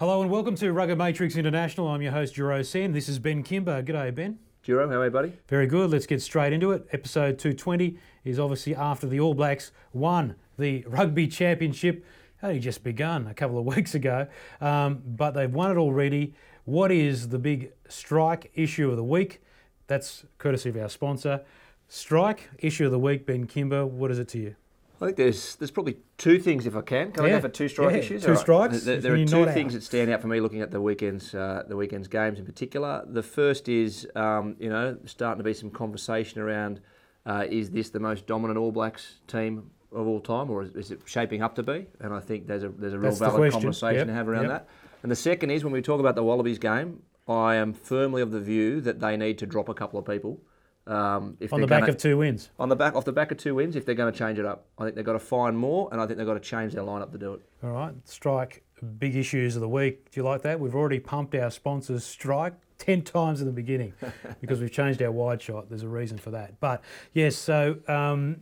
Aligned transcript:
Hello 0.00 0.22
and 0.22 0.30
welcome 0.30 0.54
to 0.54 0.72
Rugged 0.72 0.96
Matrix 0.96 1.34
International. 1.34 1.88
I'm 1.88 2.00
your 2.00 2.12
host, 2.12 2.36
Jero 2.36 2.64
Sen. 2.64 2.92
This 2.92 3.08
is 3.08 3.18
Ben 3.18 3.42
Kimber. 3.42 3.82
G'day, 3.82 4.14
Ben. 4.14 4.38
Jero, 4.64 4.88
how 4.88 5.00
are 5.00 5.06
you, 5.06 5.10
buddy? 5.10 5.32
Very 5.48 5.66
good. 5.66 5.90
Let's 5.90 6.06
get 6.06 6.22
straight 6.22 6.52
into 6.52 6.70
it. 6.70 6.86
Episode 6.92 7.36
220 7.36 7.98
is 8.22 8.38
obviously 8.38 8.76
after 8.76 9.08
the 9.08 9.18
All 9.18 9.34
Blacks 9.34 9.72
won 9.92 10.36
the 10.56 10.84
Rugby 10.86 11.26
Championship. 11.26 12.06
Only 12.44 12.60
just 12.60 12.84
begun 12.84 13.26
a 13.26 13.34
couple 13.34 13.58
of 13.58 13.64
weeks 13.76 13.96
ago, 13.96 14.28
um, 14.60 15.02
but 15.04 15.32
they've 15.32 15.52
won 15.52 15.72
it 15.72 15.76
already. 15.76 16.32
What 16.64 16.92
is 16.92 17.30
the 17.30 17.38
big 17.40 17.72
strike 17.88 18.52
issue 18.54 18.90
of 18.90 18.96
the 18.96 19.02
week? 19.02 19.42
That's 19.88 20.24
courtesy 20.38 20.68
of 20.68 20.76
our 20.76 20.90
sponsor. 20.90 21.40
Strike 21.88 22.50
issue 22.60 22.84
of 22.84 22.92
the 22.92 23.00
week, 23.00 23.26
Ben 23.26 23.48
Kimber. 23.48 23.84
What 23.84 24.12
is 24.12 24.20
it 24.20 24.28
to 24.28 24.38
you? 24.38 24.54
I 25.00 25.04
think 25.06 25.16
there's 25.16 25.54
there's 25.56 25.70
probably 25.70 25.98
two 26.16 26.38
things 26.40 26.66
if 26.66 26.74
I 26.74 26.80
can. 26.80 27.12
Can 27.12 27.24
I 27.24 27.28
Yeah. 27.28 27.34
go 27.36 27.42
for 27.42 27.48
two 27.48 27.68
strike 27.68 27.92
Yeah, 27.92 27.98
issues? 27.98 28.24
two 28.24 28.30
right. 28.32 28.38
strikes. 28.38 28.84
There, 28.84 29.00
there 29.00 29.14
are 29.14 29.24
two 29.24 29.46
things 29.46 29.72
out? 29.74 29.78
that 29.78 29.82
stand 29.84 30.10
out 30.10 30.20
for 30.20 30.26
me 30.26 30.40
looking 30.40 30.60
at 30.60 30.70
the 30.70 30.80
weekend's 30.80 31.34
uh, 31.34 31.62
the 31.68 31.76
weekend's 31.76 32.08
games 32.08 32.38
in 32.38 32.44
particular. 32.46 33.04
The 33.06 33.22
first 33.22 33.68
is 33.68 34.08
um, 34.16 34.56
you 34.58 34.68
know 34.70 34.96
starting 35.04 35.38
to 35.38 35.44
be 35.44 35.54
some 35.54 35.70
conversation 35.70 36.40
around 36.40 36.80
uh, 37.26 37.44
is 37.48 37.70
this 37.70 37.90
the 37.90 38.00
most 38.00 38.26
dominant 38.26 38.58
All 38.58 38.72
Blacks 38.72 39.20
team 39.28 39.70
of 39.92 40.06
all 40.06 40.20
time, 40.20 40.50
or 40.50 40.62
is, 40.62 40.70
is 40.74 40.90
it 40.90 41.00
shaping 41.04 41.42
up 41.42 41.54
to 41.54 41.62
be? 41.62 41.86
And 42.00 42.12
I 42.12 42.20
think 42.20 42.46
there's 42.46 42.64
a 42.64 42.68
there's 42.70 42.92
a 42.92 42.98
real 42.98 43.10
That's 43.10 43.20
valid 43.20 43.52
conversation 43.52 43.98
Yep, 43.98 44.06
to 44.08 44.12
have 44.14 44.28
around 44.28 44.42
yep. 44.44 44.50
that. 44.50 44.68
And 45.02 45.12
the 45.12 45.16
second 45.16 45.50
is 45.50 45.62
when 45.62 45.72
we 45.72 45.80
talk 45.80 46.00
about 46.00 46.16
the 46.16 46.24
Wallabies 46.24 46.58
game, 46.58 47.02
I 47.28 47.54
am 47.54 47.72
firmly 47.72 48.20
of 48.20 48.32
the 48.32 48.40
view 48.40 48.80
that 48.80 48.98
they 48.98 49.16
need 49.16 49.38
to 49.38 49.46
drop 49.46 49.68
a 49.68 49.74
couple 49.74 49.98
of 49.98 50.04
people. 50.06 50.40
Um, 50.88 51.36
if 51.38 51.52
On 51.52 51.60
the 51.60 51.66
back 51.66 51.80
gonna- 51.82 51.92
of 51.92 51.98
two 51.98 52.16
wins. 52.16 52.48
on 52.58 52.70
the 52.70 52.76
back 52.76 52.94
off 52.94 53.04
the 53.04 53.12
back 53.12 53.30
of 53.30 53.36
two 53.36 53.54
wins 53.54 53.76
if 53.76 53.84
they're 53.84 53.94
going 53.94 54.10
to 54.12 54.18
change 54.18 54.38
it 54.38 54.46
up. 54.46 54.64
I 54.78 54.84
think 54.84 54.96
they've 54.96 55.04
got 55.04 55.12
to 55.12 55.18
find 55.18 55.56
more, 55.56 55.88
and 55.92 56.00
I 56.00 56.06
think 56.06 56.16
they've 56.16 56.26
got 56.26 56.34
to 56.34 56.40
change 56.40 56.72
their 56.72 56.82
lineup 56.82 57.12
to 57.12 57.18
do 57.18 57.34
it. 57.34 57.40
All 57.62 57.70
right, 57.70 57.94
strike 58.04 58.62
big 58.98 59.14
issues 59.14 59.54
of 59.54 59.60
the 59.60 59.68
week. 59.68 60.10
Do 60.10 60.20
you 60.20 60.24
like 60.24 60.42
that? 60.42 60.58
We've 60.58 60.74
already 60.74 60.98
pumped 61.00 61.34
our 61.34 61.50
sponsors 61.50 62.04
strike 62.04 62.54
10 62.78 63.02
times 63.02 63.40
in 63.40 63.46
the 63.46 63.52
beginning 63.52 63.92
because 64.40 64.60
we've 64.60 64.72
changed 64.72 65.02
our 65.02 65.10
wide 65.12 65.42
shot. 65.42 65.68
There's 65.68 65.82
a 65.82 65.88
reason 65.88 66.16
for 66.16 66.30
that. 66.30 66.58
But 66.60 66.82
yes, 67.12 67.36
so 67.36 67.76
a 67.88 67.92
um, 67.92 68.36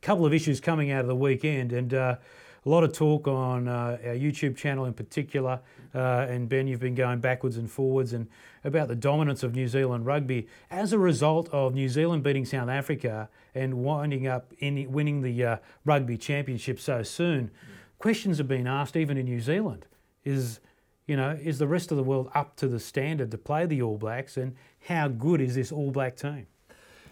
couple 0.00 0.24
of 0.24 0.32
issues 0.32 0.60
coming 0.60 0.90
out 0.92 1.00
of 1.02 1.08
the 1.08 1.16
weekend 1.16 1.72
and 1.72 1.92
uh, 1.92 2.16
a 2.64 2.68
lot 2.68 2.84
of 2.84 2.92
talk 2.92 3.26
on 3.26 3.66
uh, 3.66 3.98
our 4.04 4.14
YouTube 4.14 4.56
channel 4.56 4.84
in 4.84 4.92
particular. 4.92 5.60
Uh, 5.94 6.26
and 6.28 6.48
Ben, 6.48 6.66
you've 6.66 6.80
been 6.80 6.94
going 6.94 7.20
backwards 7.20 7.56
and 7.56 7.70
forwards 7.70 8.12
and 8.12 8.28
about 8.64 8.88
the 8.88 8.94
dominance 8.94 9.42
of 9.42 9.54
New 9.54 9.66
Zealand 9.66 10.06
rugby 10.06 10.46
as 10.70 10.92
a 10.92 10.98
result 10.98 11.48
of 11.50 11.74
New 11.74 11.88
Zealand 11.88 12.22
beating 12.22 12.44
South 12.44 12.68
Africa 12.68 13.28
and 13.54 13.74
winding 13.74 14.26
up 14.26 14.52
in 14.58 14.90
winning 14.92 15.22
the 15.22 15.44
uh, 15.44 15.56
rugby 15.84 16.16
championship 16.16 16.78
so 16.78 17.02
soon. 17.02 17.50
Questions 17.98 18.38
have 18.38 18.48
been 18.48 18.66
asked 18.66 18.96
even 18.96 19.16
in 19.16 19.26
New 19.26 19.40
Zealand. 19.40 19.86
Is 20.24 20.60
you 21.06 21.16
know 21.16 21.36
is 21.42 21.58
the 21.58 21.66
rest 21.66 21.90
of 21.90 21.96
the 21.96 22.04
world 22.04 22.30
up 22.32 22.54
to 22.56 22.68
the 22.68 22.78
standard 22.78 23.32
to 23.32 23.38
play 23.38 23.66
the 23.66 23.82
All 23.82 23.98
Blacks 23.98 24.36
and 24.36 24.54
how 24.86 25.08
good 25.08 25.40
is 25.40 25.56
this 25.56 25.72
All 25.72 25.90
Black 25.90 26.16
team? 26.16 26.46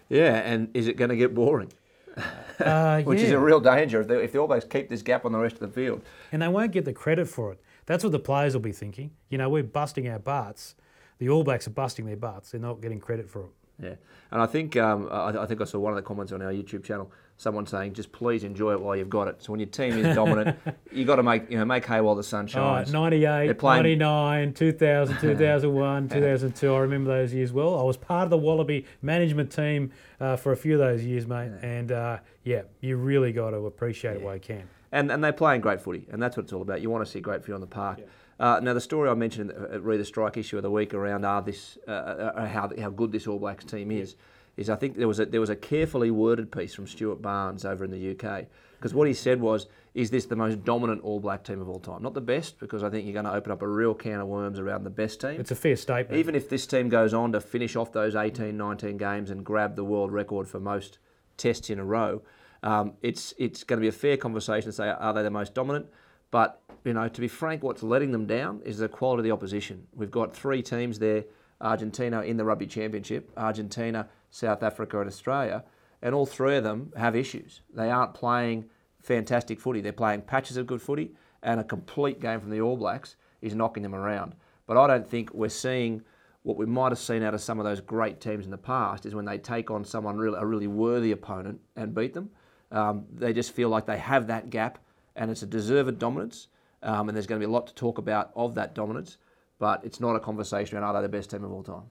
Yeah, 0.07 0.35
and 0.37 0.69
is 0.73 0.87
it 0.87 0.97
going 0.97 1.09
to 1.09 1.15
get 1.15 1.35
boring? 1.35 1.71
Uh, 2.59 3.01
Which 3.01 3.21
is 3.21 3.31
a 3.31 3.39
real 3.39 3.59
danger 3.59 4.01
if, 4.01 4.07
they, 4.07 4.23
if 4.23 4.31
the 4.33 4.37
All 4.37 4.45
Blacks 4.47 4.65
keep 4.65 4.87
this 4.87 5.01
gap 5.01 5.25
on 5.25 5.31
the 5.31 5.39
rest 5.39 5.55
of 5.55 5.61
the 5.61 5.67
field. 5.69 6.03
and 6.31 6.43
they 6.43 6.47
won't 6.47 6.71
get 6.71 6.85
the 6.85 6.93
credit 6.93 7.27
for 7.27 7.51
it. 7.53 7.59
That's 7.87 8.03
what 8.03 8.11
the 8.11 8.19
players 8.19 8.53
will 8.53 8.61
be 8.61 8.71
thinking. 8.71 9.09
You 9.29 9.39
know, 9.39 9.49
we're 9.49 9.63
busting 9.63 10.07
our 10.07 10.19
butts. 10.19 10.75
The 11.17 11.27
All 11.27 11.43
Blacks 11.43 11.65
are 11.65 11.71
busting 11.71 12.05
their 12.05 12.17
butts. 12.17 12.51
They're 12.51 12.61
not 12.61 12.79
getting 12.79 12.99
credit 12.99 13.27
for 13.27 13.45
it. 13.45 13.49
Yeah, 13.81 13.95
and 14.29 14.41
I 14.43 14.45
think 14.45 14.77
um, 14.77 15.07
I, 15.11 15.29
I 15.41 15.45
think 15.47 15.59
I 15.59 15.63
saw 15.63 15.79
one 15.79 15.91
of 15.93 15.95
the 15.95 16.03
comments 16.03 16.31
on 16.31 16.43
our 16.43 16.51
YouTube 16.51 16.83
channel. 16.83 17.11
Someone 17.41 17.65
saying, 17.65 17.93
"Just 17.93 18.11
please 18.11 18.43
enjoy 18.43 18.73
it 18.73 18.81
while 18.81 18.95
you've 18.95 19.09
got 19.09 19.27
it." 19.27 19.41
So 19.41 19.51
when 19.51 19.59
your 19.59 19.69
team 19.69 19.97
is 19.97 20.15
dominant, 20.15 20.59
you 20.91 21.05
got 21.05 21.15
to 21.15 21.23
make 21.23 21.49
you 21.49 21.57
know 21.57 21.65
make 21.65 21.87
hay 21.87 21.99
while 21.99 22.13
the 22.13 22.21
sun 22.23 22.45
right, 22.45 22.51
shines. 22.51 22.93
98, 22.93 23.57
playing- 23.57 23.81
99, 23.81 24.53
2000, 24.53 25.17
2001, 25.17 26.09
2002. 26.09 26.71
I 26.71 26.79
remember 26.79 27.09
those 27.09 27.33
years 27.33 27.51
well. 27.51 27.79
I 27.79 27.81
was 27.81 27.97
part 27.97 28.25
of 28.25 28.29
the 28.29 28.37
Wallaby 28.37 28.85
management 29.01 29.51
team 29.51 29.91
uh, 30.19 30.35
for 30.35 30.51
a 30.51 30.55
few 30.55 30.73
of 30.73 30.79
those 30.79 31.03
years, 31.03 31.25
mate. 31.25 31.51
And 31.63 31.91
uh, 31.91 32.19
yeah, 32.43 32.61
you 32.79 32.97
really 32.97 33.31
got 33.31 33.49
to 33.49 33.65
appreciate 33.65 34.17
it 34.17 34.21
while 34.21 34.35
you 34.35 34.39
can. 34.39 34.69
and 34.91 35.11
and 35.11 35.23
they're 35.23 35.33
playing 35.33 35.61
great 35.61 35.81
footy, 35.81 36.05
and 36.11 36.21
that's 36.21 36.37
what 36.37 36.43
it's 36.43 36.53
all 36.53 36.61
about. 36.61 36.81
You 36.81 36.91
want 36.91 37.03
to 37.03 37.11
see 37.11 37.21
great 37.21 37.41
footy 37.41 37.53
on 37.53 37.61
the 37.61 37.65
park. 37.65 38.01
Uh, 38.39 38.59
now, 38.59 38.73
the 38.73 38.81
story 38.81 39.07
I 39.09 39.13
mentioned 39.13 39.49
in 39.51 39.55
the, 39.55 39.75
uh, 39.75 39.79
read 39.79 39.99
the 39.99 40.05
strike 40.05 40.35
issue 40.37 40.57
of 40.57 40.63
the 40.63 40.71
week 40.71 40.93
around 40.93 41.25
are 41.25 41.41
this 41.41 41.77
uh, 41.87 41.91
uh, 41.91 42.45
how 42.47 42.69
how 42.79 42.91
good 42.91 43.11
this 43.11 43.25
All 43.25 43.39
Blacks 43.39 43.65
team 43.65 43.89
is. 43.91 44.15
Is 44.57 44.69
I 44.69 44.75
think 44.75 44.97
there 44.97 45.07
was 45.07 45.19
a 45.19 45.25
there 45.25 45.39
was 45.39 45.49
a 45.49 45.55
carefully 45.55 46.11
worded 46.11 46.51
piece 46.51 46.73
from 46.73 46.87
Stuart 46.87 47.21
Barnes 47.21 47.65
over 47.65 47.85
in 47.85 47.91
the 47.91 48.11
UK 48.11 48.45
because 48.81 48.95
what 48.95 49.07
he 49.07 49.13
said 49.13 49.39
was, 49.39 49.67
is 49.93 50.09
this 50.09 50.25
the 50.25 50.35
most 50.35 50.63
dominant 50.63 51.03
All 51.03 51.19
Black 51.19 51.43
team 51.43 51.61
of 51.61 51.69
all 51.69 51.79
time? 51.79 52.01
Not 52.01 52.15
the 52.15 52.21
best 52.21 52.59
because 52.59 52.83
I 52.83 52.89
think 52.89 53.05
you're 53.05 53.13
going 53.13 53.25
to 53.25 53.33
open 53.33 53.51
up 53.51 53.61
a 53.61 53.67
real 53.67 53.93
can 53.93 54.19
of 54.19 54.27
worms 54.27 54.57
around 54.57 54.85
the 54.85 54.89
best 54.89 55.21
team. 55.21 55.39
It's 55.39 55.51
a 55.51 55.55
fair 55.55 55.75
statement. 55.75 56.17
Even 56.17 56.33
if 56.33 56.49
this 56.49 56.65
team 56.65 56.89
goes 56.89 57.13
on 57.13 57.31
to 57.33 57.41
finish 57.41 57.75
off 57.75 57.91
those 57.91 58.15
18, 58.15 58.57
19 58.57 58.97
games 58.97 59.29
and 59.29 59.45
grab 59.45 59.75
the 59.75 59.83
world 59.83 60.11
record 60.11 60.47
for 60.47 60.59
most 60.59 60.97
tests 61.37 61.69
in 61.69 61.77
a 61.77 61.85
row, 61.85 62.23
um, 62.63 62.93
it's 63.03 63.35
it's 63.37 63.63
going 63.63 63.77
to 63.77 63.81
be 63.81 63.87
a 63.87 63.91
fair 63.91 64.17
conversation 64.17 64.69
to 64.69 64.75
say 64.75 64.89
are 64.89 65.13
they 65.13 65.21
the 65.21 65.29
most 65.29 65.53
dominant? 65.53 65.85
But 66.31 66.59
you 66.83 66.93
know, 66.93 67.07
to 67.07 67.21
be 67.21 67.27
frank, 67.27 67.61
what's 67.61 67.83
letting 67.83 68.11
them 68.11 68.25
down 68.25 68.61
is 68.65 68.79
the 68.79 68.89
quality 68.89 69.19
of 69.19 69.23
the 69.25 69.31
opposition. 69.31 69.85
We've 69.93 70.09
got 70.09 70.35
three 70.35 70.63
teams 70.63 70.97
there: 70.97 71.25
Argentina 71.59 72.21
in 72.21 72.37
the 72.37 72.45
Rugby 72.45 72.65
Championship, 72.65 73.31
Argentina, 73.37 74.07
South 74.31 74.63
Africa, 74.63 74.99
and 74.99 75.07
Australia, 75.07 75.63
and 76.01 76.15
all 76.15 76.25
three 76.25 76.55
of 76.55 76.63
them 76.63 76.91
have 76.97 77.15
issues. 77.15 77.61
They 77.71 77.91
aren't 77.91 78.15
playing 78.15 78.65
fantastic 79.01 79.59
footy. 79.59 79.81
They're 79.81 79.93
playing 79.93 80.21
patches 80.21 80.57
of 80.57 80.65
good 80.65 80.81
footy, 80.81 81.11
and 81.43 81.59
a 81.59 81.63
complete 81.63 82.19
game 82.19 82.39
from 82.39 82.49
the 82.49 82.61
All 82.61 82.77
Blacks 82.77 83.15
is 83.41 83.53
knocking 83.53 83.83
them 83.83 83.93
around. 83.93 84.35
But 84.65 84.77
I 84.77 84.87
don't 84.87 85.07
think 85.07 85.33
we're 85.33 85.49
seeing 85.49 86.01
what 86.43 86.57
we 86.57 86.65
might 86.65 86.91
have 86.91 86.99
seen 86.99 87.21
out 87.21 87.33
of 87.33 87.41
some 87.41 87.59
of 87.59 87.65
those 87.65 87.81
great 87.81 88.19
teams 88.19 88.45
in 88.45 88.51
the 88.51 88.57
past 88.57 89.05
is 89.05 89.13
when 89.13 89.25
they 89.25 89.37
take 89.37 89.69
on 89.69 89.85
someone 89.85 90.17
really, 90.17 90.39
a 90.39 90.45
really 90.45 90.67
worthy 90.67 91.11
opponent 91.11 91.59
and 91.75 91.93
beat 91.93 92.13
them. 92.13 92.31
Um, 92.71 93.05
they 93.13 93.33
just 93.33 93.51
feel 93.51 93.69
like 93.69 93.85
they 93.85 93.99
have 93.99 94.27
that 94.27 94.49
gap, 94.49 94.79
and 95.15 95.29
it's 95.29 95.43
a 95.43 95.47
deserved 95.47 95.99
dominance. 95.99 96.47
Um, 96.83 97.09
and 97.09 97.15
there's 97.15 97.27
going 97.27 97.39
to 97.39 97.45
be 97.45 97.49
a 97.49 97.53
lot 97.53 97.67
to 97.67 97.75
talk 97.75 97.99
about 97.99 98.31
of 98.35 98.55
that 98.55 98.73
dominance, 98.73 99.17
but 99.59 99.85
it's 99.85 99.99
not 99.99 100.15
a 100.15 100.19
conversation 100.19 100.77
around 100.77 100.85
are 100.85 100.93
they 100.93 101.05
the 101.05 101.09
best 101.09 101.29
team 101.29 101.43
of 101.43 101.51
all 101.51 101.61
time. 101.61 101.83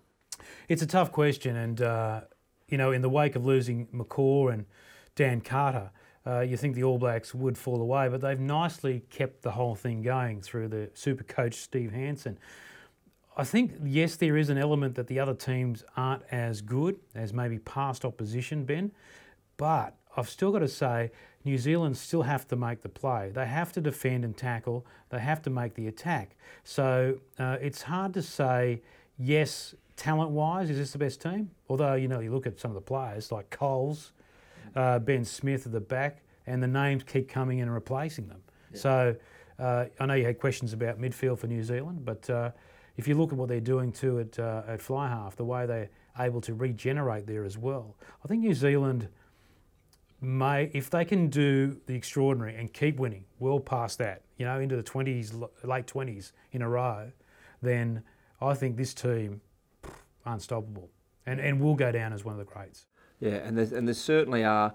It's 0.68 0.82
a 0.82 0.86
tough 0.86 1.10
question, 1.12 1.56
and 1.56 1.82
uh, 1.82 2.20
you 2.68 2.78
know, 2.78 2.92
in 2.92 3.02
the 3.02 3.08
wake 3.08 3.36
of 3.36 3.44
losing 3.44 3.86
McCaw 3.88 4.52
and 4.52 4.66
Dan 5.16 5.40
Carter, 5.40 5.90
uh, 6.26 6.40
you 6.40 6.56
think 6.56 6.74
the 6.74 6.84
All 6.84 6.98
Blacks 6.98 7.34
would 7.34 7.58
fall 7.58 7.80
away, 7.80 8.08
but 8.08 8.20
they've 8.20 8.38
nicely 8.38 9.02
kept 9.10 9.42
the 9.42 9.50
whole 9.50 9.74
thing 9.74 10.02
going 10.02 10.40
through 10.40 10.68
the 10.68 10.90
super 10.94 11.24
coach 11.24 11.54
Steve 11.54 11.92
Hansen. 11.92 12.38
I 13.36 13.44
think 13.44 13.72
yes, 13.84 14.16
there 14.16 14.36
is 14.36 14.50
an 14.50 14.58
element 14.58 14.94
that 14.96 15.06
the 15.06 15.18
other 15.18 15.34
teams 15.34 15.82
aren't 15.96 16.22
as 16.30 16.60
good 16.60 17.00
as 17.14 17.32
maybe 17.32 17.58
past 17.58 18.04
opposition, 18.04 18.64
Ben, 18.64 18.92
but 19.56 19.96
I've 20.16 20.28
still 20.28 20.52
got 20.52 20.58
to 20.58 20.68
say 20.68 21.10
New 21.44 21.56
Zealand 21.56 21.96
still 21.96 22.22
have 22.22 22.46
to 22.48 22.56
make 22.56 22.82
the 22.82 22.88
play. 22.88 23.30
They 23.32 23.46
have 23.46 23.72
to 23.72 23.80
defend 23.80 24.24
and 24.24 24.36
tackle. 24.36 24.84
They 25.08 25.20
have 25.20 25.40
to 25.42 25.50
make 25.50 25.74
the 25.74 25.86
attack. 25.86 26.36
So 26.64 27.18
uh, 27.38 27.56
it's 27.60 27.82
hard 27.82 28.12
to 28.14 28.22
say 28.22 28.82
yes, 29.18 29.74
talent-wise, 30.00 30.70
is 30.70 30.78
this 30.78 30.92
the 30.92 30.98
best 30.98 31.20
team? 31.20 31.50
Although 31.68 31.94
you 31.94 32.08
know 32.08 32.20
you 32.20 32.32
look 32.32 32.46
at 32.46 32.58
some 32.58 32.70
of 32.70 32.74
the 32.74 32.80
players 32.80 33.30
like 33.30 33.50
Coles, 33.50 34.12
uh, 34.74 34.98
Ben 34.98 35.24
Smith 35.24 35.66
at 35.66 35.72
the 35.72 35.80
back, 35.80 36.22
and 36.46 36.62
the 36.62 36.66
names 36.66 37.02
keep 37.04 37.28
coming 37.28 37.58
in 37.58 37.64
and 37.64 37.74
replacing 37.74 38.26
them. 38.26 38.40
So 38.72 39.14
uh, 39.58 39.84
I 40.00 40.06
know 40.06 40.14
you 40.14 40.24
had 40.24 40.38
questions 40.38 40.72
about 40.72 40.98
midfield 40.98 41.38
for 41.38 41.48
New 41.48 41.62
Zealand, 41.62 42.04
but 42.04 42.30
uh, 42.30 42.50
if 42.96 43.06
you 43.06 43.14
look 43.14 43.30
at 43.32 43.38
what 43.38 43.48
they're 43.50 43.60
doing 43.60 43.92
too 43.92 44.20
at 44.20 44.38
uh, 44.38 44.62
at 44.66 44.80
fly 44.80 45.08
half, 45.08 45.36
the 45.36 45.44
way 45.44 45.66
they're 45.66 45.90
able 46.18 46.40
to 46.40 46.54
regenerate 46.54 47.26
there 47.26 47.44
as 47.44 47.58
well, 47.58 47.96
I 48.24 48.28
think 48.28 48.40
New 48.40 48.54
Zealand 48.54 49.08
may, 50.22 50.70
if 50.72 50.88
they 50.88 51.04
can 51.04 51.28
do 51.28 51.78
the 51.86 51.94
extraordinary 51.94 52.56
and 52.56 52.72
keep 52.72 52.98
winning, 52.98 53.24
well 53.38 53.60
past 53.60 53.98
that, 53.98 54.22
you 54.38 54.46
know, 54.46 54.60
into 54.60 54.76
the 54.76 54.82
twenties, 54.82 55.34
late 55.62 55.86
twenties 55.86 56.32
in 56.52 56.62
a 56.62 56.68
row, 56.68 57.12
then 57.60 58.02
I 58.40 58.54
think 58.54 58.76
this 58.76 58.94
team 58.94 59.40
unstoppable, 60.24 60.90
and 61.26 61.40
and 61.40 61.60
will 61.60 61.74
go 61.74 61.92
down 61.92 62.12
as 62.12 62.24
one 62.24 62.32
of 62.32 62.38
the 62.38 62.50
greats. 62.52 62.86
Yeah, 63.20 63.32
and 63.32 63.56
there's, 63.56 63.72
and 63.72 63.86
there 63.86 63.94
certainly 63.94 64.44
are 64.44 64.74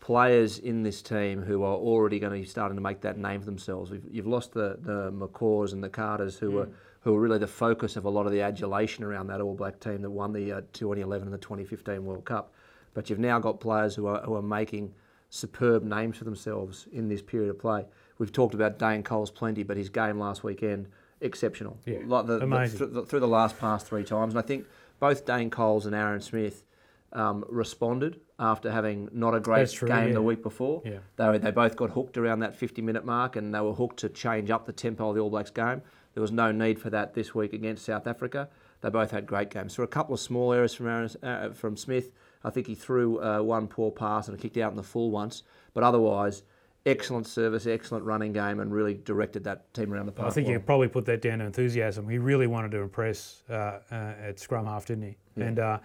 players 0.00 0.58
in 0.58 0.82
this 0.82 1.00
team 1.02 1.42
who 1.42 1.62
are 1.62 1.76
already 1.76 2.18
going 2.18 2.32
to 2.32 2.38
be 2.38 2.44
starting 2.44 2.76
to 2.76 2.82
make 2.82 3.00
that 3.00 3.16
name 3.16 3.40
for 3.40 3.46
themselves. 3.46 3.90
We've, 3.90 4.04
you've 4.10 4.26
lost 4.26 4.52
the, 4.52 4.78
the 4.80 5.10
McCaws 5.10 5.72
and 5.72 5.82
the 5.82 5.88
Carters 5.88 6.38
who 6.38 6.50
were 6.50 6.68
who 7.00 7.12
were 7.12 7.20
really 7.20 7.38
the 7.38 7.46
focus 7.46 7.96
of 7.96 8.04
a 8.04 8.10
lot 8.10 8.26
of 8.26 8.32
the 8.32 8.40
adulation 8.42 9.04
around 9.04 9.28
that 9.28 9.40
All 9.40 9.54
Black 9.54 9.78
team 9.78 10.02
that 10.02 10.10
won 10.10 10.32
the 10.32 10.52
uh, 10.52 10.60
2011 10.72 11.28
and 11.28 11.32
the 11.32 11.38
2015 11.38 12.04
World 12.04 12.24
Cup. 12.24 12.52
But 12.94 13.08
you've 13.08 13.20
now 13.20 13.38
got 13.38 13.60
players 13.60 13.94
who 13.94 14.08
are, 14.08 14.20
who 14.22 14.34
are 14.34 14.42
making 14.42 14.92
superb 15.30 15.84
names 15.84 16.16
for 16.16 16.24
themselves 16.24 16.88
in 16.92 17.08
this 17.08 17.22
period 17.22 17.50
of 17.50 17.60
play. 17.60 17.84
We've 18.18 18.32
talked 18.32 18.54
about 18.54 18.80
Dane 18.80 19.04
Coles 19.04 19.30
plenty, 19.30 19.62
but 19.62 19.76
his 19.76 19.88
game 19.88 20.18
last 20.18 20.42
weekend 20.42 20.88
exceptional. 21.20 21.78
Yeah, 21.86 21.98
like 22.06 22.26
the, 22.26 22.38
the- 22.38 22.44
amazing. 22.44 22.78
through, 22.78 22.86
the, 22.88 23.02
through 23.04 23.20
the 23.20 23.28
last 23.28 23.56
past 23.58 23.86
three 23.86 24.02
times, 24.02 24.34
and 24.34 24.42
I 24.42 24.46
think 24.46 24.66
both 24.98 25.24
Dane 25.24 25.50
Coles 25.50 25.86
and 25.86 25.94
Aaron 25.94 26.20
Smith 26.20 26.64
um, 27.12 27.44
responded 27.48 28.20
after 28.38 28.70
having 28.70 29.08
not 29.12 29.34
a 29.34 29.40
great 29.40 29.70
true, 29.70 29.88
game 29.88 30.08
yeah. 30.08 30.14
the 30.14 30.22
week 30.22 30.42
before. 30.42 30.82
Yeah. 30.84 30.98
They, 31.16 31.26
were- 31.26 31.38
they 31.38 31.50
both 31.50 31.76
got 31.76 31.90
hooked 31.90 32.18
around 32.18 32.40
that 32.40 32.56
50 32.56 32.82
minute 32.82 33.04
mark 33.04 33.36
and 33.36 33.54
they 33.54 33.60
were 33.60 33.72
hooked 33.72 33.98
to 34.00 34.08
change 34.08 34.50
up 34.50 34.66
the 34.66 34.72
tempo 34.72 35.08
of 35.08 35.14
the 35.14 35.20
All 35.20 35.30
Blacks 35.30 35.50
game. 35.50 35.82
There 36.14 36.20
was 36.20 36.32
no 36.32 36.52
need 36.52 36.78
for 36.78 36.90
that 36.90 37.14
this 37.14 37.34
week 37.34 37.52
against 37.52 37.84
South 37.84 38.06
Africa. 38.06 38.48
They 38.80 38.90
both 38.90 39.10
had 39.10 39.26
great 39.26 39.50
games. 39.50 39.76
There 39.76 39.82
were 39.82 39.86
a 39.86 39.88
couple 39.88 40.14
of 40.14 40.20
small 40.20 40.52
errors 40.52 40.74
from 40.74 40.86
Aaron, 40.88 41.10
uh, 41.22 41.50
from 41.50 41.76
Smith. 41.76 42.10
I 42.44 42.50
think 42.50 42.66
he 42.66 42.74
threw 42.74 43.22
uh, 43.22 43.40
one 43.40 43.66
poor 43.66 43.90
pass 43.90 44.28
and 44.28 44.38
kicked 44.38 44.56
out 44.56 44.70
in 44.70 44.76
the 44.76 44.82
full 44.82 45.10
once, 45.10 45.42
but 45.74 45.82
otherwise 45.82 46.42
excellent 46.86 47.26
service, 47.26 47.66
excellent 47.66 48.04
running 48.04 48.32
game, 48.32 48.60
and 48.60 48.72
really 48.72 48.94
directed 48.94 49.44
that 49.44 49.72
team 49.74 49.92
around 49.92 50.06
the 50.06 50.12
park. 50.12 50.28
I 50.28 50.32
think 50.32 50.46
well. 50.46 50.52
you 50.52 50.58
could 50.60 50.66
probably 50.66 50.88
put 50.88 51.04
that 51.06 51.20
down 51.20 51.40
to 51.40 51.44
enthusiasm. 51.44 52.08
He 52.08 52.18
really 52.18 52.46
wanted 52.46 52.70
to 52.70 52.78
impress 52.78 53.42
uh, 53.50 53.80
uh, 53.90 53.94
at 54.22 54.38
scrum 54.38 54.66
half, 54.66 54.86
didn't 54.86 55.04
he? 55.04 55.16
Yeah. 55.36 55.44
And 55.44 55.58
uh, 55.58 55.78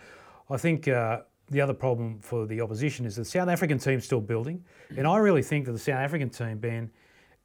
I 0.50 0.58
think 0.58 0.88
uh, 0.88 1.22
the 1.50 1.60
other 1.60 1.74
problem 1.74 2.20
for 2.22 2.46
the 2.46 2.62
opposition 2.62 3.06
is 3.06 3.16
the 3.16 3.26
South 3.26 3.50
African 3.50 3.80
team's 3.80 4.06
still 4.06 4.22
building, 4.22 4.64
and 4.96 5.08
I 5.08 5.18
really 5.18 5.44
think 5.44 5.66
that 5.66 5.74
the 5.74 5.80
South 5.80 6.00
African 6.00 6.30
team, 6.30 6.60
Ben, 6.60 6.92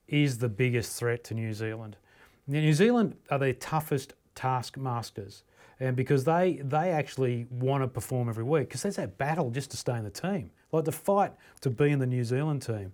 is 0.06 0.38
the 0.38 0.48
biggest 0.48 0.96
threat 0.98 1.24
to 1.24 1.34
New 1.34 1.52
Zealand. 1.52 1.96
Now, 2.46 2.60
New 2.60 2.74
Zealand 2.74 3.16
are 3.30 3.38
the 3.38 3.54
toughest 3.54 4.14
taskmasters. 4.36 5.42
And 5.78 5.94
because 5.94 6.24
they 6.24 6.62
they 6.64 6.90
actually 6.90 7.46
want 7.50 7.82
to 7.82 7.88
perform 7.88 8.30
every 8.30 8.44
week, 8.44 8.68
because 8.68 8.82
there's 8.82 8.96
that 8.96 9.18
battle 9.18 9.50
just 9.50 9.70
to 9.72 9.76
stay 9.76 9.98
in 9.98 10.04
the 10.04 10.10
team. 10.10 10.50
Like 10.72 10.84
the 10.84 10.92
fight 10.92 11.32
to 11.60 11.70
be 11.70 11.90
in 11.90 11.98
the 11.98 12.06
New 12.06 12.24
Zealand 12.24 12.62
team 12.62 12.92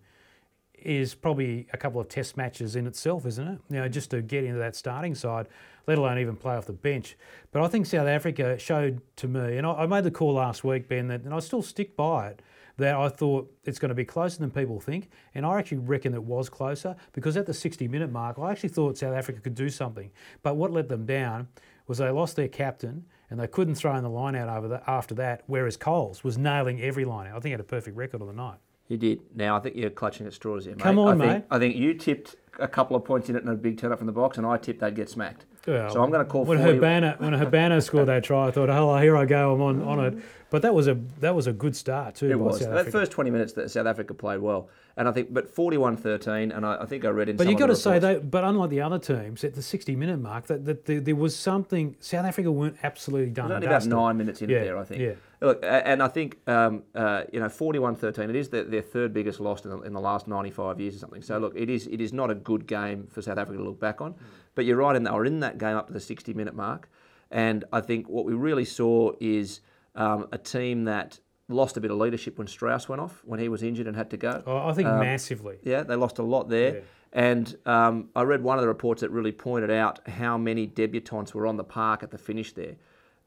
is 0.84 1.14
probably 1.14 1.66
a 1.72 1.76
couple 1.76 2.00
of 2.00 2.08
test 2.08 2.36
matches 2.36 2.76
in 2.76 2.86
itself, 2.86 3.26
isn't 3.26 3.46
it? 3.46 3.60
You 3.70 3.76
know, 3.76 3.88
just 3.88 4.10
to 4.10 4.22
get 4.22 4.44
into 4.44 4.58
that 4.58 4.76
starting 4.76 5.14
side, 5.14 5.48
let 5.86 5.98
alone 5.98 6.18
even 6.18 6.36
play 6.36 6.54
off 6.54 6.66
the 6.66 6.72
bench. 6.72 7.16
But 7.50 7.62
I 7.62 7.68
think 7.68 7.86
South 7.86 8.06
Africa 8.06 8.58
showed 8.58 9.00
to 9.16 9.28
me, 9.28 9.56
and 9.56 9.66
I, 9.66 9.86
made 9.86 10.04
the 10.04 10.10
call 10.10 10.34
last 10.34 10.64
week, 10.64 10.88
Ben, 10.88 11.08
that, 11.08 11.22
and 11.22 11.34
I 11.34 11.40
still 11.40 11.62
stick 11.62 11.96
by 11.96 12.28
it, 12.28 12.42
that 12.78 12.96
I 12.96 13.08
thought 13.08 13.52
it's 13.64 13.78
going 13.78 13.90
to 13.90 13.94
be 13.94 14.04
closer 14.04 14.38
than 14.38 14.50
people 14.50 14.80
think. 14.80 15.10
And 15.34 15.44
I 15.44 15.58
actually 15.58 15.78
reckon 15.78 16.14
it 16.14 16.22
was 16.22 16.48
closer 16.48 16.96
because 17.12 17.36
at 17.36 17.46
the 17.46 17.54
60 17.54 17.86
minute 17.88 18.10
mark, 18.10 18.38
I 18.38 18.50
actually 18.50 18.70
thought 18.70 18.98
South 18.98 19.14
Africa 19.14 19.40
could 19.40 19.54
do 19.54 19.68
something. 19.68 20.10
But 20.42 20.56
what 20.56 20.72
let 20.72 20.88
them 20.88 21.04
down 21.04 21.48
was 21.86 21.98
they 21.98 22.10
lost 22.10 22.36
their 22.36 22.48
captain 22.48 23.04
and 23.30 23.38
they 23.38 23.46
couldn't 23.46 23.74
throw 23.74 23.94
in 23.96 24.02
the 24.02 24.10
line 24.10 24.34
out 24.34 24.48
over 24.48 24.68
the, 24.68 24.90
after 24.90 25.14
that, 25.16 25.42
whereas 25.46 25.76
Coles 25.76 26.24
was 26.24 26.38
nailing 26.38 26.80
every 26.80 27.04
line 27.04 27.26
out. 27.26 27.32
I 27.32 27.36
think 27.36 27.46
he 27.46 27.50
had 27.52 27.60
a 27.60 27.64
perfect 27.64 27.96
record 27.96 28.20
on 28.20 28.26
the 28.26 28.32
night. 28.32 28.58
He 28.88 28.96
did. 28.96 29.20
Now 29.34 29.56
I 29.56 29.60
think 29.60 29.76
you're 29.76 29.90
clutching 29.90 30.26
at 30.26 30.32
straws 30.34 30.64
here, 30.64 30.74
mate. 30.74 30.82
Come 30.82 30.98
on, 30.98 31.20
I 31.20 31.26
think, 31.26 31.32
mate. 31.32 31.44
I 31.50 31.58
think 31.58 31.76
you 31.76 31.94
tipped 31.94 32.36
a 32.58 32.68
couple 32.68 32.96
of 32.96 33.04
points 33.04 33.28
in 33.30 33.36
it 33.36 33.42
and 33.42 33.50
a 33.52 33.54
big 33.56 33.78
turn 33.78 33.92
up 33.92 33.98
from 33.98 34.06
the 34.06 34.12
box, 34.12 34.36
and 34.38 34.46
I 34.46 34.56
tipped 34.58 34.80
they'd 34.80 34.94
get 34.94 35.08
smacked. 35.08 35.46
Well, 35.66 35.90
so 35.90 36.02
I'm 36.02 36.10
going 36.10 36.24
to 36.24 36.30
call 36.30 36.44
when 36.44 36.58
40 36.58 36.74
Habana 36.74 37.14
when 37.18 37.32
Habana 37.32 37.80
scored 37.80 38.08
that 38.08 38.24
try, 38.24 38.48
I 38.48 38.50
thought, 38.50 38.68
"Oh, 38.68 38.96
here 38.98 39.16
I 39.16 39.24
go, 39.24 39.54
I'm 39.54 39.62
on, 39.62 39.82
on 39.82 40.04
it." 40.04 40.18
But 40.50 40.62
that 40.62 40.74
was 40.74 40.88
a 40.88 40.94
that 41.20 41.34
was 41.34 41.46
a 41.46 41.52
good 41.52 41.76
start 41.76 42.16
too. 42.16 42.30
It 42.30 42.38
was. 42.38 42.58
South 42.58 42.70
That 42.70 42.78
Africa. 42.80 42.90
first 42.98 43.12
20 43.12 43.30
minutes 43.30 43.52
that 43.54 43.70
South 43.70 43.86
Africa 43.86 44.12
played 44.12 44.40
well. 44.40 44.68
And 44.96 45.08
I 45.08 45.12
think, 45.12 45.32
but 45.32 45.54
41-13, 45.54 46.54
and 46.54 46.66
I, 46.66 46.82
I 46.82 46.86
think 46.86 47.04
I 47.04 47.08
read 47.08 47.28
in 47.30 47.36
But 47.36 47.44
some 47.44 47.50
you 47.50 47.54
of 47.56 47.60
got 47.60 47.66
to 47.68 47.76
say 47.76 47.98
that. 47.98 48.30
But 48.30 48.44
unlike 48.44 48.68
the 48.70 48.82
other 48.82 48.98
teams, 48.98 49.42
at 49.42 49.54
the 49.54 49.62
60 49.62 49.96
minute 49.96 50.18
mark, 50.20 50.46
that, 50.48 50.64
that, 50.66 50.84
there 50.84 51.00
there 51.00 51.16
was 51.16 51.34
something. 51.34 51.96
South 52.00 52.26
Africa 52.26 52.52
weren't 52.52 52.76
absolutely 52.82 53.30
done. 53.30 53.50
only 53.52 53.66
about 53.66 53.86
nine 53.86 54.16
minutes 54.18 54.42
in 54.42 54.50
Yeah, 54.50 54.64
there, 54.64 54.78
I 54.78 54.84
think. 54.84 55.00
yeah. 55.00 55.12
Look, 55.40 55.60
and 55.64 56.02
I 56.02 56.08
think 56.08 56.36
um, 56.46 56.82
uh, 56.94 57.24
you 57.32 57.40
know, 57.40 57.46
41-13. 57.46 58.28
It 58.28 58.36
is 58.36 58.50
their, 58.50 58.64
their 58.64 58.82
third 58.82 59.12
biggest 59.12 59.40
loss 59.40 59.64
in 59.64 59.70
the, 59.70 59.80
in 59.80 59.92
the 59.92 60.00
last 60.00 60.28
95 60.28 60.78
years 60.78 60.94
or 60.94 60.98
something. 60.98 61.22
So 61.22 61.38
look, 61.38 61.54
it 61.56 61.68
is 61.70 61.86
it 61.88 62.00
is 62.00 62.12
not 62.12 62.30
a 62.30 62.34
good 62.34 62.66
game 62.66 63.08
for 63.10 63.22
South 63.22 63.38
Africa 63.38 63.58
to 63.58 63.64
look 63.64 63.80
back 63.80 64.00
on. 64.00 64.14
But 64.54 64.66
you're 64.66 64.76
right 64.76 64.94
in 64.94 65.02
they 65.04 65.10
were 65.10 65.24
in 65.24 65.40
that 65.40 65.58
game 65.58 65.76
up 65.76 65.86
to 65.86 65.92
the 65.92 66.00
60 66.00 66.34
minute 66.34 66.54
mark, 66.54 66.88
and 67.30 67.64
I 67.72 67.80
think 67.80 68.08
what 68.08 68.24
we 68.26 68.34
really 68.34 68.64
saw 68.66 69.12
is 69.20 69.60
um, 69.94 70.28
a 70.30 70.38
team 70.38 70.84
that 70.84 71.18
lost 71.48 71.76
a 71.76 71.80
bit 71.80 71.90
of 71.90 71.98
leadership 71.98 72.38
when 72.38 72.46
Strauss 72.46 72.88
went 72.88 73.00
off 73.00 73.22
when 73.24 73.40
he 73.40 73.48
was 73.48 73.62
injured 73.62 73.86
and 73.86 73.96
had 73.96 74.10
to 74.10 74.16
go. 74.16 74.42
Oh, 74.46 74.68
I 74.68 74.72
think 74.72 74.88
Um, 74.88 75.00
massively. 75.00 75.58
Yeah, 75.62 75.82
they 75.82 75.96
lost 75.96 76.18
a 76.18 76.22
lot 76.22 76.48
there. 76.48 76.74
Yeah. 76.76 76.80
And 77.14 77.56
um, 77.66 78.08
I 78.16 78.22
read 78.22 78.42
one 78.42 78.56
of 78.58 78.62
the 78.62 78.68
reports 78.68 79.02
that 79.02 79.10
really 79.10 79.32
pointed 79.32 79.70
out 79.70 80.06
how 80.08 80.38
many 80.38 80.66
debutantes 80.66 81.34
were 81.34 81.46
on 81.46 81.56
the 81.58 81.64
park 81.64 82.02
at 82.02 82.10
the 82.10 82.16
finish 82.18 82.52
there. 82.52 82.76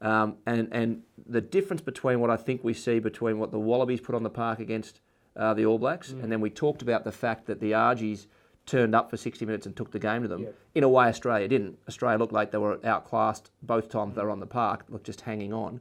Um, 0.00 0.36
and, 0.44 0.68
and 0.72 1.02
the 1.26 1.40
difference 1.40 1.80
between 1.82 2.20
what 2.20 2.28
I 2.28 2.36
think 2.36 2.64
we 2.64 2.74
see 2.74 2.98
between 2.98 3.38
what 3.38 3.52
the 3.52 3.58
Wallabies 3.60 4.00
put 4.00 4.14
on 4.14 4.24
the 4.24 4.30
park 4.30 4.58
against 4.58 5.00
uh, 5.36 5.54
the 5.54 5.64
All 5.66 5.78
Blacks, 5.78 6.10
and 6.12 6.32
then 6.32 6.40
we 6.40 6.50
talked 6.50 6.82
about 6.82 7.04
the 7.04 7.12
fact 7.12 7.46
that 7.46 7.60
the 7.60 7.72
Argies 7.74 8.26
turned 8.66 8.94
up 8.94 9.08
for 9.10 9.16
60 9.16 9.46
minutes 9.46 9.64
and 9.66 9.76
took 9.76 9.92
the 9.92 9.98
game 9.98 10.22
to 10.22 10.28
them. 10.28 10.48
In 10.74 10.82
a 10.82 10.88
way, 10.88 11.06
Australia 11.06 11.46
didn't. 11.46 11.78
Australia 11.88 12.18
looked 12.18 12.32
like 12.32 12.50
they 12.50 12.58
were 12.58 12.84
outclassed 12.84 13.50
both 13.62 13.88
times 13.88 14.16
they 14.16 14.22
were 14.22 14.30
on 14.30 14.40
the 14.40 14.46
park, 14.46 14.84
looked 14.88 15.06
just 15.06 15.20
hanging 15.22 15.52
on. 15.52 15.80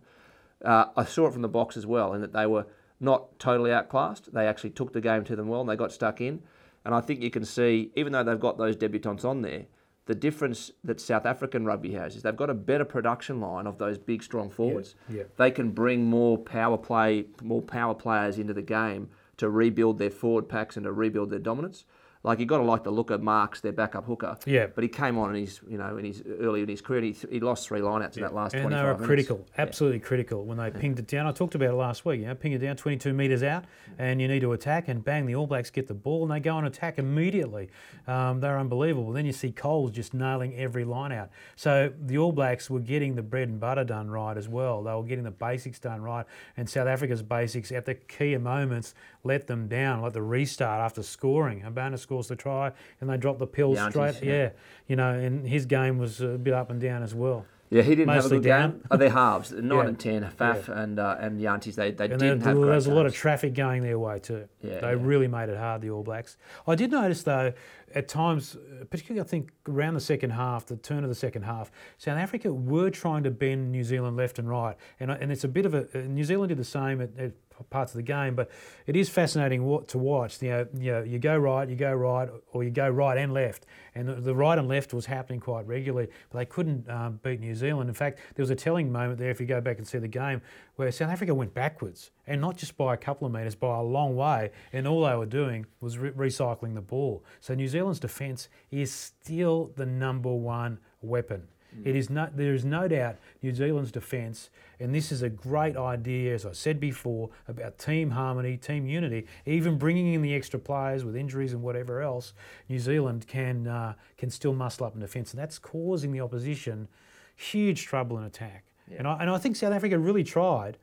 Uh, 0.63 0.85
I 0.95 1.05
saw 1.05 1.27
it 1.27 1.33
from 1.33 1.41
the 1.41 1.47
box 1.47 1.77
as 1.77 1.85
well, 1.85 2.13
in 2.13 2.21
that 2.21 2.33
they 2.33 2.45
were 2.45 2.65
not 2.99 3.37
totally 3.39 3.71
outclassed. 3.71 4.33
They 4.33 4.47
actually 4.47 4.71
took 4.71 4.93
the 4.93 5.01
game 5.01 5.23
to 5.25 5.35
them 5.35 5.47
well, 5.47 5.61
and 5.61 5.69
they 5.69 5.75
got 5.75 5.91
stuck 5.91 6.21
in. 6.21 6.41
And 6.85 6.93
I 6.93 7.01
think 7.01 7.21
you 7.21 7.31
can 7.31 7.45
see, 7.45 7.91
even 7.95 8.13
though 8.13 8.23
they've 8.23 8.39
got 8.39 8.57
those 8.57 8.75
debutants 8.75 9.25
on 9.25 9.41
there, 9.41 9.65
the 10.05 10.15
difference 10.15 10.71
that 10.83 11.01
South 11.01 11.25
African 11.25 11.65
rugby 11.65 11.93
has 11.93 12.15
is 12.15 12.21
they've 12.21 12.35
got 12.35 12.51
a 12.51 12.53
better 12.53 12.85
production 12.85 13.41
line 13.41 13.65
of 13.65 13.79
those 13.79 13.97
big, 13.97 14.21
strong 14.21 14.51
forwards. 14.51 14.95
yeah. 15.09 15.23
They 15.37 15.49
can 15.49 15.71
bring 15.71 16.05
more 16.05 16.37
power 16.37 16.77
play, 16.77 17.25
more 17.41 17.61
power 17.61 17.95
players 17.95 18.37
into 18.37 18.53
the 18.53 18.61
game 18.61 19.09
to 19.37 19.49
rebuild 19.49 19.97
their 19.97 20.11
forward 20.11 20.47
packs 20.47 20.77
and 20.77 20.83
to 20.83 20.91
rebuild 20.91 21.31
their 21.31 21.39
dominance. 21.39 21.85
Like 22.25 22.39
you 22.39 22.47
got 22.47 22.57
to 22.57 22.63
like 22.63 22.83
the 22.83 22.91
look 22.91 23.11
of 23.11 23.21
Marx, 23.21 23.61
their 23.61 23.71
backup 23.71 24.05
hooker. 24.05 24.35
Yeah. 24.47 24.65
But 24.67 24.83
he 24.83 24.87
came 24.87 25.17
on 25.19 25.35
in 25.35 25.41
his, 25.41 25.61
you 25.67 25.77
know, 25.77 25.97
in 25.97 26.05
his 26.05 26.23
early 26.39 26.63
in 26.63 26.67
his 26.67 26.81
career, 26.81 27.03
and 27.03 27.15
he, 27.15 27.27
he 27.29 27.39
lost 27.39 27.67
three 27.67 27.81
lineouts 27.81 28.17
in 28.17 28.23
that 28.23 28.33
last 28.33 28.55
and 28.55 28.63
25 28.63 28.69
they 28.69 28.83
were 28.83 28.93
minutes. 28.93 29.05
critical, 29.05 29.45
absolutely 29.59 29.99
critical 29.99 30.43
when 30.43 30.57
they 30.57 30.71
pinged 30.71 30.97
it 30.97 31.07
down. 31.07 31.27
I 31.27 31.31
talked 31.31 31.53
about 31.53 31.69
it 31.69 31.75
last 31.75 32.03
week. 32.03 32.21
You 32.21 32.27
know, 32.27 32.35
ping 32.35 32.53
it 32.53 32.57
down 32.57 32.77
22 32.77 33.13
metres 33.13 33.43
out, 33.43 33.65
and 33.99 34.19
you 34.19 34.27
need 34.27 34.39
to 34.39 34.53
attack, 34.53 34.87
and 34.87 35.03
bang, 35.03 35.27
the 35.27 35.35
All 35.35 35.45
Blacks 35.45 35.69
get 35.69 35.87
the 35.87 35.93
ball, 35.93 36.23
and 36.23 36.31
they 36.31 36.39
go 36.39 36.57
and 36.57 36.65
attack 36.65 36.97
immediately. 36.97 37.69
Um, 38.07 38.39
they're 38.39 38.57
unbelievable. 38.57 39.11
Then 39.11 39.27
you 39.27 39.33
see 39.33 39.51
Coles 39.51 39.91
just 39.91 40.15
nailing 40.15 40.55
every 40.55 40.83
line 40.83 41.11
out. 41.11 41.29
So 41.55 41.93
the 42.05 42.17
All 42.17 42.31
Blacks 42.31 42.71
were 42.71 42.79
getting 42.79 43.13
the 43.13 43.21
bread 43.21 43.49
and 43.49 43.59
butter 43.59 43.83
done 43.83 44.09
right 44.09 44.35
as 44.35 44.49
well. 44.49 44.81
They 44.81 44.93
were 44.93 45.03
getting 45.03 45.25
the 45.25 45.31
basics 45.31 45.77
done 45.77 46.01
right, 46.01 46.25
and 46.57 46.67
South 46.67 46.87
Africa's 46.87 47.21
basics 47.21 47.71
at 47.71 47.85
the 47.85 47.93
key 47.93 48.35
moments 48.37 48.95
let 49.25 49.47
them 49.47 49.67
down, 49.67 50.01
like 50.01 50.13
the 50.13 50.21
restart 50.21 50.79
after 50.79 51.03
scoring. 51.03 51.61
Habana 51.61 51.97
scores 51.97 52.27
the 52.27 52.35
try, 52.35 52.71
and 53.01 53.09
they 53.09 53.17
drop 53.17 53.39
the 53.39 53.47
pill 53.47 53.73
Jantjies, 53.75 53.89
straight. 54.15 54.23
yeah. 54.23 54.33
yeah, 54.43 54.49
you 54.87 54.95
know, 54.95 55.11
and 55.13 55.47
his 55.47 55.65
game 55.65 55.97
was 55.97 56.21
a 56.21 56.37
bit 56.37 56.53
up 56.53 56.69
and 56.69 56.79
down 56.79 57.03
as 57.03 57.13
well. 57.15 57.45
Yeah, 57.71 57.81
he 57.81 57.95
didn't 57.95 58.05
Mostly 58.13 58.21
have 58.21 58.31
a 58.31 58.35
good 58.35 58.47
down. 58.47 58.71
game. 58.73 58.81
Oh, 58.91 58.97
they're 58.97 59.09
halves, 59.09 59.51
nine 59.51 59.65
Yeah. 59.79 59.87
and 59.87 59.99
ten. 59.99 60.23
Faf 60.37 60.69
and 60.69 60.99
uh, 60.99 61.17
and 61.19 61.41
Jantjies, 61.41 61.73
they, 61.73 61.89
they 61.89 62.05
And 62.05 62.19
didn't 62.19 62.41
have 62.43 62.55
there 62.55 62.65
was 62.67 62.85
a 62.85 62.93
lot 62.93 63.07
of 63.07 63.13
traffic 63.15 63.55
going 63.55 63.81
their 63.81 63.97
way 63.97 64.19
too. 64.19 64.47
Yeah, 64.61 64.79
they 64.81 64.91
yeah. 64.91 64.97
really 64.99 65.27
made 65.27 65.49
it 65.49 65.57
hard, 65.57 65.81
the 65.81 65.89
All 65.89 66.03
Blacks. 66.03 66.37
I 66.67 66.75
did 66.75 66.91
notice 66.91 67.23
though, 67.23 67.53
at 67.95 68.07
times, 68.07 68.55
particularly 68.91 69.25
I 69.25 69.27
think 69.27 69.49
around 69.67 69.95
the 69.95 69.99
second 69.99 70.29
half, 70.29 70.67
the 70.67 70.75
turn 70.75 71.03
of 71.03 71.09
the 71.09 71.15
second 71.15 71.41
half, 71.41 71.71
South 71.97 72.19
Africa 72.19 72.53
were 72.53 72.91
trying 72.91 73.23
to 73.23 73.31
bend 73.31 73.71
New 73.71 73.83
Zealand 73.83 74.15
left 74.15 74.37
and 74.37 74.47
right, 74.47 74.77
and 74.99 75.09
and 75.09 75.31
it's 75.31 75.43
a 75.43 75.47
bit 75.49 75.65
of 75.65 75.73
a 75.73 75.87
New 76.07 76.23
Zealand 76.23 76.49
did 76.49 76.59
the 76.59 76.63
same 76.63 77.01
at, 77.01 77.09
at 77.17 77.31
parts 77.63 77.93
of 77.93 77.97
the 77.97 78.03
game, 78.03 78.35
but 78.35 78.49
it 78.85 78.95
is 78.95 79.09
fascinating 79.09 79.61
to 79.87 79.97
watch. 79.97 80.41
You 80.41 80.49
know, 80.49 80.67
you 80.77 80.91
know, 80.91 81.03
you 81.03 81.19
go 81.19 81.37
right, 81.37 81.67
you 81.69 81.75
go 81.75 81.93
right, 81.93 82.29
or 82.51 82.63
you 82.63 82.71
go 82.71 82.89
right 82.89 83.17
and 83.17 83.33
left, 83.33 83.65
and 83.93 84.07
the, 84.07 84.15
the 84.15 84.35
right 84.35 84.57
and 84.57 84.67
left 84.67 84.93
was 84.93 85.05
happening 85.05 85.39
quite 85.39 85.65
regularly, 85.67 86.09
but 86.29 86.39
they 86.39 86.45
couldn't 86.45 86.89
um, 86.89 87.19
beat 87.23 87.39
New 87.39 87.55
Zealand. 87.55 87.89
In 87.89 87.95
fact, 87.95 88.19
there 88.35 88.43
was 88.43 88.49
a 88.49 88.55
telling 88.55 88.91
moment 88.91 89.19
there 89.19 89.29
if 89.29 89.39
you 89.39 89.45
go 89.45 89.61
back 89.61 89.77
and 89.77 89.87
see 89.87 89.97
the 89.97 90.07
game 90.07 90.41
where 90.75 90.91
South 90.91 91.09
Africa 91.09 91.33
went 91.33 91.53
backwards, 91.53 92.11
and 92.27 92.41
not 92.41 92.57
just 92.57 92.75
by 92.77 92.93
a 92.93 92.97
couple 92.97 93.25
of 93.25 93.33
metres, 93.33 93.55
by 93.55 93.77
a 93.77 93.83
long 93.83 94.15
way, 94.15 94.51
and 94.73 94.87
all 94.87 95.05
they 95.05 95.15
were 95.15 95.25
doing 95.25 95.65
was 95.79 95.97
re- 95.97 96.11
recycling 96.11 96.75
the 96.75 96.81
ball. 96.81 97.23
So 97.39 97.53
New 97.53 97.67
Zealand's 97.67 97.99
defence 97.99 98.49
is 98.71 98.91
still 98.91 99.71
the 99.75 99.85
number 99.85 100.33
one 100.33 100.79
weapon. 101.01 101.47
It 101.83 101.95
is 101.95 102.09
no, 102.09 102.29
there 102.33 102.53
is 102.53 102.63
no 102.63 102.87
doubt 102.87 103.17
New 103.41 103.53
Zealand's 103.53 103.91
defence, 103.91 104.49
and 104.79 104.93
this 104.93 105.11
is 105.11 105.21
a 105.21 105.29
great 105.29 105.75
idea, 105.75 106.33
as 106.33 106.45
I 106.45 106.53
said 106.53 106.79
before, 106.79 107.29
about 107.47 107.77
team 107.77 108.11
harmony, 108.11 108.57
team 108.57 108.85
unity, 108.85 109.27
even 109.45 109.77
bringing 109.77 110.13
in 110.13 110.21
the 110.21 110.33
extra 110.33 110.59
players 110.59 111.03
with 111.03 111.15
injuries 111.15 111.53
and 111.53 111.61
whatever 111.61 112.01
else. 112.01 112.33
New 112.69 112.79
Zealand 112.79 113.27
can 113.27 113.67
uh, 113.67 113.93
can 114.17 114.29
still 114.29 114.53
muscle 114.53 114.85
up 114.85 114.95
in 114.95 115.01
defence, 115.01 115.31
and 115.31 115.39
that's 115.39 115.59
causing 115.59 116.11
the 116.11 116.21
opposition 116.21 116.87
huge 117.35 117.85
trouble 117.85 118.17
in 118.17 118.23
attack. 118.23 118.63
And 118.97 119.07
I 119.07 119.17
and 119.17 119.29
I 119.29 119.37
think 119.37 119.55
South 119.55 119.73
Africa 119.73 119.99
really 119.99 120.23
tried. 120.23 120.77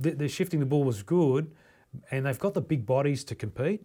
The, 0.00 0.10
the 0.12 0.28
shifting 0.28 0.58
the 0.58 0.66
ball 0.66 0.84
was 0.84 1.02
good, 1.02 1.50
and 2.10 2.26
they've 2.26 2.38
got 2.38 2.54
the 2.54 2.62
big 2.62 2.86
bodies 2.86 3.24
to 3.24 3.34
compete 3.34 3.82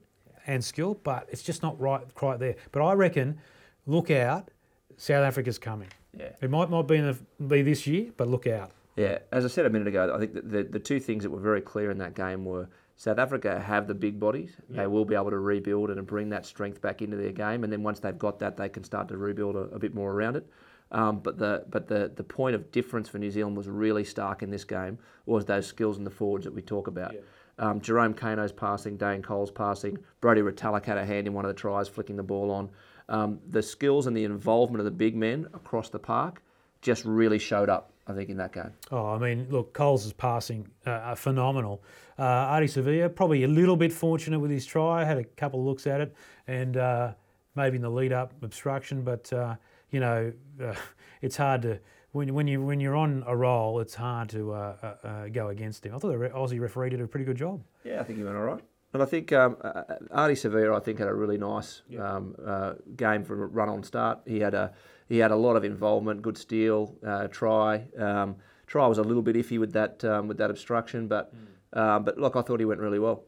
and 0.47 0.63
skill, 0.63 0.95
but 1.03 1.27
it's 1.29 1.43
just 1.43 1.61
not 1.61 1.79
right 1.79 2.01
quite 2.15 2.39
there. 2.39 2.55
But 2.71 2.81
I 2.81 2.93
reckon, 2.93 3.39
look 3.85 4.09
out, 4.09 4.49
South 4.95 5.25
Africa's 5.25 5.59
coming. 5.59 5.89
Yeah. 6.17 6.29
It 6.41 6.49
might 6.49 6.69
not 6.69 6.83
be, 6.83 6.95
in 6.95 7.05
the, 7.05 7.43
be 7.43 7.61
this 7.61 7.85
year, 7.87 8.11
but 8.17 8.27
look 8.27 8.47
out. 8.47 8.71
Yeah, 8.95 9.19
as 9.31 9.45
I 9.45 9.47
said 9.47 9.65
a 9.65 9.69
minute 9.69 9.87
ago, 9.87 10.11
I 10.13 10.19
think 10.19 10.33
the, 10.33 10.63
the 10.63 10.79
two 10.79 10.99
things 10.99 11.23
that 11.23 11.29
were 11.29 11.39
very 11.39 11.61
clear 11.61 11.91
in 11.91 11.99
that 11.99 12.15
game 12.15 12.43
were 12.43 12.67
South 12.95 13.19
Africa 13.19 13.59
have 13.59 13.87
the 13.87 13.93
big 13.93 14.19
bodies. 14.19 14.57
They 14.69 14.87
will 14.87 15.05
be 15.05 15.13
able 15.13 15.29
to 15.29 15.37
rebuild 15.37 15.91
and 15.91 16.05
bring 16.07 16.29
that 16.29 16.47
strength 16.47 16.81
back 16.81 17.03
into 17.03 17.15
their 17.15 17.31
game, 17.31 17.63
and 17.63 17.71
then 17.71 17.83
once 17.83 17.99
they've 17.99 18.17
got 18.17 18.39
that, 18.39 18.57
they 18.57 18.69
can 18.69 18.83
start 18.83 19.07
to 19.09 19.17
rebuild 19.17 19.55
a, 19.55 19.59
a 19.75 19.77
bit 19.77 19.93
more 19.93 20.11
around 20.11 20.35
it. 20.35 20.49
Um, 20.91 21.19
but 21.19 21.37
the 21.37 21.65
but 21.69 21.87
the, 21.87 22.11
the 22.15 22.23
point 22.23 22.55
of 22.55 22.71
difference 22.71 23.07
for 23.07 23.19
New 23.19 23.29
Zealand 23.29 23.55
was 23.55 23.67
really 23.67 24.03
stark 24.03 24.41
in 24.41 24.49
this 24.49 24.63
game 24.63 24.97
was 25.25 25.45
those 25.45 25.67
skills 25.67 25.97
in 25.97 26.03
the 26.03 26.09
forwards 26.09 26.45
that 26.45 26.53
we 26.53 26.61
talk 26.61 26.87
about. 26.87 27.13
Um, 27.59 27.81
Jerome 27.81 28.13
Kaino's 28.13 28.51
passing, 28.51 28.97
Dane 28.97 29.21
Cole's 29.21 29.51
passing, 29.51 29.97
Brodie 30.21 30.41
Retallick 30.41 30.85
had 30.85 30.97
a 30.97 31.05
hand 31.05 31.27
in 31.27 31.33
one 31.33 31.43
of 31.43 31.49
the 31.49 31.59
tries, 31.59 31.87
flicking 31.87 32.15
the 32.15 32.23
ball 32.23 32.51
on. 32.51 32.69
Um, 33.09 33.39
the 33.47 33.61
skills 33.61 34.07
and 34.07 34.15
the 34.15 34.23
involvement 34.23 34.79
of 34.79 34.85
the 34.85 34.91
big 34.91 35.15
men 35.15 35.47
across 35.53 35.89
the 35.89 35.99
park 35.99 36.41
just 36.81 37.05
really 37.05 37.39
showed 37.39 37.69
up. 37.69 37.91
I 38.09 38.13
think 38.13 38.29
in 38.29 38.37
that 38.37 38.53
game. 38.53 38.71
Oh, 38.89 39.07
I 39.07 39.17
mean, 39.17 39.47
look, 39.49 39.73
Coles 39.73 40.05
is 40.05 40.13
passing 40.13 40.69
uh, 40.85 41.13
phenomenal. 41.15 41.83
Uh, 42.17 42.23
Ardie 42.23 42.63
Savea 42.63 43.13
probably 43.13 43.43
a 43.43 43.49
little 43.49 43.75
bit 43.75 43.91
fortunate 43.91 44.39
with 44.39 44.49
his 44.49 44.65
try. 44.65 45.03
Had 45.03 45.17
a 45.17 45.25
couple 45.25 45.59
of 45.59 45.65
looks 45.65 45.85
at 45.85 45.99
it, 45.99 46.15
and 46.47 46.77
uh, 46.77 47.11
maybe 47.55 47.75
in 47.75 47.81
the 47.81 47.89
lead 47.89 48.13
up 48.13 48.31
obstruction, 48.41 49.01
but 49.01 49.31
uh, 49.33 49.55
you 49.91 49.99
know, 49.99 50.31
uh, 50.63 50.73
it's 51.21 51.35
hard 51.35 51.63
to 51.63 51.79
when, 52.11 52.33
when 52.33 52.47
you 52.47 52.61
when 52.61 52.79
you're 52.79 52.95
on 52.95 53.23
a 53.27 53.35
roll, 53.35 53.79
it's 53.79 53.95
hard 53.95 54.29
to 54.29 54.53
uh, 54.53 54.95
uh, 55.03 55.27
go 55.27 55.49
against 55.49 55.85
him. 55.85 55.93
I 55.93 55.97
thought 55.97 56.17
the 56.17 56.29
Aussie 56.29 56.61
referee 56.61 56.91
did 56.91 57.01
a 57.01 57.07
pretty 57.07 57.25
good 57.25 57.37
job. 57.37 57.61
Yeah, 57.83 57.99
I 57.99 58.03
think 58.03 58.19
he 58.19 58.23
went 58.23 58.37
all 58.37 58.43
right. 58.43 58.63
And 58.97 59.03
I 59.03 59.05
think 59.05 59.31
um, 59.31 59.57
uh, 59.61 59.83
Ardie 60.11 60.31
Savea, 60.31 60.75
I 60.75 60.79
think, 60.79 60.97
had 60.97 61.07
a 61.07 61.13
really 61.13 61.37
nice 61.37 61.83
yeah. 61.87 62.15
um, 62.15 62.35
uh, 62.43 62.73
game 62.95 63.23
from 63.23 63.41
a 63.41 63.45
run 63.45 63.69
on 63.69 63.83
start. 63.83 64.21
He 64.25 64.39
had 64.39 64.55
a 64.55 64.73
he 65.07 65.19
had 65.19 65.29
a 65.29 65.35
lot 65.35 65.55
of 65.55 65.63
involvement, 65.63 66.23
good 66.23 66.35
steal, 66.35 66.95
uh, 67.05 67.27
try. 67.27 67.85
Um, 67.95 68.37
try 68.65 68.87
was 68.87 68.97
a 68.97 69.03
little 69.03 69.21
bit 69.21 69.35
iffy 69.35 69.59
with 69.59 69.73
that 69.73 70.03
um, 70.03 70.27
with 70.27 70.39
that 70.39 70.49
obstruction, 70.49 71.07
but 71.07 71.31
mm. 71.31 72.03
but 72.05 72.17
look, 72.17 72.35
I 72.35 72.41
thought 72.41 72.59
he 72.59 72.65
went 72.65 72.79
really 72.79 72.97
well. 72.97 73.25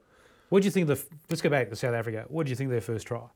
What 0.49 0.63
do 0.63 0.65
you 0.65 0.71
think? 0.71 0.87
The 0.87 0.99
let's 1.29 1.43
go 1.43 1.51
back 1.51 1.69
to 1.69 1.75
South 1.75 1.93
Africa. 1.93 2.25
What 2.29 2.47
do 2.47 2.49
you 2.49 2.55
think 2.55 2.71
their 2.71 2.81
first 2.81 3.05
try? 3.05 3.27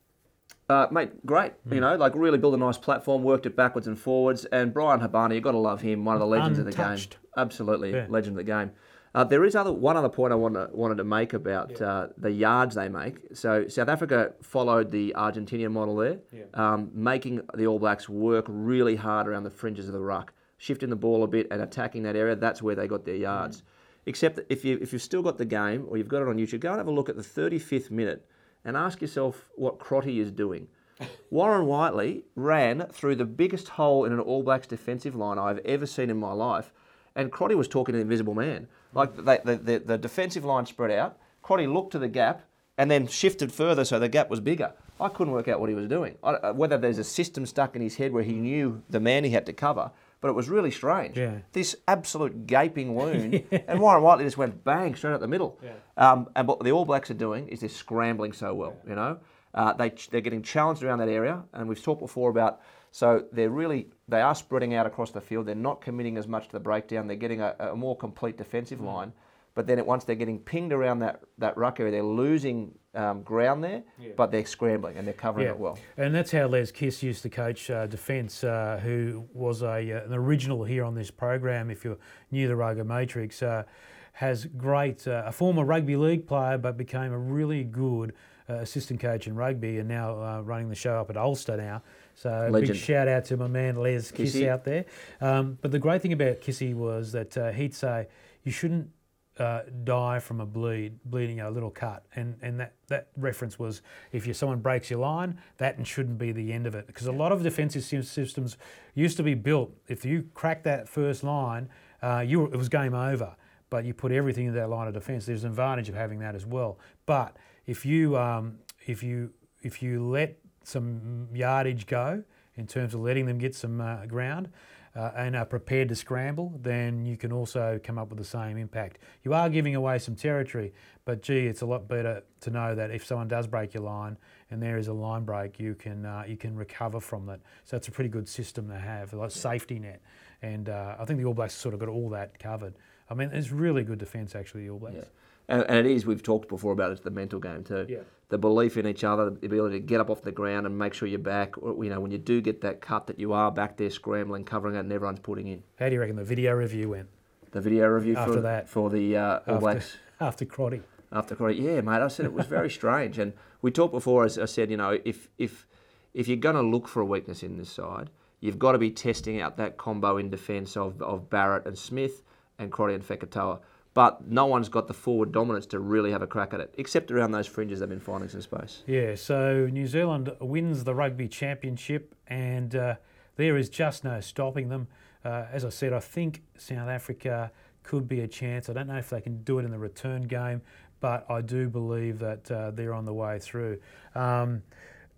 Uh, 0.68 0.88
mate, 0.90 1.24
great. 1.24 1.52
Mm. 1.68 1.74
You 1.76 1.80
know, 1.82 1.94
like 1.94 2.16
really 2.16 2.38
built 2.38 2.54
a 2.54 2.56
nice 2.56 2.78
platform, 2.78 3.22
worked 3.22 3.46
it 3.46 3.54
backwards 3.54 3.86
and 3.86 3.96
forwards. 3.96 4.44
And 4.46 4.74
Bryan 4.74 4.98
Habana, 4.98 5.36
you've 5.36 5.44
got 5.44 5.52
to 5.52 5.58
love 5.58 5.82
him, 5.82 6.04
one 6.04 6.16
of 6.16 6.20
the 6.20 6.26
legends 6.26 6.58
Untouched. 6.58 7.14
of 7.14 7.20
the 7.20 7.26
game. 7.26 7.30
Absolutely, 7.36 7.92
yeah. 7.92 8.06
legend 8.08 8.36
of 8.36 8.44
the 8.44 8.50
game. 8.50 8.72
Uh, 9.14 9.22
there 9.22 9.44
is 9.44 9.54
other 9.54 9.72
one 9.72 9.96
other 9.96 10.08
point 10.08 10.32
I 10.32 10.36
wanted, 10.36 10.72
wanted 10.72 10.96
to 10.96 11.04
make 11.04 11.34
about 11.34 11.72
yeah. 11.80 11.86
uh, 11.86 12.08
the 12.18 12.32
yards 12.32 12.74
they 12.74 12.88
make. 12.88 13.18
So 13.32 13.68
South 13.68 13.88
Africa 13.88 14.32
followed 14.42 14.90
the 14.90 15.14
Argentinian 15.16 15.70
model 15.70 15.96
there, 15.96 16.18
yeah. 16.32 16.44
um, 16.54 16.90
making 16.92 17.40
the 17.54 17.66
All 17.66 17.78
Blacks 17.78 18.08
work 18.08 18.46
really 18.48 18.96
hard 18.96 19.28
around 19.28 19.44
the 19.44 19.50
fringes 19.50 19.86
of 19.86 19.92
the 19.92 20.00
ruck, 20.00 20.32
shifting 20.58 20.90
the 20.90 20.96
ball 20.96 21.22
a 21.22 21.28
bit 21.28 21.46
and 21.52 21.62
attacking 21.62 22.02
that 22.02 22.16
area. 22.16 22.34
That's 22.34 22.60
where 22.60 22.74
they 22.74 22.88
got 22.88 23.04
their 23.04 23.14
yards. 23.14 23.58
Mm. 23.58 23.62
Except 24.06 24.40
if 24.48 24.64
you 24.64 24.78
if 24.82 24.92
you've 24.92 25.00
still 25.00 25.22
got 25.22 25.38
the 25.38 25.44
game 25.44 25.86
or 25.88 25.96
you've 25.96 26.08
got 26.08 26.20
it 26.20 26.28
on 26.28 26.36
YouTube, 26.36 26.60
go 26.60 26.70
and 26.70 26.78
have 26.78 26.88
a 26.88 26.90
look 26.90 27.08
at 27.08 27.16
the 27.16 27.22
35th 27.22 27.90
minute 27.90 28.26
and 28.64 28.76
ask 28.76 29.00
yourself 29.00 29.48
what 29.54 29.78
Crotty 29.78 30.18
is 30.18 30.30
doing. 30.30 30.66
Warren 31.30 31.66
Whiteley 31.66 32.24
ran 32.34 32.86
through 32.92 33.16
the 33.16 33.24
biggest 33.24 33.68
hole 33.68 34.04
in 34.04 34.12
an 34.12 34.20
All 34.20 34.42
Blacks 34.42 34.66
defensive 34.66 35.14
line 35.14 35.38
I've 35.38 35.58
ever 35.58 35.86
seen 35.86 36.10
in 36.10 36.16
my 36.16 36.32
life, 36.32 36.72
and 37.16 37.30
Crotty 37.30 37.54
was 37.54 37.68
talking 37.68 37.92
to 37.92 37.96
the 37.98 38.02
invisible 38.02 38.34
man. 38.34 38.68
Like 38.92 39.16
the, 39.16 39.40
the, 39.44 39.56
the, 39.56 39.78
the 39.80 39.98
defensive 39.98 40.44
line 40.44 40.66
spread 40.66 40.90
out, 40.90 41.18
Crotty 41.42 41.66
looked 41.66 41.92
to 41.92 41.98
the 41.98 42.08
gap 42.08 42.42
and 42.78 42.90
then 42.90 43.06
shifted 43.06 43.52
further 43.52 43.84
so 43.84 43.98
the 43.98 44.08
gap 44.08 44.30
was 44.30 44.40
bigger. 44.40 44.72
I 45.00 45.08
couldn't 45.08 45.32
work 45.32 45.48
out 45.48 45.60
what 45.60 45.68
he 45.68 45.74
was 45.74 45.88
doing. 45.88 46.16
I, 46.22 46.30
uh, 46.34 46.52
whether 46.52 46.78
there's 46.78 46.98
a 46.98 47.04
system 47.04 47.46
stuck 47.46 47.74
in 47.74 47.82
his 47.82 47.96
head 47.96 48.12
where 48.12 48.22
he 48.22 48.34
knew 48.34 48.82
the 48.88 49.00
man 49.00 49.24
he 49.24 49.30
had 49.30 49.46
to 49.46 49.52
cover, 49.52 49.90
but 50.20 50.28
it 50.28 50.34
was 50.34 50.48
really 50.48 50.70
strange. 50.70 51.18
Yeah. 51.18 51.38
This 51.52 51.74
absolute 51.88 52.46
gaping 52.46 52.94
wound, 52.94 53.44
yeah. 53.50 53.60
and 53.66 53.80
Warren 53.80 54.02
Whiteley 54.02 54.24
just 54.24 54.38
went 54.38 54.62
bang 54.64 54.94
straight 54.94 55.12
up 55.12 55.20
the 55.20 55.28
middle. 55.28 55.58
Yeah. 55.62 55.72
Um, 55.96 56.28
and 56.36 56.46
what 56.46 56.62
the 56.62 56.72
All 56.72 56.84
Blacks 56.84 57.10
are 57.10 57.14
doing 57.14 57.48
is 57.48 57.60
they're 57.60 57.68
scrambling 57.68 58.32
so 58.32 58.54
well, 58.54 58.76
you 58.88 58.94
know. 58.94 59.18
Uh, 59.52 59.72
they, 59.72 59.92
they're 60.10 60.20
getting 60.20 60.42
challenged 60.42 60.82
around 60.82 60.98
that 60.98 61.08
area, 61.08 61.42
and 61.52 61.68
we've 61.68 61.82
talked 61.82 62.00
before 62.00 62.30
about 62.30 62.60
so 62.94 63.24
they're 63.32 63.50
really 63.50 63.88
they 64.06 64.20
are 64.20 64.36
spreading 64.36 64.72
out 64.74 64.86
across 64.86 65.10
the 65.10 65.20
field. 65.20 65.46
They're 65.46 65.56
not 65.56 65.80
committing 65.80 66.16
as 66.16 66.28
much 66.28 66.46
to 66.46 66.52
the 66.52 66.60
breakdown. 66.60 67.08
They're 67.08 67.16
getting 67.16 67.40
a, 67.40 67.56
a 67.58 67.74
more 67.74 67.96
complete 67.96 68.38
defensive 68.38 68.78
mm. 68.78 68.86
line. 68.86 69.12
But 69.56 69.66
then 69.66 69.80
it, 69.80 69.86
once 69.86 70.04
they're 70.04 70.14
getting 70.14 70.38
pinged 70.38 70.72
around 70.72 71.00
that, 71.00 71.20
that 71.38 71.56
ruck 71.56 71.80
area, 71.80 71.90
they're 71.90 72.04
losing 72.04 72.72
um, 72.94 73.22
ground 73.22 73.64
there, 73.64 73.82
yeah. 73.98 74.12
but 74.16 74.30
they're 74.30 74.46
scrambling 74.46 74.96
and 74.96 75.04
they're 75.04 75.12
covering 75.12 75.46
yeah. 75.46 75.54
it 75.54 75.58
well. 75.58 75.76
And 75.96 76.14
that's 76.14 76.30
how 76.30 76.46
Les 76.46 76.70
Kiss 76.70 77.02
used 77.02 77.22
to 77.22 77.30
coach 77.30 77.68
uh, 77.68 77.88
defence, 77.88 78.44
uh, 78.44 78.80
who 78.80 79.28
was 79.32 79.62
a, 79.62 79.92
uh, 79.92 80.04
an 80.04 80.12
original 80.12 80.62
here 80.62 80.84
on 80.84 80.94
this 80.94 81.10
program. 81.10 81.70
If 81.70 81.84
you're 81.84 81.98
new 82.30 82.42
to 82.42 82.48
the 82.48 82.56
Roker 82.56 82.84
Matrix, 82.84 83.42
uh, 83.42 83.64
has 84.12 84.46
great, 84.46 85.08
uh, 85.08 85.24
a 85.26 85.32
former 85.32 85.64
rugby 85.64 85.96
league 85.96 86.28
player, 86.28 86.58
but 86.58 86.76
became 86.76 87.12
a 87.12 87.18
really 87.18 87.64
good 87.64 88.12
uh, 88.48 88.54
assistant 88.54 89.00
coach 89.00 89.26
in 89.26 89.34
rugby 89.34 89.78
and 89.78 89.88
now 89.88 90.40
running 90.40 90.68
the 90.68 90.74
show 90.74 91.00
up 91.00 91.10
at 91.10 91.16
Ulster 91.16 91.56
now. 91.56 91.82
So 92.14 92.48
Legend. 92.50 92.74
big 92.74 92.76
shout 92.76 93.08
out 93.08 93.24
to 93.26 93.36
my 93.36 93.48
man 93.48 93.76
Les 93.76 94.10
Kiss 94.10 94.40
out 94.42 94.64
there. 94.64 94.84
Um, 95.20 95.58
but 95.60 95.70
the 95.72 95.78
great 95.78 96.02
thing 96.02 96.12
about 96.12 96.40
Kissy 96.40 96.74
was 96.74 97.12
that 97.12 97.54
he'd 97.54 97.74
say, 97.74 98.08
you 98.42 98.52
shouldn't 98.52 98.90
uh, 99.38 99.62
die 99.82 100.20
from 100.20 100.40
a 100.40 100.46
bleed, 100.46 100.98
bleeding 101.04 101.40
a 101.40 101.50
little 101.50 101.70
cut, 101.70 102.04
and 102.14 102.36
and 102.40 102.60
that, 102.60 102.74
that 102.86 103.08
reference 103.16 103.58
was 103.58 103.82
if 104.12 104.26
you 104.26 104.34
someone 104.34 104.60
breaks 104.60 104.90
your 104.90 105.00
line, 105.00 105.38
that 105.58 105.84
shouldn't 105.86 106.18
be 106.18 106.30
the 106.32 106.52
end 106.52 106.66
of 106.66 106.74
it 106.74 106.86
because 106.86 107.06
a 107.06 107.12
lot 107.12 107.32
of 107.32 107.42
defensive 107.42 107.84
systems 107.84 108.56
used 108.94 109.16
to 109.16 109.22
be 109.22 109.34
built. 109.34 109.72
If 109.88 110.04
you 110.04 110.28
crack 110.34 110.62
that 110.64 110.88
first 110.88 111.24
line, 111.24 111.68
uh, 112.02 112.20
you 112.26 112.44
it 112.46 112.56
was 112.56 112.68
game 112.68 112.94
over. 112.94 113.34
But 113.70 113.84
you 113.84 113.92
put 113.92 114.12
everything 114.12 114.46
in 114.46 114.54
that 114.54 114.70
line 114.70 114.86
of 114.86 114.94
defence. 114.94 115.26
There's 115.26 115.42
an 115.42 115.50
advantage 115.50 115.88
of 115.88 115.96
having 115.96 116.20
that 116.20 116.36
as 116.36 116.46
well. 116.46 116.78
But 117.06 117.36
if 117.66 117.84
you 117.86 118.16
um, 118.16 118.58
if 118.86 119.02
you 119.02 119.32
if 119.62 119.82
you 119.82 120.04
let 120.04 120.38
some 120.62 121.28
yardage 121.32 121.86
go 121.86 122.22
in 122.56 122.66
terms 122.66 122.94
of 122.94 123.00
letting 123.00 123.26
them 123.26 123.38
get 123.38 123.54
some 123.54 123.80
uh, 123.80 124.06
ground, 124.06 124.48
uh, 124.96 125.10
and 125.16 125.34
are 125.34 125.44
prepared 125.44 125.88
to 125.88 125.96
scramble, 125.96 126.58
then 126.62 127.04
you 127.04 127.16
can 127.16 127.32
also 127.32 127.80
come 127.82 127.98
up 127.98 128.10
with 128.10 128.18
the 128.18 128.24
same 128.24 128.56
impact. 128.56 128.98
You 129.24 129.34
are 129.34 129.48
giving 129.48 129.74
away 129.74 129.98
some 129.98 130.14
territory, 130.14 130.72
but 131.04 131.20
gee, 131.20 131.46
it's 131.46 131.62
a 131.62 131.66
lot 131.66 131.88
better 131.88 132.22
to 132.40 132.50
know 132.50 132.74
that 132.74 132.90
if 132.90 133.04
someone 133.04 133.26
does 133.26 133.46
break 133.46 133.74
your 133.74 133.82
line 133.82 134.16
and 134.50 134.62
there 134.62 134.78
is 134.78 134.86
a 134.86 134.92
line 134.92 135.24
break, 135.24 135.58
you 135.58 135.74
can 135.74 136.06
uh, 136.06 136.24
you 136.28 136.36
can 136.36 136.54
recover 136.54 137.00
from 137.00 137.26
that. 137.26 137.40
So 137.64 137.76
it's 137.76 137.88
a 137.88 137.90
pretty 137.90 138.10
good 138.10 138.28
system 138.28 138.68
to 138.68 138.78
have, 138.78 139.12
like 139.12 139.32
safety 139.32 139.78
net. 139.80 140.00
And 140.42 140.68
uh, 140.68 140.96
I 140.98 141.04
think 141.04 141.18
the 141.18 141.24
All 141.24 141.34
Blacks 141.34 141.54
sort 141.54 141.74
of 141.74 141.80
got 141.80 141.88
all 141.88 142.10
that 142.10 142.38
covered. 142.38 142.74
I 143.10 143.14
mean, 143.14 143.30
it's 143.32 143.50
really 143.50 143.82
good 143.82 143.98
defence 143.98 144.36
actually, 144.36 144.64
the 144.64 144.70
All 144.70 144.78
Blacks. 144.78 144.96
Yeah. 144.96 145.04
And, 145.48 145.62
and, 145.68 145.78
it 145.78 145.86
is, 145.86 146.06
we've 146.06 146.22
talked 146.22 146.48
before 146.48 146.72
about 146.72 146.90
it, 146.90 146.94
it's 146.94 147.02
the 147.02 147.10
mental 147.10 147.38
game 147.38 147.64
too. 147.64 147.86
Yeah. 147.88 147.98
The 148.28 148.38
belief 148.38 148.76
in 148.76 148.86
each 148.86 149.04
other, 149.04 149.30
the 149.30 149.46
ability 149.46 149.80
to 149.80 149.86
get 149.86 150.00
up 150.00 150.08
off 150.08 150.22
the 150.22 150.32
ground 150.32 150.66
and 150.66 150.78
make 150.78 150.94
sure 150.94 151.06
you're 151.06 151.18
back. 151.18 151.58
Or, 151.58 151.84
you 151.84 151.90
know, 151.90 152.00
when 152.00 152.10
you 152.10 152.18
do 152.18 152.40
get 152.40 152.62
that 152.62 152.80
cut, 152.80 153.06
that 153.08 153.18
you 153.18 153.32
are 153.32 153.52
back 153.52 153.76
there 153.76 153.90
scrambling, 153.90 154.44
covering 154.44 154.76
it, 154.76 154.80
and 154.80 154.92
everyone's 154.92 155.20
putting 155.20 155.48
in. 155.48 155.62
How 155.78 155.88
do 155.88 155.94
you 155.94 156.00
reckon 156.00 156.16
the 156.16 156.24
video 156.24 156.52
review 156.52 156.90
went? 156.90 157.08
The 157.52 157.60
video 157.60 157.86
review 157.86 158.16
after 158.16 158.34
for, 158.34 158.40
that 158.40 158.68
for 158.68 158.90
the 158.90 159.16
uh, 159.16 159.40
All 159.46 159.58
Blacks 159.58 159.96
after 160.20 160.44
Crotty. 160.44 160.80
After 161.12 161.36
Crotty, 161.36 161.56
yeah, 161.56 161.80
mate. 161.82 162.02
I 162.02 162.08
said 162.08 162.26
it 162.26 162.32
was 162.32 162.46
very 162.46 162.70
strange, 162.80 163.18
and 163.18 163.34
we 163.62 163.70
talked 163.70 163.92
before. 163.92 164.24
As 164.24 164.38
I 164.38 164.46
said, 164.46 164.70
you 164.70 164.76
know, 164.76 164.98
if 165.04 165.28
if 165.38 165.66
if 166.14 166.26
you're 166.26 166.36
going 166.36 166.56
to 166.56 166.62
look 166.62 166.88
for 166.88 167.00
a 167.00 167.04
weakness 167.04 167.42
in 167.42 167.56
this 167.58 167.70
side, 167.70 168.10
you've 168.40 168.58
got 168.58 168.72
to 168.72 168.78
be 168.78 168.90
testing 168.90 169.40
out 169.40 169.56
that 169.58 169.76
combo 169.76 170.16
in 170.16 170.30
defence 170.30 170.76
of, 170.76 171.00
of 171.02 171.28
Barrett 171.30 171.66
and 171.66 171.78
Smith 171.78 172.22
and 172.58 172.72
Crotty 172.72 172.94
and 172.94 173.06
Fekitoa 173.06 173.60
but 173.94 174.26
no 174.26 174.44
one's 174.44 174.68
got 174.68 174.88
the 174.88 174.94
forward 174.94 175.30
dominance 175.30 175.66
to 175.66 175.78
really 175.78 176.10
have 176.10 176.20
a 176.20 176.26
crack 176.26 176.52
at 176.52 176.60
it, 176.60 176.74
except 176.76 177.10
around 177.10 177.30
those 177.30 177.46
fringes 177.46 177.78
they've 177.80 177.88
been 177.88 178.00
finding 178.00 178.28
some 178.28 178.42
space. 178.42 178.82
Yeah, 178.86 179.14
so 179.14 179.68
New 179.72 179.86
Zealand 179.86 180.32
wins 180.40 180.82
the 180.82 180.94
Rugby 180.94 181.28
Championship, 181.28 182.14
and 182.26 182.74
uh, 182.74 182.96
there 183.36 183.56
is 183.56 183.68
just 183.68 184.02
no 184.02 184.20
stopping 184.20 184.68
them. 184.68 184.88
Uh, 185.24 185.46
as 185.52 185.64
I 185.64 185.68
said, 185.68 185.92
I 185.92 186.00
think 186.00 186.42
South 186.58 186.88
Africa 186.88 187.52
could 187.84 188.08
be 188.08 188.20
a 188.20 188.28
chance. 188.28 188.68
I 188.68 188.72
don't 188.72 188.88
know 188.88 188.98
if 188.98 189.10
they 189.10 189.20
can 189.20 189.42
do 189.44 189.60
it 189.60 189.64
in 189.64 189.70
the 189.70 189.78
return 189.78 190.22
game, 190.22 190.60
but 191.00 191.24
I 191.30 191.40
do 191.40 191.68
believe 191.68 192.18
that 192.18 192.50
uh, 192.50 192.72
they're 192.72 192.94
on 192.94 193.04
the 193.04 193.14
way 193.14 193.38
through. 193.38 193.78
Um, 194.14 194.62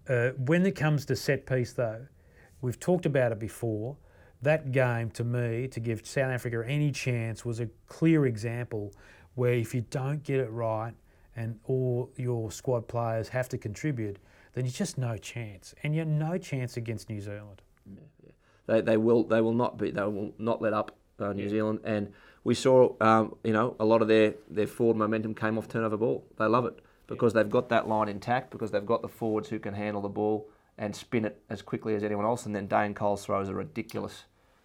uh, 0.09 0.31
when 0.31 0.67
it 0.67 0.77
comes 0.77 1.07
to 1.07 1.17
set 1.17 1.47
piece, 1.47 1.73
though, 1.73 2.07
we've 2.61 2.79
talked 2.79 3.07
about 3.07 3.33
it 3.33 3.39
before 3.39 3.97
that 4.43 4.73
game 4.73 5.11
to 5.11 5.25
me 5.25 5.69
to 5.69 5.81
give 5.81 6.07
South 6.07 6.31
Africa 6.31 6.63
any 6.67 6.93
chance 6.93 7.45
was 7.45 7.61
a 7.61 7.69
clear 7.87 8.27
example 8.27 8.93
where 9.35 9.55
if 9.55 9.75
you 9.75 9.85
don't 9.91 10.23
get 10.23 10.41
it 10.41 10.51
right 10.51 10.95
and 11.35 11.59
all 11.65 12.11
your 12.17 12.51
squad 12.51 12.89
players 12.89 13.29
have 13.29 13.49
to 13.51 13.59
contribute, 13.59 14.19
then 14.55 14.65
you're 14.65 14.73
just 14.73 14.97
no 14.97 15.17
chance, 15.19 15.75
and 15.83 15.95
you're 15.95 16.07
no 16.07 16.39
chance 16.39 16.79
against 16.79 17.11
New 17.11 17.21
Zealand. 17.21 17.61
Yeah, 17.85 18.01
yeah. 18.25 18.33
They, 18.67 18.81
they 18.81 18.97
will 18.97 19.25
they 19.25 19.43
will 19.43 19.53
not 19.53 19.77
be 19.77 19.91
they 19.91 20.03
will 20.03 20.33
not 20.39 20.63
let 20.63 20.73
up 20.73 20.97
uh, 21.21 21.35
New 21.35 21.45
yeah. 21.45 21.51
Zealand, 21.51 21.81
and 21.85 22.13
we 22.43 22.55
saw 22.55 22.95
um, 23.03 23.37
you 23.45 23.53
know 23.53 23.77
a 23.79 23.85
lot 23.85 24.01
of 24.01 24.09
their 24.09 24.35
their 24.51 24.67
forward 24.67 24.97
momentum 24.97 25.35
came 25.35 25.59
off 25.59 25.69
turnover 25.69 25.99
ball. 25.99 26.25
They 26.39 26.47
love 26.47 26.65
it 26.65 26.81
because 27.07 27.35
they've 27.35 27.51
got 27.51 27.69
that 27.69 27.87
line 27.87 28.09
intact 28.09 28.51
because 28.51 28.71
they've 28.71 28.87
got 28.87 29.03
the 29.03 29.09
forwards 29.09 29.49
who 29.51 29.59
can 29.59 29.75
handle 29.75 30.01
the 30.01 30.09
ball 30.09 30.49
and 30.79 30.95
spin 30.95 31.25
it 31.25 31.43
as 31.49 31.63
quickly 31.63 31.95
as 31.95 32.03
anyone 32.03 32.25
else. 32.25 32.47
And 32.47 32.55
then 32.55 32.67
Dane 32.67 32.95
Coles 32.95 33.25
throws 33.25 33.49
a 33.49 33.55
ridiculous, 33.55 34.25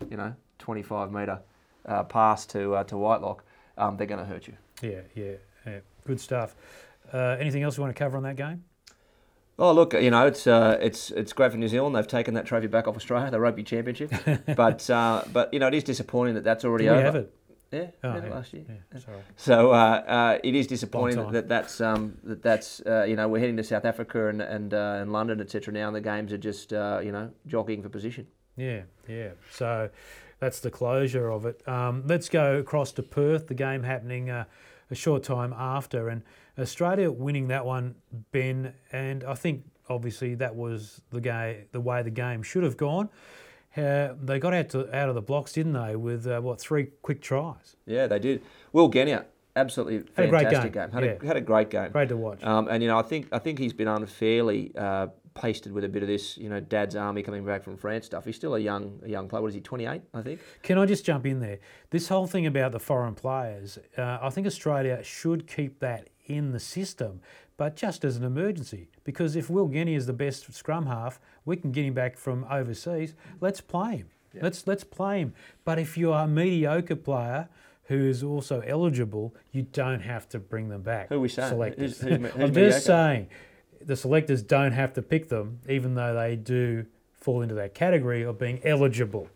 you 0.10 0.18
know, 0.18 0.36
25 0.60 1.12
metre 1.12 1.40
uh, 1.86 2.04
pass 2.04 2.46
to 2.48 2.76
uh, 2.76 2.84
to 2.86 2.98
Whitelock. 2.98 3.44
Um, 3.78 3.98
they're 3.98 4.08
going 4.08 4.20
to 4.20 4.26
hurt 4.26 4.48
you. 4.48 4.54
Yeah, 4.82 5.02
yeah, 5.16 5.34
yeah. 5.66 5.80
good 6.06 6.20
stuff. 6.20 6.56
Uh, 7.12 7.38
anything 7.40 7.64
else 7.64 7.78
you 7.78 7.84
want 7.84 7.96
to 7.96 8.00
cover 8.00 8.18
on 8.18 8.24
that 8.24 8.36
game? 8.36 8.64
Oh 9.60 9.74
look, 9.74 9.94
you 9.94 10.10
know 10.10 10.26
it's 10.26 10.48
uh, 10.48 10.78
it's 10.82 11.12
it's 11.12 11.34
great 11.34 11.52
for 11.52 11.58
New 11.58 11.68
Zealand. 11.68 11.96
They've 11.96 12.08
taken 12.08 12.34
that 12.34 12.46
trophy 12.46 12.68
back 12.68 12.88
off 12.88 12.96
Australia, 12.96 13.30
the 13.30 13.40
Rugby 13.40 13.64
Championship. 13.64 14.12
but 14.56 14.90
uh, 14.90 15.24
but 15.32 15.54
you 15.54 15.60
know 15.60 15.68
it 15.68 15.76
is 15.76 15.84
disappointing 15.84 16.36
that 16.36 16.44
that's 16.44 16.66
already 16.66 16.86
Did 16.86 17.06
over. 17.06 17.28
Have 17.72 17.82
it? 17.82 17.98
Yeah, 18.04 18.10
Oh, 18.10 18.16
yeah, 18.16 18.26
yeah, 18.26 18.34
last 18.34 18.54
year. 18.54 18.64
Yeah, 18.68 19.00
sorry. 19.00 19.18
So 19.36 19.72
uh, 19.72 19.76
uh, 19.76 20.38
it 20.44 20.56
is 20.56 20.68
disappointing 20.68 21.32
that 21.32 21.48
that's 21.48 21.82
um, 21.82 22.18
that 22.24 22.42
that's 22.42 22.82
uh, 22.86 23.04
you 23.04 23.16
know 23.16 23.28
we're 23.28 23.40
heading 23.40 23.58
to 23.58 23.64
South 23.64 23.86
Africa 23.86 24.28
and 24.28 24.42
and, 24.42 24.74
uh, 24.74 25.00
and 25.02 25.12
London 25.12 25.42
etc. 25.42 25.74
Now 25.74 25.88
and 25.88 25.96
the 25.96 26.02
games 26.02 26.34
are 26.34 26.38
just 26.38 26.74
uh, 26.74 27.00
you 27.04 27.12
know 27.12 27.32
jockeying 27.48 27.82
for 27.84 27.90
position. 27.90 28.28
Yeah, 28.58 28.82
yeah. 29.08 29.30
So 29.52 29.90
that's 30.40 30.60
the 30.60 30.72
closure 30.72 31.32
of 31.32 31.46
it. 31.46 31.66
Um, 31.68 32.04
let's 32.06 32.30
go 32.30 32.58
across 32.58 32.92
to 32.94 33.04
Perth. 33.04 33.48
The 33.48 33.54
game 33.54 33.84
happening 33.84 34.30
uh, 34.30 34.46
a 34.90 34.96
short 34.96 35.24
time 35.24 35.54
after, 35.58 36.10
and 36.10 36.24
Australia 36.60 37.12
winning 37.12 37.48
that 37.48 37.66
one, 37.66 37.96
Ben. 38.32 38.74
And 38.92 39.24
I 39.24 39.36
think 39.36 39.64
obviously 39.90 40.36
that 40.36 40.56
was 40.56 41.02
the 41.12 41.22
game, 41.22 41.66
the 41.72 41.80
way 41.82 42.04
the 42.04 42.12
game 42.12 42.44
should 42.44 42.64
have 42.64 42.78
gone. 42.78 43.10
Uh, 43.76 44.14
they 44.22 44.40
got 44.40 44.54
out 44.54 44.70
to, 44.70 44.96
out 44.96 45.10
of 45.10 45.16
the 45.16 45.22
blocks, 45.22 45.54
didn't 45.54 45.74
they? 45.74 45.96
With 45.96 46.28
uh, 46.28 46.42
what 46.42 46.60
three 46.60 46.90
quick 47.02 47.22
tries? 47.22 47.76
Yeah, 47.86 48.08
they 48.08 48.20
did. 48.20 48.42
Will 48.74 48.90
Genia, 48.90 49.26
absolutely 49.56 50.04
Had 50.16 50.26
a 50.26 50.30
great 50.30 50.44
fantastic 50.44 50.74
game, 50.74 50.92
Had, 50.92 51.04
a, 51.04 51.26
had 51.26 51.38
a 51.38 51.42
great 51.42 51.70
game. 51.70 51.92
Great 51.92 52.10
to 52.10 52.18
watch. 52.18 52.44
Um, 52.44 52.68
and 52.68 52.84
you 52.84 52.90
know, 52.90 52.98
I 52.98 53.02
think 53.02 53.28
I 53.32 53.40
think 53.40 53.60
he's 53.60 53.74
been 53.74 53.88
unfairly 53.88 54.74
uh, 54.78 55.08
pasted 55.34 55.72
with 55.72 55.84
a 55.84 55.90
bit 55.90 56.04
of 56.04 56.10
this, 56.10 56.38
you 56.38 56.50
know, 56.50 56.60
Dad's 56.60 56.96
army 56.96 57.24
coming 57.24 57.46
back 57.46 57.64
from 57.64 57.78
France 57.78 58.06
stuff. 58.06 58.26
He's 58.26 58.36
still 58.36 58.56
a 58.56 58.60
young 58.60 59.00
a 59.04 59.10
young 59.10 59.28
player. 59.28 59.42
What 59.42 59.50
is 59.50 59.56
he? 59.56 59.62
Twenty 59.62 59.86
eight, 59.86 60.02
I 60.14 60.22
think. 60.22 60.42
Can 60.64 60.78
I 60.78 60.86
just 60.86 61.06
jump 61.06 61.26
in 61.26 61.40
there? 61.40 61.60
This 61.90 62.08
whole 62.10 62.28
thing 62.28 62.46
about 62.46 62.72
the 62.72 62.80
foreign 62.80 63.16
players, 63.16 63.80
uh, 63.98 64.20
I 64.22 64.30
think 64.30 64.48
Australia 64.48 65.04
should 65.04 65.48
keep 65.48 65.80
that 65.80 66.10
in 66.26 66.52
the 66.52 66.60
system, 66.60 67.22
but 67.62 67.76
just 67.76 68.04
as 68.04 68.18
an 68.18 68.24
emergency. 68.24 68.88
Because 69.04 69.36
if 69.36 69.48
Will 69.48 69.68
Genia 69.68 69.96
is 69.96 70.08
the 70.08 70.14
best 70.14 70.52
scrum 70.52 70.88
half, 70.88 71.20
we 71.46 71.56
can 71.56 71.72
get 71.72 71.86
him 71.86 71.94
back 71.94 72.18
from 72.18 72.44
overseas. 72.50 73.14
Let's 73.40 73.62
play 73.62 73.98
him. 73.98 74.08
Let's 74.42 74.66
let's 74.66 74.84
play 74.84 75.20
him. 75.20 75.36
But 75.64 75.78
if 75.78 75.96
you 75.96 76.12
are 76.12 76.26
a 76.26 76.28
mediocre 76.28 76.96
player 76.96 77.50
who 77.84 78.00
is 78.08 78.24
also 78.24 78.62
eligible, 78.62 79.36
you 79.52 79.62
don't 79.62 80.00
have 80.00 80.28
to 80.30 80.40
bring 80.40 80.70
them 80.70 80.82
back. 80.82 81.10
Who 81.10 81.18
are 81.18 81.20
we 81.20 81.30
saying? 81.30 81.50
Selectors. 81.50 82.00
Who's- 82.02 82.20
who's 82.22 82.32
who's 82.32 82.34
I'm 82.34 82.50
mediocre? 82.50 82.70
just 82.72 82.86
saying, 82.88 83.28
the 83.80 83.96
selectors 83.96 84.42
don't 84.42 84.72
have 84.72 84.94
to 84.94 85.04
pick 85.04 85.30
them, 85.30 85.60
even 85.70 85.94
though 85.94 86.16
they 86.16 86.36
do 86.38 86.88
fall 87.14 87.44
into 87.44 87.54
that 87.54 87.76
category 87.76 88.24
of 88.24 88.40
being 88.40 88.60
eligible. 88.66 89.28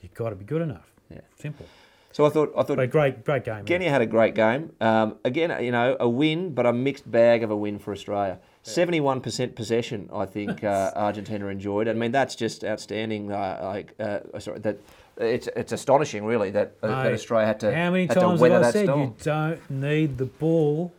You've 0.00 0.14
got 0.14 0.30
to 0.30 0.34
be 0.36 0.44
good 0.44 0.62
enough. 0.62 0.90
Yeah. 1.10 1.20
Simple. 1.36 1.66
So 2.12 2.24
I 2.24 2.30
thought 2.30 2.52
I 2.56 2.62
thought 2.62 2.76
But 2.76 2.90
great, 2.90 3.24
great 3.24 3.44
game. 3.44 3.64
Genia 3.64 3.90
had 3.90 4.00
a 4.00 4.06
great 4.06 4.34
game. 4.34 4.72
Um, 4.80 5.16
again, 5.24 5.62
you 5.62 5.70
know, 5.70 5.96
a 6.00 6.08
win, 6.08 6.54
but 6.54 6.66
a 6.66 6.72
mixed 6.72 7.10
bag 7.10 7.42
of 7.42 7.50
a 7.50 7.56
win 7.56 7.78
for 7.78 7.92
Australia. 7.92 8.38
Seventy-one 8.62 9.20
percent 9.20 9.54
possession, 9.54 10.10
I 10.12 10.26
think 10.26 10.64
uh, 10.64 10.92
Argentina 10.96 11.46
enjoyed. 11.46 11.88
I 11.88 11.92
mean, 11.92 12.12
that's 12.12 12.34
just 12.34 12.64
outstanding. 12.64 13.30
Uh, 13.30 13.60
like, 13.62 13.94
uh, 14.00 14.38
sorry, 14.40 14.58
that 14.60 14.78
it's 15.16 15.48
it's 15.56 15.72
astonishing, 15.72 16.24
really, 16.24 16.50
that, 16.50 16.74
uh, 16.82 17.02
that 17.04 17.12
Australia 17.12 17.46
had 17.46 17.60
to 17.60 17.74
How 17.74 17.90
many 17.90 18.06
times 18.06 18.40
have 18.40 18.52
I 18.52 18.70
said 18.70 18.86
storm. 18.86 19.00
you 19.00 19.14
don't 19.22 19.70
need 19.70 20.18
the 20.18 20.26
ball 20.26 20.92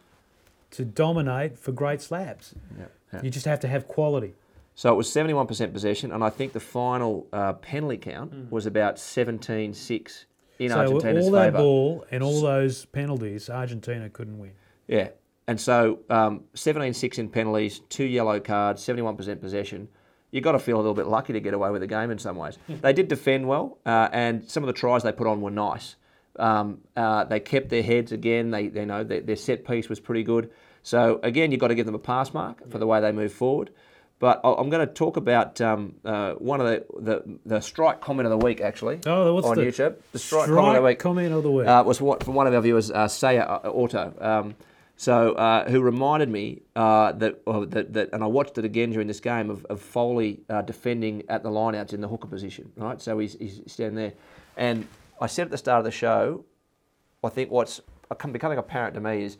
to 0.71 0.85
dominate 0.85 1.57
for 1.57 1.71
great 1.71 2.01
slabs? 2.01 2.53
Yeah, 2.77 2.85
yeah. 3.13 3.21
You 3.23 3.29
just 3.29 3.45
have 3.45 3.59
to 3.61 3.67
have 3.67 3.87
quality. 3.87 4.33
So 4.75 4.91
it 4.93 4.95
was 4.95 5.11
seventy-one 5.11 5.47
percent 5.47 5.73
possession, 5.73 6.11
and 6.11 6.23
I 6.23 6.29
think 6.29 6.53
the 6.53 6.59
final 6.59 7.27
uh, 7.33 7.53
penalty 7.53 7.97
count 7.97 8.51
was 8.51 8.65
about 8.65 8.95
17-6 8.95 10.25
in 10.59 10.69
so 10.69 10.79
Argentina's 10.79 11.25
all 11.25 11.31
that 11.31 11.45
favour. 11.45 11.57
ball 11.57 12.05
and 12.11 12.21
all 12.21 12.41
those 12.41 12.85
penalties, 12.85 13.49
Argentina 13.49 14.09
couldn't 14.09 14.37
win. 14.37 14.51
Yeah. 14.87 15.09
And 15.47 15.59
so 15.59 15.99
um, 16.09 16.43
17-6 16.53 17.17
in 17.17 17.29
penalties, 17.29 17.81
two 17.89 18.05
yellow 18.05 18.39
cards, 18.39 18.85
71% 18.85 19.41
possession. 19.41 19.87
You've 20.31 20.43
got 20.43 20.51
to 20.51 20.59
feel 20.59 20.75
a 20.75 20.77
little 20.77 20.93
bit 20.93 21.07
lucky 21.07 21.33
to 21.33 21.39
get 21.39 21.55
away 21.55 21.71
with 21.71 21.81
the 21.81 21.87
game 21.87 22.11
in 22.11 22.19
some 22.19 22.35
ways. 22.35 22.59
they 22.67 22.93
did 22.93 23.07
defend 23.07 23.47
well, 23.47 23.79
uh, 23.83 24.09
and 24.11 24.47
some 24.47 24.61
of 24.61 24.67
the 24.67 24.73
tries 24.73 25.01
they 25.01 25.11
put 25.11 25.25
on 25.25 25.41
were 25.41 25.49
nice. 25.49 25.95
Um, 26.37 26.81
uh, 26.95 27.23
they 27.23 27.39
kept 27.39 27.69
their 27.69 27.81
heads 27.81 28.11
again. 28.11 28.51
They, 28.51 28.67
they 28.67 28.85
know 28.85 29.03
their, 29.03 29.21
their 29.21 29.35
set 29.35 29.65
piece 29.65 29.89
was 29.89 29.99
pretty 29.99 30.23
good. 30.23 30.51
So 30.83 31.19
again, 31.23 31.51
you've 31.51 31.59
got 31.59 31.69
to 31.69 31.75
give 31.75 31.87
them 31.87 31.95
a 31.95 31.99
pass 31.99 32.33
mark 32.33 32.69
for 32.69 32.77
the 32.77 32.85
way 32.85 33.01
they 33.01 33.11
move 33.11 33.33
forward. 33.33 33.71
But 34.19 34.41
I'm 34.43 34.69
going 34.69 34.85
to 34.85 34.93
talk 34.93 35.15
about 35.15 35.61
um, 35.61 35.95
uh, 36.03 36.33
one 36.33 36.59
of 36.59 36.67
the, 36.67 36.85
the 36.99 37.39
the 37.45 37.61
strike 37.61 38.01
comment 38.01 38.27
of 38.27 38.37
the 38.37 38.45
week 38.45 38.59
actually 38.59 38.99
Oh, 39.05 39.33
what's 39.33 39.47
on 39.47 39.55
the 39.55 39.63
YouTube. 39.63 39.95
The 40.11 40.19
strike, 40.19 40.47
comment 40.47 40.75
of 40.75 40.83
the 40.83 40.87
week 40.87 40.99
comment 40.99 41.33
of 41.33 41.43
the 41.43 41.51
week? 41.51 41.67
uh, 41.67 41.83
was 41.85 42.01
what, 42.01 42.23
from 42.23 42.33
one 42.33 42.45
of 42.45 42.53
our 42.53 42.59
viewers, 42.61 42.91
uh, 42.91 43.07
Saya 43.07 43.43
uh, 43.43 43.69
Auto. 43.69 44.13
Um, 44.19 44.55
so, 44.97 45.31
uh, 45.35 45.69
who 45.69 45.79
reminded 45.79 46.27
me 46.27 46.63
uh, 46.75 47.13
that, 47.13 47.45
that, 47.45 47.93
that, 47.93 48.09
and 48.11 48.21
I 48.21 48.27
watched 48.27 48.57
it 48.57 48.65
again 48.65 48.91
during 48.91 49.07
this 49.07 49.21
game 49.21 49.49
of, 49.49 49.65
of 49.67 49.81
Foley 49.81 50.41
uh, 50.49 50.61
defending 50.63 51.23
at 51.29 51.41
the 51.41 51.49
lineouts 51.49 51.93
in 51.93 52.01
the 52.01 52.09
hooker 52.09 52.27
position, 52.27 52.73
right? 52.75 53.01
So 53.01 53.17
he's, 53.19 53.37
he's 53.39 53.61
standing 53.67 53.95
there, 53.95 54.13
and 54.57 54.85
I 55.21 55.27
said 55.27 55.43
at 55.45 55.51
the 55.51 55.57
start 55.57 55.79
of 55.79 55.85
the 55.85 55.91
show, 55.91 56.43
I 57.23 57.29
think 57.29 57.49
what's 57.49 57.79
becoming 58.33 58.57
apparent 58.57 58.95
to 58.95 58.99
me 58.99 59.23
is 59.23 59.37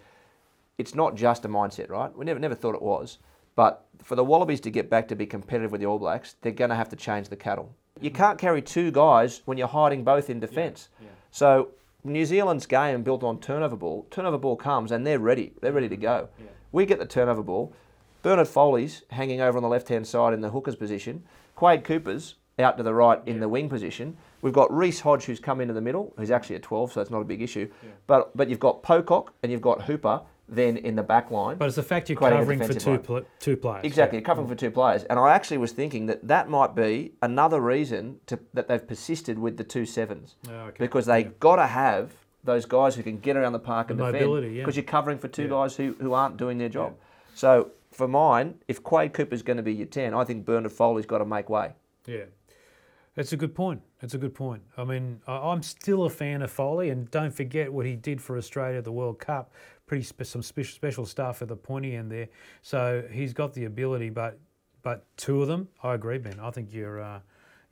it's 0.78 0.96
not 0.96 1.16
just 1.16 1.44
a 1.44 1.50
mindset, 1.50 1.90
right? 1.90 2.16
We 2.18 2.24
never 2.24 2.40
never 2.40 2.56
thought 2.56 2.76
it 2.76 2.82
was, 2.82 3.18
but 3.60 3.84
for 4.02 4.16
the 4.16 4.24
Wallabies 4.24 4.62
to 4.62 4.72
get 4.72 4.90
back 4.90 5.10
to 5.10 5.18
be 5.18 5.26
competitive 5.26 5.70
with 5.70 5.82
the 5.82 5.86
All 5.86 6.00
Blacks, 6.00 6.36
they're 6.42 6.54
going 6.54 6.70
to 6.70 6.78
have 6.78 6.88
to 6.88 6.96
change 6.96 7.28
the 7.28 7.36
cattle. 7.36 7.76
You 8.00 8.10
can't 8.10 8.40
carry 8.40 8.62
two 8.62 8.90
guys 8.90 9.42
when 9.44 9.58
you're 9.58 9.68
hiding 9.68 10.06
both 10.06 10.30
in 10.30 10.40
defence. 10.40 10.88
So 11.32 11.72
New 12.06 12.24
Zealand's 12.24 12.66
game 12.66 13.04
built 13.04 13.22
on 13.22 13.38
turnover 13.42 13.76
ball. 13.76 14.08
Turnover 14.12 14.38
ball 14.38 14.56
comes 14.56 14.94
and 14.94 15.06
they're 15.06 15.20
ready. 15.20 15.52
They're 15.60 15.74
ready 15.74 15.90
to 15.90 15.98
go. 15.98 16.30
We 16.72 16.86
get 16.86 17.00
the 17.00 17.06
turnover 17.06 17.44
ball. 17.44 17.74
Bernard 18.22 18.48
Foley's 18.48 19.04
hanging 19.10 19.42
over 19.42 19.58
on 19.58 19.64
the 19.64 19.68
left 19.68 19.90
hand 19.90 20.08
side 20.08 20.34
in 20.34 20.40
the 20.40 20.52
hooker's 20.52 20.78
position. 20.78 21.24
Quade 21.58 21.84
Cooper's 21.84 22.36
out 22.60 22.78
to 22.78 22.84
the 22.84 22.94
right 22.94 23.22
in 23.26 23.42
the 23.42 23.50
wing 23.50 23.68
position. 23.68 24.16
We've 24.42 24.54
got 24.54 24.74
Reece 24.74 25.02
Hodge 25.02 25.26
who's 25.26 25.42
come 25.42 25.60
into 25.60 25.74
the 25.74 25.82
middle, 25.82 26.14
who's 26.16 26.32
actually 26.32 26.56
a 26.56 26.60
12, 26.60 26.94
so 26.94 27.02
it's 27.02 27.12
not 27.12 27.20
a 27.20 27.26
big 27.26 27.42
issue. 27.42 27.70
But 28.08 28.32
but 28.38 28.48
you've 28.48 28.62
got 28.62 28.84
Pocock 28.84 29.34
and 29.44 29.52
you've 29.52 29.60
got 29.60 29.82
Hooper 29.82 30.22
then 30.50 30.78
in 30.78 30.96
the 30.96 31.04
back 31.04 31.32
line. 31.32 31.58
but 31.58 31.66
it's 31.66 31.76
the 31.76 31.84
fact 31.84 32.10
you're 32.10 32.18
covering 32.20 32.60
for 32.64 32.74
two 32.74 32.98
pl- 33.00 33.26
two 33.40 33.56
players. 33.58 33.84
Exactly, 33.84 34.18
you're 34.18 34.26
covering 34.26 34.48
for 34.48 34.56
two 34.56 34.72
players. 34.72 35.04
And 35.06 35.20
I 35.20 35.34
actually 35.34 35.58
was 35.58 35.72
thinking 35.72 36.06
that 36.08 36.28
that 36.28 36.50
might 36.50 36.76
be 36.76 37.14
another 37.22 37.60
reason 37.62 38.20
to, 38.28 38.40
that 38.54 38.68
they've 38.68 38.86
persisted 38.88 39.38
with 39.40 39.58
the 39.58 39.64
two 39.64 39.86
sevens. 39.86 40.36
Oh, 40.50 40.52
okay. 40.54 40.76
Because 40.80 41.06
they've 41.06 41.40
got 41.40 41.58
to 41.58 41.68
have 41.68 42.12
those 42.44 42.66
guys 42.66 42.96
who 42.96 43.04
can 43.04 43.20
get 43.20 43.36
around 43.38 43.54
the 43.54 43.60
park 43.60 43.90
and 43.92 44.00
The 44.00 44.06
defend. 44.06 44.26
mobility, 44.26 44.54
yeah. 44.56 44.62
Because 44.64 44.76
you're 44.78 44.84
covering 44.86 45.18
for 45.20 45.28
two 45.28 45.44
Yeah. 45.44 45.50
guys 45.50 45.76
who, 45.76 45.96
who 46.00 46.14
aren't 46.14 46.38
doing 46.38 46.58
their 46.58 46.70
job. 46.70 46.96
So 47.36 47.72
for 47.92 48.08
mine, 48.08 48.56
if 48.68 48.82
Quade 48.84 49.14
Cooper's 49.14 49.42
going 49.42 49.58
to 49.58 49.64
be 49.64 49.74
your 49.74 49.88
10, 49.88 50.14
I 50.14 50.24
think 50.24 50.46
Bernard 50.46 50.72
Foley's 50.72 51.06
got 51.06 51.18
to 51.20 51.26
make 51.26 51.50
way. 51.50 51.74
Yeah. 52.06 52.24
That's 53.16 53.34
a 53.34 53.38
good 53.38 53.54
point. 53.54 53.82
That's 54.00 54.14
a 54.14 54.18
good 54.18 54.34
point. 54.34 54.62
I 54.78 54.86
mean, 54.86 55.20
I'm 55.28 55.62
still 55.62 56.04
a 56.06 56.10
fan 56.10 56.42
of 56.42 56.50
Foley, 56.52 56.90
and 56.90 57.12
don't 57.12 57.32
forget 57.34 57.74
what 57.74 57.86
he 57.86 57.98
did 57.98 58.22
for 58.22 58.38
Australia 58.38 58.78
at 58.78 58.86
the 58.86 58.94
World 58.94 59.20
Cup. 59.20 59.52
Pretty 59.90 60.04
spe- 60.04 60.24
some 60.24 60.44
spe- 60.44 60.62
special 60.64 61.06
stuff 61.08 61.42
at 61.42 61.48
the 61.48 61.56
pointy 61.56 61.96
end 61.96 62.12
there. 62.12 62.30
So 62.62 63.04
he's 63.12 63.34
got 63.34 63.54
the 63.54 63.66
ability, 63.66 64.12
but 64.12 64.38
but 64.84 65.06
two 65.18 65.42
of 65.42 65.48
them, 65.48 65.68
I 65.84 65.96
agree, 65.96 66.20
Ben. 66.20 66.40
I 66.40 66.52
think 66.52 66.72
you're 66.72 67.02
uh, 67.02 67.20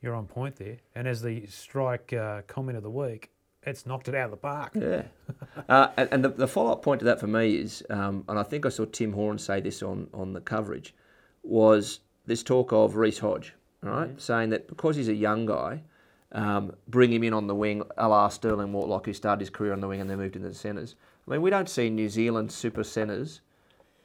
you're 0.01 0.15
on 0.15 0.25
point 0.25 0.55
there. 0.55 0.77
And 0.95 1.07
as 1.07 1.21
the 1.21 1.45
strike 1.45 2.13
uh, 2.13 2.41
comment 2.47 2.75
of 2.75 2.81
the 2.81 2.89
week, 2.89 3.29
it's 3.61 3.85
knocked 3.85 4.07
it 4.07 4.15
out 4.15 4.25
of 4.25 4.31
the 4.31 4.37
park. 4.37 4.71
Yeah. 4.73 5.03
uh, 5.69 5.89
and 5.95 6.09
and 6.11 6.25
the, 6.25 6.29
the 6.29 6.47
follow 6.47 6.71
up 6.71 6.81
point 6.81 6.99
to 6.99 7.05
that 7.05 7.19
for 7.19 7.27
me 7.27 7.55
is, 7.55 7.83
um, 7.91 8.23
and 8.27 8.39
I 8.39 8.43
think 8.43 8.65
I 8.65 8.69
saw 8.69 8.85
Tim 8.85 9.13
Horan 9.13 9.37
say 9.37 9.61
this 9.61 9.83
on, 9.83 10.07
on 10.13 10.33
the 10.33 10.41
coverage, 10.41 10.95
was 11.43 11.99
this 12.25 12.41
talk 12.41 12.73
of 12.73 12.95
Reece 12.95 13.19
Hodge, 13.19 13.53
right, 13.83 14.19
saying 14.19 14.49
that 14.49 14.67
because 14.67 14.95
he's 14.95 15.09
a 15.09 15.13
young 15.13 15.45
guy, 15.45 15.83
um, 16.31 16.73
bring 16.87 17.11
him 17.11 17.23
in 17.23 17.33
on 17.33 17.47
the 17.47 17.55
wing, 17.55 17.83
a 17.97 18.07
la 18.07 18.27
Sterling 18.29 18.71
Mortlock, 18.71 19.05
who 19.05 19.13
started 19.13 19.41
his 19.41 19.49
career 19.49 19.73
on 19.73 19.81
the 19.81 19.87
wing 19.87 20.01
and 20.01 20.09
then 20.09 20.17
moved 20.17 20.35
into 20.35 20.49
the 20.49 20.55
centres. 20.55 20.95
I 21.27 21.31
mean, 21.31 21.41
we 21.41 21.49
don't 21.49 21.69
see 21.69 21.89
New 21.89 22.09
Zealand 22.09 22.51
super 22.51 22.83
centres, 22.83 23.41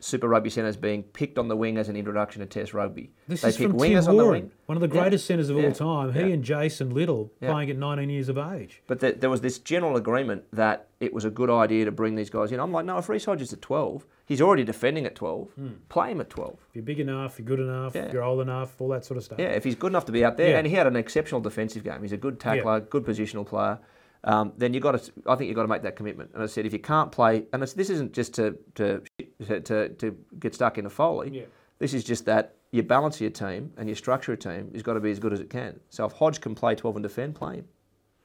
super 0.01 0.27
rugby 0.27 0.51
centres 0.51 0.77
being 0.77 1.05
picked 1.05 1.39
on 1.39 1.47
the 1.47 1.57
wing 1.57 1.79
as 1.79 1.89
an 1.89 1.95
introduction 1.95 2.41
to 2.41 2.47
Test 2.47 2.75
rugby. 2.75 3.13
This 3.29 3.43
they 3.43 3.51
is 3.51 3.57
pick 3.57 3.69
from 3.71 3.79
Tim 3.79 3.93
wingers 3.93 4.09
on 4.09 4.17
the 4.17 4.27
wing. 4.27 4.51
one 4.67 4.77
of 4.77 4.81
the 4.81 4.89
Yeah. 4.93 5.01
greatest 5.03 5.27
centres 5.27 5.49
of 5.49 5.57
Yeah. 5.57 5.67
all 5.69 5.73
time. 5.73 6.13
He 6.13 6.21
Yeah. 6.21 6.27
and 6.35 6.43
Jason 6.43 6.91
Little 6.91 7.31
Yeah. 7.41 7.53
playing 7.53 7.71
at 7.71 7.77
19 7.79 8.11
years 8.11 8.29
of 8.29 8.37
age. 8.37 8.83
But 8.89 8.99
there, 8.99 9.13
there 9.13 9.31
was 9.31 9.43
this 9.43 9.61
general 9.61 9.95
agreement 9.97 10.43
that 10.53 10.89
it 10.99 11.13
was 11.15 11.25
a 11.25 11.31
good 11.31 11.49
idea 11.51 11.85
to 11.85 11.93
bring 11.93 12.17
these 12.17 12.31
guys 12.31 12.51
in. 12.51 12.59
I'm 12.59 12.73
like, 12.73 12.85
no, 12.85 12.99
if 12.99 13.09
Reece 13.09 13.27
Hodge 13.27 13.43
is 13.43 13.53
at 13.53 13.63
12, 13.63 14.05
he's 14.27 14.41
already 14.43 14.65
defending 14.65 15.07
at 15.07 15.15
12. 15.15 15.51
Hmm. 15.53 15.69
Play 15.89 16.11
him 16.11 16.21
at 16.21 16.29
12. 16.31 16.55
If 16.71 16.75
you're 16.75 16.83
big 16.85 16.99
enough, 16.99 17.39
you're 17.39 17.47
good 17.47 17.61
enough, 17.61 17.95
Yeah. 17.95 18.11
you're 18.13 18.25
old 18.25 18.41
enough, 18.41 18.81
all 18.81 18.89
that 18.89 19.05
sort 19.05 19.19
of 19.19 19.23
stuff. 19.23 19.39
Yeah, 19.39 19.51
if 19.51 19.63
he's 19.63 19.77
good 19.77 19.93
enough 19.93 20.07
to 20.07 20.13
be 20.13 20.25
out 20.25 20.37
there, 20.37 20.51
Yeah. 20.51 20.59
and 20.59 20.67
he 20.67 20.75
had 20.75 20.89
an 20.89 20.97
exceptional 20.97 21.41
defensive 21.41 21.85
game. 21.85 22.03
He's 22.03 22.11
a 22.13 22.17
good 22.17 22.41
tackler, 22.41 22.81
good 22.81 23.05
positional 23.05 23.47
player. 23.47 23.79
Um, 24.25 24.53
then 24.57 24.73
you 24.73 24.81
got 24.81 25.03
to, 25.03 25.13
I 25.27 25.35
think 25.35 25.49
you've 25.49 25.57
got 25.57 25.63
to 25.63 25.69
make 25.69 25.83
that 25.83 25.97
commitment. 25.97 26.31
And 26.35 26.43
I 26.43 26.47
said, 26.47 26.65
if 26.65 26.73
you 26.73 26.79
can't 26.79 27.11
play, 27.11 27.47
and 27.53 27.63
this 27.63 27.91
isn't 27.91 28.13
just 28.13 28.35
to 28.35 28.57
to, 28.77 29.03
to 29.47 29.89
to 29.89 30.17
get 30.39 30.55
stuck 30.55 30.79
in 30.79 30.87
a 30.87 30.91
foley. 30.91 31.31
Yeah. 31.33 31.45
This 31.79 31.95
is 31.95 32.05
just 32.05 32.27
that 32.27 32.55
your 32.71 32.85
balance 32.85 33.17
of 33.17 33.23
your 33.23 33.31
team 33.31 33.73
and 33.77 33.89
your 33.89 33.97
structure 33.97 34.33
of 34.33 34.39
team 34.39 34.71
has 34.73 34.83
got 34.83 34.95
to 34.95 35.01
be 35.01 35.11
as 35.11 35.19
good 35.19 35.33
as 35.33 35.41
it 35.41 35.51
can. 35.51 35.81
So 35.91 36.05
if 36.05 36.13
Hodge 36.13 36.41
can 36.41 36.55
play 36.55 36.77
12 36.77 36.97
and 36.97 37.03
defend, 37.03 37.35
play 37.35 37.57
him. 37.57 37.65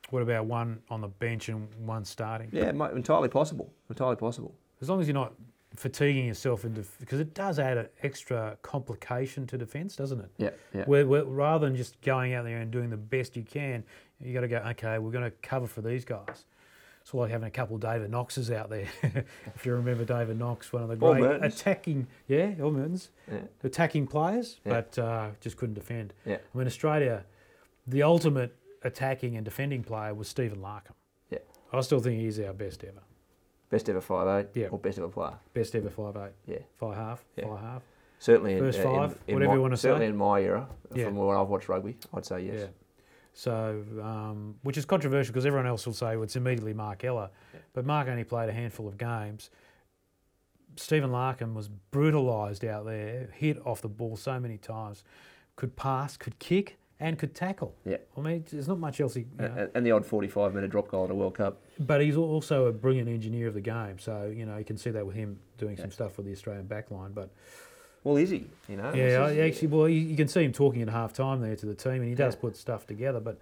What 0.09 0.21
about 0.21 0.45
one 0.45 0.79
on 0.89 1.01
the 1.01 1.07
bench 1.07 1.49
and 1.49 1.67
one 1.85 2.05
starting? 2.05 2.49
Yeah, 2.53 2.69
entirely 2.69 3.29
possible. 3.29 3.73
Entirely 3.89 4.15
possible. 4.15 4.55
As 4.79 4.89
long 4.89 5.01
as 5.01 5.07
you're 5.07 5.15
not 5.15 5.33
fatiguing 5.77 6.25
yourself 6.25 6.65
into 6.65 6.83
because 6.99 7.19
it 7.19 7.33
does 7.33 7.59
add 7.59 7.77
an 7.77 7.87
extra 8.03 8.57
complication 8.63 9.45
to 9.47 9.57
defence, 9.57 9.95
doesn't 9.95 10.19
it? 10.19 10.31
Yeah, 10.37 10.49
yeah. 10.73 10.85
Where, 10.85 11.05
where, 11.05 11.23
rather 11.23 11.67
than 11.67 11.75
just 11.75 12.01
going 12.01 12.33
out 12.33 12.43
there 12.45 12.57
and 12.57 12.71
doing 12.71 12.89
the 12.89 12.97
best 12.97 13.37
you 13.37 13.43
can, 13.43 13.83
you 14.19 14.33
got 14.33 14.41
to 14.41 14.47
go. 14.47 14.57
Okay, 14.71 14.97
we're 14.97 15.11
going 15.11 15.23
to 15.23 15.31
cover 15.41 15.67
for 15.67 15.81
these 15.81 16.03
guys. 16.03 16.45
It's 17.01 17.13
like 17.13 17.31
having 17.31 17.47
a 17.47 17.51
couple 17.51 17.75
of 17.77 17.81
David 17.81 18.11
Knoxes 18.11 18.51
out 18.51 18.69
there. 18.69 18.87
if 19.55 19.65
you 19.65 19.73
remember 19.73 20.03
David 20.03 20.37
Knox, 20.37 20.73
one 20.73 20.83
of 20.83 20.89
the 20.89 20.97
great 20.97 21.41
attacking, 21.41 22.07
yeah, 22.27 22.47
or 22.59 22.69
Mehrtens, 22.69 23.09
Yeah. 23.31 23.39
attacking 23.63 24.07
players, 24.07 24.59
Yeah. 24.65 24.73
but 24.73 24.99
uh, 24.99 25.29
just 25.39 25.55
couldn't 25.55 25.75
defend. 25.75 26.13
Yeah. 26.25 26.37
I 26.53 26.57
mean, 26.57 26.67
Australia, 26.67 27.23
the 27.85 28.03
ultimate 28.03 28.53
attacking 28.83 29.37
and 29.37 29.45
defending 29.45 29.83
player 29.83 30.13
was 30.13 30.27
Stephen 30.27 30.59
Larkham. 30.59 30.95
Yeah. 31.29 31.37
I 31.71 31.79
still 31.79 32.01
think 32.01 32.19
he's 32.19 32.39
our 32.41 32.51
best 32.51 32.83
ever. 32.83 32.99
Best 33.69 33.89
ever 33.89 34.01
five 34.01 34.27
eight. 34.45 34.47
Yeah. 34.59 34.67
Or 34.67 34.79
best 34.79 34.97
ever 34.97 35.09
player. 35.09 35.33
Best 35.53 35.75
ever 35.75 35.89
five 35.89 36.15
eight, 36.17 36.31
Yeah. 36.45 36.59
five 36.77 36.95
half, 36.95 37.25
Yeah. 37.35 37.47
five 37.47 37.59
half. 37.59 37.83
Certainly 38.19 38.53
in, 38.53 38.59
First 38.59 38.79
uh, 38.79 38.83
five, 38.83 39.11
in, 39.11 39.17
in 39.27 39.33
whatever 39.35 39.49
my, 39.51 39.55
you 39.55 39.61
wanna 39.61 39.77
certainly 39.77 40.05
say. 40.05 40.09
in 40.09 40.17
my 40.17 40.41
era, 40.41 40.67
Yeah. 40.93 41.05
from 41.05 41.17
when 41.17 41.35
I've 41.37 41.47
watched 41.49 41.69
rugby, 41.69 41.97
I'd 42.13 42.25
say 42.25 42.41
yes. 42.41 42.55
Yeah. 42.59 42.67
So, 43.33 43.83
um, 44.01 44.55
which 44.63 44.77
is 44.77 44.85
controversial 44.85 45.31
because 45.31 45.45
everyone 45.45 45.67
else 45.67 45.85
will 45.85 45.93
say 45.93 46.15
well, 46.15 46.23
it's 46.23 46.35
immediately 46.35 46.73
Mark 46.73 47.03
Ella, 47.03 47.29
Yeah. 47.53 47.59
but 47.73 47.85
Mark 47.85 48.07
only 48.07 48.23
played 48.23 48.49
a 48.49 48.53
handful 48.53 48.87
of 48.87 48.97
games. 48.97 49.51
Stephen 50.75 51.11
Larkham 51.11 51.53
was 51.53 51.69
brutalised 51.91 52.63
out 52.65 52.85
there, 52.85 53.29
hit 53.33 53.59
off 53.65 53.81
the 53.81 53.89
ball 53.89 54.15
so 54.15 54.39
many 54.39 54.57
times, 54.57 55.03
could 55.55 55.75
pass, 55.75 56.17
could 56.17 56.37
kick, 56.39 56.77
and 56.99 57.17
could 57.19 57.35
tackle. 57.35 57.75
Yeah. 57.85 57.97
I 58.17 58.21
mean, 58.21 58.43
there's 58.51 58.67
not 58.67 58.79
much 58.79 58.99
else 58.99 59.13
he. 59.13 59.21
You 59.21 59.27
know, 59.47 59.69
And, 59.75 59.85
the 59.85 59.91
odd 59.91 60.05
45 60.05 60.53
minute 60.53 60.71
drop 60.71 60.87
goal 60.89 61.05
in 61.05 61.11
a 61.11 61.15
World 61.15 61.35
Cup. 61.35 61.61
but 61.79 62.01
he's 62.01 62.17
also 62.17 62.65
a 62.65 62.71
brilliant 62.71 63.07
engineer 63.09 63.47
of 63.47 63.53
the 63.53 63.61
game. 63.61 63.99
So 63.99 64.31
you 64.35 64.45
know 64.45 64.57
you 64.57 64.65
can 64.65 64.77
see 64.77 64.89
that 64.91 65.05
with 65.05 65.15
him 65.15 65.39
doing 65.57 65.75
Yeah. 65.77 65.83
some 65.83 65.91
stuff 65.91 66.17
with 66.17 66.25
the 66.25 66.31
Australian 66.31 66.67
backline. 66.67 67.13
But 67.13 67.29
Well, 68.03 68.17
is 68.17 68.29
he? 68.29 68.47
You 68.69 68.77
know? 68.77 68.93
yeah, 68.93 69.27
is- 69.27 69.37
actually, 69.39 69.67
well, 69.69 69.89
you, 69.89 69.99
you 69.99 70.15
can 70.15 70.27
see 70.27 70.43
him 70.43 70.53
talking 70.53 70.81
at 70.81 70.89
half 70.89 71.13
time 71.13 71.41
there 71.41 71.55
to 71.55 71.65
the 71.65 71.75
team, 71.75 71.93
and 71.95 72.05
he 72.07 72.15
does 72.15 72.35
Yeah. 72.35 72.41
put 72.41 72.55
stuff 72.55 72.85
together. 72.87 73.19
But 73.19 73.37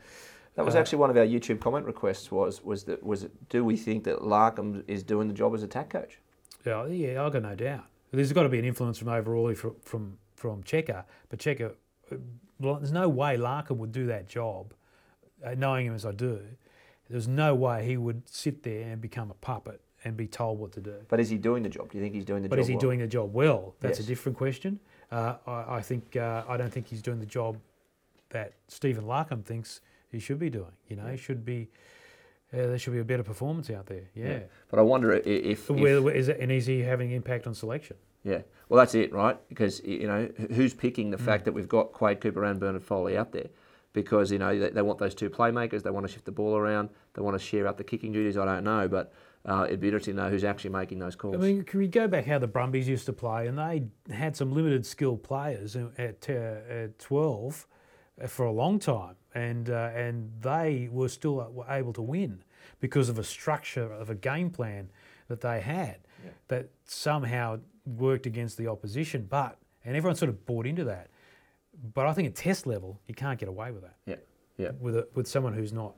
That 0.55 0.63
was 0.65 0.75
Uh, 0.75 0.79
actually 0.79 0.99
one 0.99 1.09
of 1.09 1.17
our 1.17 1.25
YouTube 1.25 1.59
comment 1.59 1.85
requests. 1.85 2.31
Was 2.31 2.63
was 2.63 2.85
that 2.85 3.03
was 3.03 3.23
it, 3.23 3.31
do 3.49 3.63
we 3.65 3.75
think 3.77 4.03
that 4.05 4.19
Larkham 4.19 4.83
is 4.87 5.03
doing 5.03 5.27
the 5.27 5.33
job 5.33 5.53
as 5.53 5.63
attack 5.63 5.89
coach? 5.89 6.19
Yeah, 6.65 6.85
yeah, 6.87 7.23
I 7.25 7.29
got 7.29 7.41
no 7.43 7.55
doubt. 7.55 7.83
There's 8.11 8.31
got 8.31 8.43
to 8.43 8.49
be 8.49 8.59
an 8.59 8.65
influence 8.65 8.97
from 8.97 9.09
overall 9.09 9.53
from 9.53 9.75
from 9.81 10.17
from 10.35 10.63
Cheika, 10.63 11.03
but 11.29 11.39
Cheika, 11.39 11.73
there's 12.59 12.91
no 12.91 13.09
way 13.09 13.37
Larkham 13.37 13.77
would 13.77 13.91
do 13.91 14.07
that 14.07 14.27
job, 14.27 14.73
uh, 15.43 15.55
knowing 15.55 15.85
him 15.87 15.95
as 15.95 16.05
I 16.05 16.11
do. 16.11 16.39
There's 17.09 17.27
no 17.27 17.53
way 17.55 17.85
he 17.85 17.97
would 17.97 18.27
sit 18.27 18.63
there 18.63 18.89
and 18.91 18.99
become 19.01 19.29
a 19.29 19.35
puppet 19.35 19.81
and 20.03 20.15
be 20.17 20.27
told 20.27 20.59
what 20.59 20.71
to 20.73 20.81
do. 20.81 20.95
But 21.07 21.19
is 21.19 21.29
he 21.29 21.37
doing 21.37 21.63
the 21.63 21.69
job? 21.69 21.91
Do 21.91 21.97
you 21.97 22.03
think 22.03 22.15
he's 22.15 22.25
doing 22.25 22.43
the 22.43 22.49
But 22.49 22.55
job? 22.55 22.59
But 22.59 22.61
is 22.63 22.67
he 22.67 22.73
well? 22.75 22.81
doing 22.81 22.99
the 22.99 23.07
job 23.07 23.33
well? 23.33 23.75
That's 23.79 23.99
Yes. 23.99 24.05
a 24.05 24.09
different 24.09 24.37
question. 24.37 24.79
Uh, 25.11 25.35
I, 25.45 25.75
I 25.77 25.81
think 25.81 26.15
uh, 26.15 26.43
I 26.47 26.57
don't 26.57 26.71
think 26.71 26.87
he's 26.87 27.01
doing 27.01 27.19
the 27.19 27.25
job 27.25 27.57
that 28.29 28.53
Stephen 28.67 29.05
Larkham 29.05 29.43
thinks 29.43 29.81
he 30.09 30.19
should 30.19 30.39
be 30.39 30.49
doing. 30.49 30.71
You 30.87 30.95
know, 30.95 31.07
he 31.07 31.17
should 31.17 31.45
be. 31.45 31.69
Uh, 32.53 32.57
there 32.67 32.77
should 32.79 32.93
be 32.93 32.99
a 32.99 33.03
better 33.03 33.23
performance 33.23 33.69
out 33.69 33.87
there. 33.87 34.03
Yeah. 34.15 34.27
Yeah. 34.27 34.39
But 34.69 34.79
I 34.79 34.83
wonder 34.83 35.11
if, 35.11 35.25
if 35.27 35.69
where 35.69 36.09
is 36.11 36.27
it, 36.29 36.39
and 36.39 36.51
is 36.51 36.65
he 36.65 36.79
having 36.81 37.11
impact 37.11 37.47
on 37.47 37.53
selection? 37.53 37.97
Yeah, 38.25 38.41
well, 38.67 38.79
that's 38.79 38.95
it, 38.95 39.13
right? 39.13 39.37
Because 39.47 39.81
you 39.85 40.07
know, 40.07 40.27
who's 40.53 40.73
picking 40.73 41.11
the 41.11 41.17
Mm. 41.17 41.21
fact 41.25 41.45
that 41.45 41.53
we've 41.53 41.69
got 41.69 41.93
Quade 41.93 42.19
Cooper 42.19 42.43
and 42.43 42.59
Bernard 42.59 42.83
Foley 42.83 43.15
out 43.15 43.31
there? 43.31 43.47
Because 43.93 44.31
you 44.31 44.39
know 44.39 44.57
they, 44.59 44.69
they 44.71 44.81
want 44.81 44.99
those 44.99 45.15
two 45.15 45.29
playmakers. 45.29 45.83
They 45.83 45.91
want 45.91 46.05
to 46.07 46.11
shift 46.11 46.25
the 46.25 46.31
ball 46.31 46.57
around. 46.57 46.89
They 47.13 47.21
want 47.21 47.39
to 47.39 47.45
share 47.45 47.65
up 47.67 47.77
the 47.77 47.83
kicking 47.85 48.11
duties. 48.11 48.35
I 48.35 48.43
don't 48.43 48.63
know, 48.65 48.87
but 48.89 49.13
uh, 49.45 49.65
it'd 49.67 49.79
be 49.79 49.87
interesting 49.87 50.15
to 50.17 50.23
know 50.23 50.29
who's 50.29 50.43
actually 50.43 50.71
making 50.71 50.99
those 50.99 51.15
calls. 51.15 51.35
I 51.35 51.37
mean, 51.37 51.63
can 51.63 51.79
we 51.79 51.87
go 51.87 52.07
back 52.07 52.25
how 52.25 52.39
the 52.39 52.47
Brumbies 52.47 52.87
used 52.89 53.05
to 53.05 53.13
play, 53.13 53.47
and 53.47 53.57
they 53.57 53.85
had 54.13 54.35
some 54.35 54.51
limited 54.51 54.85
skilled 54.85 55.21
players 55.23 55.77
at, 55.97 56.27
uh, 56.29 56.33
at 56.67 56.99
12 56.99 57.67
uh, 58.21 58.27
for 58.27 58.45
a 58.47 58.51
long 58.51 58.79
time, 58.79 59.15
and 59.35 59.69
uh, 59.69 59.91
and 59.95 60.31
they 60.41 60.89
were 60.91 61.07
still 61.09 61.39
uh, 61.39 61.73
able 61.73 61.93
to 61.93 62.01
win 62.01 62.43
because 62.81 63.07
of 63.07 63.17
a 63.19 63.23
structure 63.23 63.93
of 63.93 64.09
a 64.09 64.15
game 64.15 64.49
plan 64.49 64.89
that 65.29 65.39
they 65.41 65.61
had 65.61 65.99
Yeah. 66.23 66.31
that 66.49 66.69
somehow 66.83 67.59
worked 67.85 68.25
against 68.25 68.57
the 68.57 68.67
opposition. 68.67 69.27
But 69.29 69.57
and 69.83 69.95
everyone 69.95 70.15
sort 70.15 70.29
of 70.29 70.45
bought 70.45 70.65
into 70.65 70.83
that. 70.85 71.09
But 71.93 72.07
I 72.07 72.13
think 72.13 72.27
at 72.29 72.35
test 72.35 72.65
level, 72.65 72.99
you 73.07 73.13
can't 73.13 73.39
get 73.39 73.49
away 73.49 73.71
with 73.71 73.83
that. 73.83 73.95
Yeah, 74.05 74.15
yeah. 74.57 74.71
With 74.79 74.95
a, 74.95 75.07
with 75.13 75.27
someone 75.27 75.53
who's 75.53 75.73
not 75.73 75.93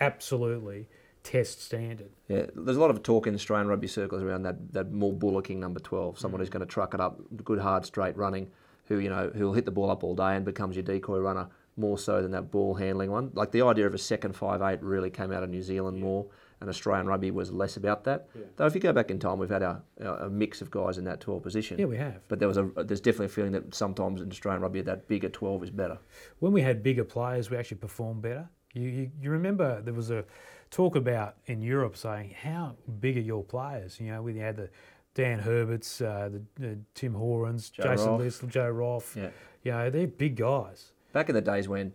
absolutely 0.00 0.88
test 1.22 1.62
standard. 1.62 2.10
Yeah, 2.28 2.46
there's 2.54 2.76
a 2.76 2.80
lot 2.80 2.90
of 2.90 3.02
talk 3.02 3.26
in 3.26 3.34
Australian 3.34 3.68
rugby 3.68 3.86
circles 3.86 4.22
around 4.22 4.42
that, 4.42 4.72
that 4.72 4.90
more 4.92 5.12
bullocking 5.12 5.60
number 5.60 5.80
12, 5.80 6.18
someone 6.18 6.38
Mm. 6.38 6.42
who's 6.42 6.50
going 6.50 6.66
to 6.66 6.72
truck 6.72 6.94
it 6.94 7.00
up, 7.00 7.20
good 7.44 7.60
hard 7.60 7.84
straight 7.86 8.16
running, 8.16 8.50
who 8.86 8.98
you 8.98 9.08
know 9.08 9.30
who'll 9.34 9.52
hit 9.52 9.64
the 9.64 9.70
ball 9.70 9.90
up 9.90 10.02
all 10.02 10.16
day 10.16 10.34
and 10.34 10.44
becomes 10.44 10.74
your 10.74 10.82
decoy 10.82 11.18
runner 11.18 11.48
more 11.76 11.96
so 11.96 12.20
than 12.20 12.32
that 12.32 12.50
ball 12.50 12.74
handling 12.74 13.10
one. 13.10 13.30
Like 13.34 13.52
the 13.52 13.62
idea 13.62 13.86
of 13.86 13.94
a 13.94 13.98
second 13.98 14.34
five 14.34 14.60
eight 14.62 14.82
really 14.82 15.10
came 15.10 15.30
out 15.32 15.42
of 15.44 15.50
New 15.50 15.62
Zealand 15.62 16.00
more, 16.00 16.26
and 16.62 16.70
Australian 16.70 17.06
rugby 17.06 17.30
was 17.30 17.52
less 17.52 17.76
about 17.76 18.04
that. 18.04 18.28
Yeah. 18.34 18.42
Though 18.56 18.66
if 18.66 18.74
you 18.74 18.80
go 18.80 18.92
back 18.92 19.10
in 19.10 19.18
time, 19.18 19.38
we've 19.38 19.50
had 19.50 19.62
a, 19.62 19.82
a 20.00 20.30
mix 20.30 20.62
of 20.62 20.70
guys 20.70 20.96
in 20.96 21.04
that 21.04 21.20
12 21.20 21.42
position. 21.42 21.78
Yeah, 21.78 21.84
we 21.86 21.98
have. 21.98 22.26
But 22.28 22.38
there 22.38 22.48
was 22.48 22.56
a 22.56 22.70
there's 22.76 23.00
definitely 23.00 23.26
a 23.26 23.30
feeling 23.30 23.52
that 23.52 23.74
sometimes 23.74 24.20
in 24.22 24.30
Australian 24.30 24.62
rugby 24.62 24.80
that 24.82 25.08
bigger 25.08 25.28
12 25.28 25.64
is 25.64 25.70
better. 25.70 25.98
when 26.38 26.52
we 26.52 26.62
had 26.62 26.82
bigger 26.82 27.04
players, 27.04 27.50
we 27.50 27.56
actually 27.58 27.76
performed 27.78 28.22
better. 28.22 28.48
You, 28.74 28.88
you, 28.88 29.10
you 29.20 29.30
remember 29.30 29.82
there 29.82 29.92
was 29.92 30.10
a 30.10 30.24
talk 30.70 30.96
about 30.96 31.36
in 31.46 31.60
Europe 31.60 31.96
saying 31.96 32.30
how 32.42 32.76
big 33.00 33.18
are 33.18 33.20
your 33.20 33.44
players? 33.44 34.00
You 34.00 34.12
know, 34.12 34.22
we 34.22 34.38
had 34.38 34.56
the 34.56 34.70
Dan 35.14 35.40
Herberts, 35.40 36.00
uh, 36.00 36.30
the, 36.30 36.42
the 36.58 36.78
Tim 36.94 37.12
Horans, 37.14 37.68
Joe 37.68 37.82
Jason 37.82 38.06
Roff. 38.08 38.20
Listle, 38.20 38.48
Joe 38.48 38.70
Roff. 38.70 39.14
Yeah. 39.14 39.28
You 39.62 39.72
know, 39.72 39.90
they're 39.90 40.06
big 40.06 40.36
guys. 40.36 40.92
Back 41.12 41.28
in 41.28 41.34
the 41.34 41.42
days 41.42 41.68
when 41.68 41.92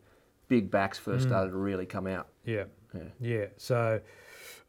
big 0.48 0.70
backs 0.70 1.00
first 1.00 1.26
Mm. 1.26 1.30
started 1.30 1.50
to 1.52 1.58
really 1.58 1.86
come 1.88 2.06
out. 2.06 2.28
Yeah, 2.46 2.66
Yeah. 2.94 3.02
yeah. 3.20 3.46
So, 3.58 4.00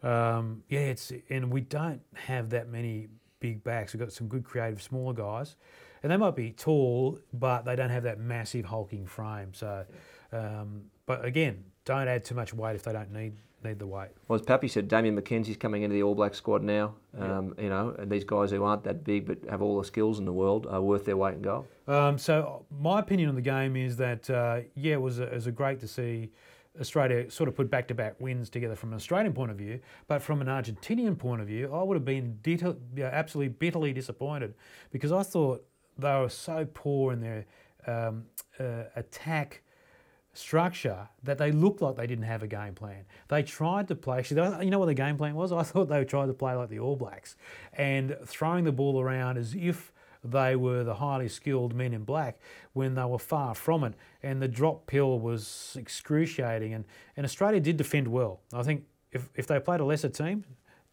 um, 0.02 0.62
yeah, 0.68 0.80
it's 0.80 1.12
and 1.28 1.50
we 1.50 1.60
don't 1.60 2.00
have 2.14 2.50
that 2.50 2.68
many 2.68 3.08
big 3.40 3.64
backs. 3.64 3.92
We've 3.92 4.00
got 4.00 4.12
some 4.12 4.28
good 4.28 4.44
creative 4.44 4.82
smaller 4.82 5.14
guys, 5.14 5.56
and 6.02 6.12
they 6.12 6.16
might 6.16 6.36
be 6.36 6.52
tall, 6.52 7.18
but 7.32 7.64
they 7.64 7.76
don't 7.76 7.90
have 7.90 8.04
that 8.04 8.18
massive 8.18 8.64
hulking 8.64 9.06
frame. 9.06 9.54
So, 9.54 9.84
um, 10.32 10.82
but 11.06 11.24
again, 11.24 11.64
don't 11.84 12.08
add 12.08 12.24
too 12.24 12.34
much 12.34 12.54
weight 12.54 12.76
if 12.76 12.82
they 12.82 12.92
don't 12.92 13.12
need 13.12 13.34
need 13.64 13.78
the 13.80 13.86
weight. 13.86 14.10
Well, 14.28 14.38
as 14.38 14.46
Pappy 14.46 14.68
said, 14.68 14.86
Damian 14.86 15.20
McKenzie's 15.20 15.56
coming 15.56 15.82
into 15.82 15.94
the 15.94 16.02
All 16.04 16.14
Black 16.14 16.34
squad 16.34 16.62
now. 16.62 16.94
Um, 17.18 17.54
You 17.58 17.68
know, 17.68 17.94
and 17.98 18.10
these 18.10 18.22
guys 18.24 18.52
who 18.52 18.62
aren't 18.62 18.84
that 18.84 19.02
big 19.02 19.26
but 19.26 19.38
have 19.50 19.62
all 19.62 19.78
the 19.78 19.84
skills 19.84 20.20
in 20.20 20.24
the 20.24 20.32
world 20.32 20.66
are 20.68 20.80
worth 20.80 21.04
their 21.04 21.16
weight 21.16 21.34
in 21.34 21.42
gold. 21.42 21.66
Um, 21.88 22.18
so 22.18 22.66
my 22.70 23.00
opinion 23.00 23.28
on 23.30 23.34
the 23.34 23.40
game 23.42 23.74
is 23.74 23.96
that 23.96 24.30
uh, 24.30 24.60
yeah, 24.76 24.94
it 24.94 25.00
was 25.00 25.18
a, 25.18 25.24
it 25.24 25.34
was 25.34 25.46
a 25.48 25.52
great 25.52 25.80
to 25.80 25.88
see 25.88 26.30
Australia 26.80 27.30
sort 27.30 27.48
of 27.48 27.56
put 27.56 27.70
back-to-back 27.70 28.20
wins 28.20 28.50
together 28.50 28.74
from 28.74 28.90
an 28.90 28.96
Australian 28.96 29.32
point 29.32 29.50
of 29.50 29.56
view, 29.56 29.80
but 30.06 30.22
from 30.22 30.40
an 30.40 30.46
Argentinian 30.46 31.18
point 31.18 31.40
of 31.40 31.46
view, 31.46 31.72
I 31.74 31.82
would 31.82 31.96
have 31.96 32.04
been 32.04 32.38
absolutely 33.00 33.48
bitterly 33.48 33.92
disappointed 33.92 34.54
because 34.90 35.12
I 35.12 35.22
thought 35.22 35.64
they 35.98 36.12
were 36.12 36.28
so 36.28 36.66
poor 36.72 37.12
in 37.12 37.20
their 37.20 37.46
um, 37.86 38.24
uh, 38.60 38.84
attack 38.96 39.62
structure 40.32 41.08
that 41.24 41.36
they 41.38 41.50
looked 41.50 41.82
like 41.82 41.96
they 41.96 42.06
didn't 42.06 42.24
have 42.24 42.42
a 42.42 42.46
game 42.46 42.74
plan. 42.74 43.04
They 43.28 43.42
tried 43.42 43.88
to 43.88 43.96
play. 43.96 44.18
Actually, 44.18 44.64
you 44.64 44.70
know 44.70 44.78
what 44.78 44.86
the 44.86 44.94
game 44.94 45.16
plan 45.16 45.34
was? 45.34 45.52
I 45.52 45.62
thought 45.62 45.88
they 45.88 46.04
trying 46.04 46.28
to 46.28 46.34
play 46.34 46.54
like 46.54 46.68
the 46.68 46.78
All 46.78 46.96
Blacks 46.96 47.36
and 47.72 48.16
throwing 48.24 48.64
the 48.64 48.72
ball 48.72 49.00
around 49.00 49.36
as 49.36 49.54
if 49.54 49.92
they 50.24 50.56
were 50.56 50.84
the 50.84 50.94
highly 50.94 51.28
skilled 51.28 51.74
men 51.74 51.92
in 51.92 52.04
black 52.04 52.38
when 52.72 52.94
they 52.94 53.04
were 53.04 53.18
far 53.18 53.54
from 53.54 53.84
it. 53.84 53.94
And 54.22 54.42
the 54.42 54.48
drop 54.48 54.86
pill 54.86 55.18
was 55.18 55.76
excruciating. 55.78 56.74
And, 56.74 56.84
and 57.16 57.24
Australia 57.24 57.60
did 57.60 57.76
defend 57.76 58.08
well. 58.08 58.40
I 58.52 58.62
think 58.62 58.84
if, 59.12 59.28
if 59.34 59.46
they 59.46 59.58
played 59.60 59.80
a 59.80 59.84
lesser 59.84 60.08
team, 60.08 60.44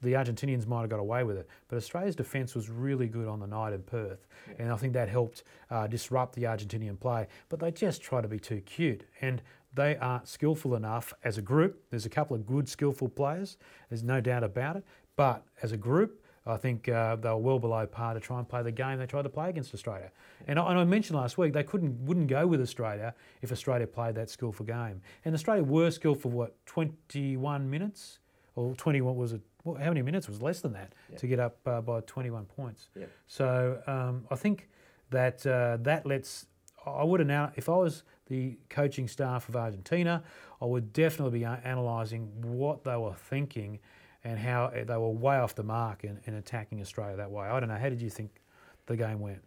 the 0.02 0.14
Argentinians 0.14 0.68
might 0.68 0.82
have 0.82 0.90
got 0.90 1.00
away 1.00 1.24
with 1.24 1.38
it. 1.38 1.48
But 1.68 1.78
Australia's 1.78 2.16
defence 2.16 2.54
was 2.54 2.70
really 2.70 3.08
good 3.08 3.28
on 3.28 3.40
the 3.40 3.48
night 3.48 3.74
in 3.74 3.82
Perth. 3.82 4.28
And 4.60 4.72
I 4.72 4.78
think 4.78 4.94
that 4.94 5.10
helped 5.10 5.44
uh, 5.72 5.88
disrupt 5.88 6.36
the 6.36 6.44
Argentinian 6.44 7.00
play. 7.00 7.28
But 7.50 7.60
they 7.60 7.72
just 7.72 8.02
try 8.02 8.22
to 8.22 8.28
be 8.28 8.40
too 8.40 8.62
cute. 8.62 9.04
And 9.22 9.42
they 9.74 9.98
aren't 9.98 10.28
skillful 10.28 10.76
enough 10.76 11.14
as 11.24 11.38
a 11.38 11.42
group. 11.42 11.84
There's 11.90 12.06
a 12.06 12.10
couple 12.10 12.36
of 12.36 12.46
good, 12.46 12.70
skillful 12.70 13.10
players. 13.10 13.58
There's 13.90 14.04
no 14.04 14.22
doubt 14.22 14.44
about 14.44 14.78
it. 14.78 14.84
But 15.16 15.44
as 15.62 15.72
a 15.72 15.78
group, 15.78 16.22
I 16.48 16.58
think 16.58 16.88
uh, 16.88 17.16
they 17.16 17.30
were 17.30 17.38
well 17.38 17.60
below 17.60 17.86
par 17.88 18.14
to 18.14 18.20
try 18.20 18.38
and 18.38 18.48
play 18.48 18.62
the 18.62 18.72
game 18.72 19.00
they 19.00 19.08
tried 19.08 19.24
to 19.24 19.30
play 19.30 19.50
against 19.50 19.74
Australia. 19.74 20.12
And 20.48 20.60
I, 20.60 20.70
and 20.70 20.78
I 20.80 20.84
mentioned 20.84 21.18
last 21.18 21.38
week 21.40 21.54
they 21.54 21.64
couldn't 21.64 22.06
wouldn't 22.06 22.28
go 22.28 22.46
with 22.46 22.62
Australia 22.62 23.16
if 23.42 23.52
Australia 23.52 23.88
played 23.88 24.14
that 24.16 24.30
skillful 24.30 24.66
game. 24.66 25.02
And 25.24 25.34
Australia 25.34 25.64
were 25.64 25.90
skillful 25.90 26.30
for 26.30 26.36
what 26.38 26.66
21 26.68 27.70
minutes 27.70 28.20
or 28.56 28.76
20 28.76 29.02
what 29.02 29.16
was 29.16 29.34
it? 29.34 29.42
What, 29.64 29.82
how 29.82 29.88
many 29.90 30.04
minutes 30.04 30.28
was 30.30 30.42
less 30.42 30.62
than 30.62 30.74
that 30.74 30.94
Yeah. 31.12 31.18
to 31.18 31.28
get 31.28 31.40
up 31.40 31.58
uh, 31.66 31.82
by 31.82 32.02
21 32.02 32.46
points? 32.46 32.90
Yeah. 32.96 33.06
So 33.28 33.82
um, 33.88 34.26
I 34.30 34.36
think 34.36 34.70
that 35.10 35.46
uh, 35.48 35.78
that 35.82 36.06
lets. 36.06 36.46
I 36.86 37.04
would 37.04 37.26
now, 37.26 37.52
if 37.56 37.68
I 37.68 37.76
was 37.76 38.04
the 38.28 38.60
coaching 38.70 39.08
staff 39.08 39.50
of 39.50 39.56
Argentina, 39.56 40.22
I 40.62 40.66
would 40.66 40.94
definitely 40.94 41.40
be 41.40 41.44
analysing 41.44 42.28
what 42.44 42.84
they 42.84 42.96
were 42.96 43.16
thinking 43.16 43.80
and 44.26 44.40
how 44.40 44.72
they 44.74 44.98
were 44.98 45.10
way 45.10 45.38
off 45.38 45.56
the 45.56 45.64
mark 45.64 46.04
in, 46.04 46.20
in 46.26 46.34
attacking 46.34 46.82
Australia 46.82 47.16
that 47.16 47.32
way. 47.32 47.48
I 47.48 47.60
don't 47.60 47.70
know. 47.70 47.78
How 47.78 47.90
did 47.90 48.02
you 48.02 48.10
think 48.10 48.42
the 48.88 48.98
game 48.98 49.20
went? 49.20 49.42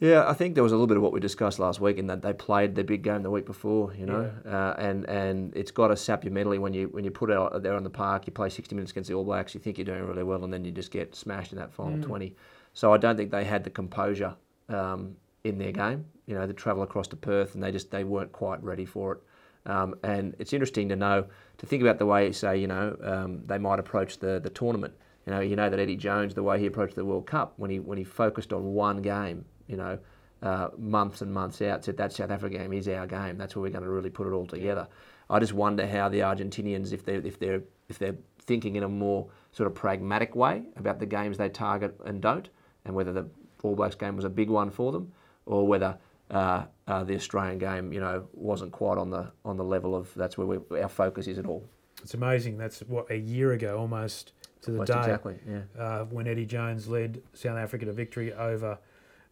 Yeah, 0.00 0.28
I 0.28 0.32
think 0.32 0.54
there 0.54 0.64
was 0.64 0.72
a 0.72 0.74
little 0.74 0.88
bit 0.88 0.96
of 0.96 1.02
what 1.04 1.12
we 1.12 1.20
discussed 1.20 1.60
last 1.60 1.80
week 1.80 1.96
in 1.96 2.08
that 2.08 2.22
they 2.22 2.32
played 2.32 2.74
their 2.74 2.82
big 2.82 3.02
game 3.02 3.22
the 3.22 3.30
week 3.30 3.46
before, 3.46 3.94
you 3.94 4.04
know, 4.04 4.32
uh, 4.44 4.74
and 4.76 5.08
and 5.08 5.54
it's 5.54 5.70
got 5.70 5.88
to 5.88 5.96
sap 5.96 6.24
you 6.24 6.30
mentally 6.32 6.58
when 6.58 6.74
you 6.74 6.88
when 6.88 7.04
you 7.04 7.12
put 7.12 7.30
it 7.30 7.36
out 7.36 7.62
there 7.62 7.74
on 7.74 7.84
the 7.84 7.90
park, 7.90 8.26
you 8.26 8.32
play 8.32 8.48
60 8.48 8.74
minutes 8.74 8.90
against 8.90 9.08
the 9.08 9.14
All 9.14 9.22
Blacks, 9.22 9.54
you 9.54 9.60
think 9.60 9.78
you're 9.78 9.84
doing 9.84 10.04
really 10.04 10.24
well, 10.24 10.42
and 10.42 10.52
then 10.52 10.64
you 10.64 10.72
just 10.72 10.90
get 10.90 11.14
smashed 11.14 11.52
in 11.52 11.58
that 11.58 11.72
final 11.72 12.02
20. 12.02 12.34
So 12.72 12.92
I 12.92 12.96
don't 12.96 13.16
think 13.16 13.30
they 13.30 13.44
had 13.44 13.62
the 13.62 13.70
composure 13.70 14.34
um, 14.68 15.14
in 15.44 15.58
their 15.58 15.70
game. 15.70 16.06
You 16.26 16.34
know, 16.34 16.48
they 16.48 16.52
travel 16.52 16.82
across 16.82 17.06
to 17.08 17.16
Perth 17.16 17.54
and 17.54 17.62
they 17.62 17.70
just 17.70 17.92
they 17.92 18.02
weren't 18.02 18.32
quite 18.32 18.60
ready 18.64 18.86
for 18.86 19.12
it. 19.12 19.18
Um, 19.66 19.94
and 20.02 20.34
it's 20.38 20.52
interesting 20.52 20.88
to 20.88 20.96
know 20.96 21.26
to 21.58 21.66
think 21.66 21.82
about 21.82 21.98
the 21.98 22.06
way, 22.06 22.32
say, 22.32 22.58
you 22.58 22.66
know, 22.66 22.96
um, 23.02 23.42
they 23.46 23.58
might 23.58 23.78
approach 23.78 24.18
the 24.18 24.40
the 24.40 24.50
tournament. 24.50 24.94
You 25.26 25.32
know, 25.32 25.40
you 25.40 25.54
know 25.54 25.70
that 25.70 25.78
Eddie 25.78 25.96
Jones, 25.96 26.34
the 26.34 26.42
way 26.42 26.58
he 26.58 26.66
approached 26.66 26.96
the 26.96 27.04
World 27.04 27.26
Cup 27.26 27.54
when 27.56 27.70
he 27.70 27.78
when 27.78 27.98
he 27.98 28.04
focused 28.04 28.52
on 28.52 28.74
one 28.74 29.02
game 29.02 29.44
you 29.72 29.76
know, 29.76 29.98
uh, 30.42 30.68
months 30.78 31.22
and 31.22 31.32
months 31.32 31.62
out, 31.62 31.84
said 31.84 31.96
that 31.96 32.12
South 32.12 32.30
Africa 32.30 32.58
game 32.58 32.72
is 32.72 32.86
our 32.88 33.06
game. 33.06 33.38
That's 33.38 33.56
where 33.56 33.62
we're 33.62 33.70
going 33.70 33.84
to 33.84 33.90
really 33.90 34.10
put 34.10 34.26
it 34.26 34.32
all 34.32 34.46
together. 34.46 34.86
I 35.30 35.38
just 35.38 35.54
wonder 35.54 35.86
how 35.86 36.08
the 36.08 36.20
Argentinians, 36.20 36.92
if 36.92 37.04
they're 37.04 37.24
if 37.26 37.38
they're 37.38 37.62
if 37.88 37.98
they're 37.98 38.16
thinking 38.40 38.76
in 38.76 38.82
a 38.82 38.88
more 38.88 39.28
sort 39.52 39.66
of 39.66 39.74
pragmatic 39.74 40.34
way 40.34 40.64
about 40.76 40.98
the 40.98 41.06
games 41.06 41.38
they 41.38 41.48
target 41.48 41.98
and 42.04 42.20
don't, 42.20 42.50
and 42.84 42.94
whether 42.94 43.12
the 43.12 43.26
All 43.62 43.74
Blacks 43.74 43.94
game 43.94 44.16
was 44.16 44.24
a 44.24 44.30
big 44.30 44.50
one 44.50 44.70
for 44.70 44.92
them, 44.92 45.12
or 45.46 45.66
whether 45.66 45.96
uh, 46.32 46.64
uh, 46.86 47.04
the 47.04 47.14
Australian 47.14 47.58
game, 47.58 47.92
you 47.92 48.00
know, 48.00 48.26
wasn't 48.32 48.72
quite 48.72 48.98
on 48.98 49.10
the 49.10 49.30
on 49.44 49.56
the 49.56 49.64
level 49.64 49.94
of 49.94 50.12
that's 50.14 50.36
where 50.38 50.46
we, 50.46 50.80
our 50.80 50.88
focus 50.88 51.26
is 51.26 51.38
at 51.38 51.46
all. 51.46 51.64
It's 52.02 52.14
amazing. 52.14 52.58
That's 52.58 52.80
what 52.80 53.10
a 53.10 53.16
year 53.16 53.52
ago 53.52 53.78
almost 53.78 54.32
to 54.62 54.70
the 54.70 54.78
Almost 54.78 54.92
day 54.92 54.98
exactly, 54.98 55.38
yeah. 55.48 55.60
uh, 55.78 56.04
when 56.04 56.26
Eddie 56.26 56.46
Jones 56.46 56.88
led 56.88 57.22
South 57.34 57.58
Africa 57.58 57.84
to 57.84 57.92
victory 57.92 58.32
over, 58.32 58.78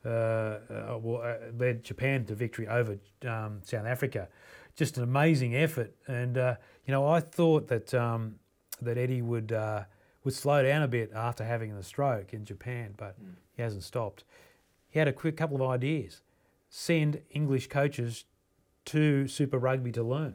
uh, 0.04 0.08
uh, 0.08 0.98
well, 1.00 1.22
uh, 1.22 1.52
led 1.56 1.84
Japan 1.84 2.24
to 2.26 2.34
victory 2.34 2.68
over 2.68 2.98
um, 3.26 3.60
South 3.62 3.86
Africa. 3.86 4.28
Just 4.76 4.96
an 4.96 5.04
amazing 5.04 5.56
effort, 5.56 5.94
and 6.06 6.36
uh, 6.36 6.56
you 6.86 6.92
know 6.92 7.06
I 7.06 7.20
thought 7.20 7.68
that 7.68 7.94
um, 7.94 8.36
that 8.82 8.98
Eddie 8.98 9.22
would 9.22 9.52
uh, 9.52 9.84
would 10.24 10.34
slow 10.34 10.62
down 10.62 10.82
a 10.82 10.88
bit 10.88 11.10
after 11.14 11.44
having 11.44 11.74
the 11.76 11.82
stroke 11.82 12.32
in 12.32 12.44
Japan, 12.44 12.94
but 12.96 13.16
he 13.52 13.62
hasn't 13.62 13.84
stopped. 13.84 14.24
He 14.90 14.98
had 14.98 15.08
a 15.08 15.12
quick 15.12 15.36
couple 15.36 15.56
of 15.56 15.70
ideas: 15.70 16.22
send 16.70 17.20
English 17.30 17.68
coaches 17.68 18.24
to 18.86 19.28
Super 19.28 19.58
Rugby 19.58 19.92
to 19.92 20.02
learn. 20.02 20.34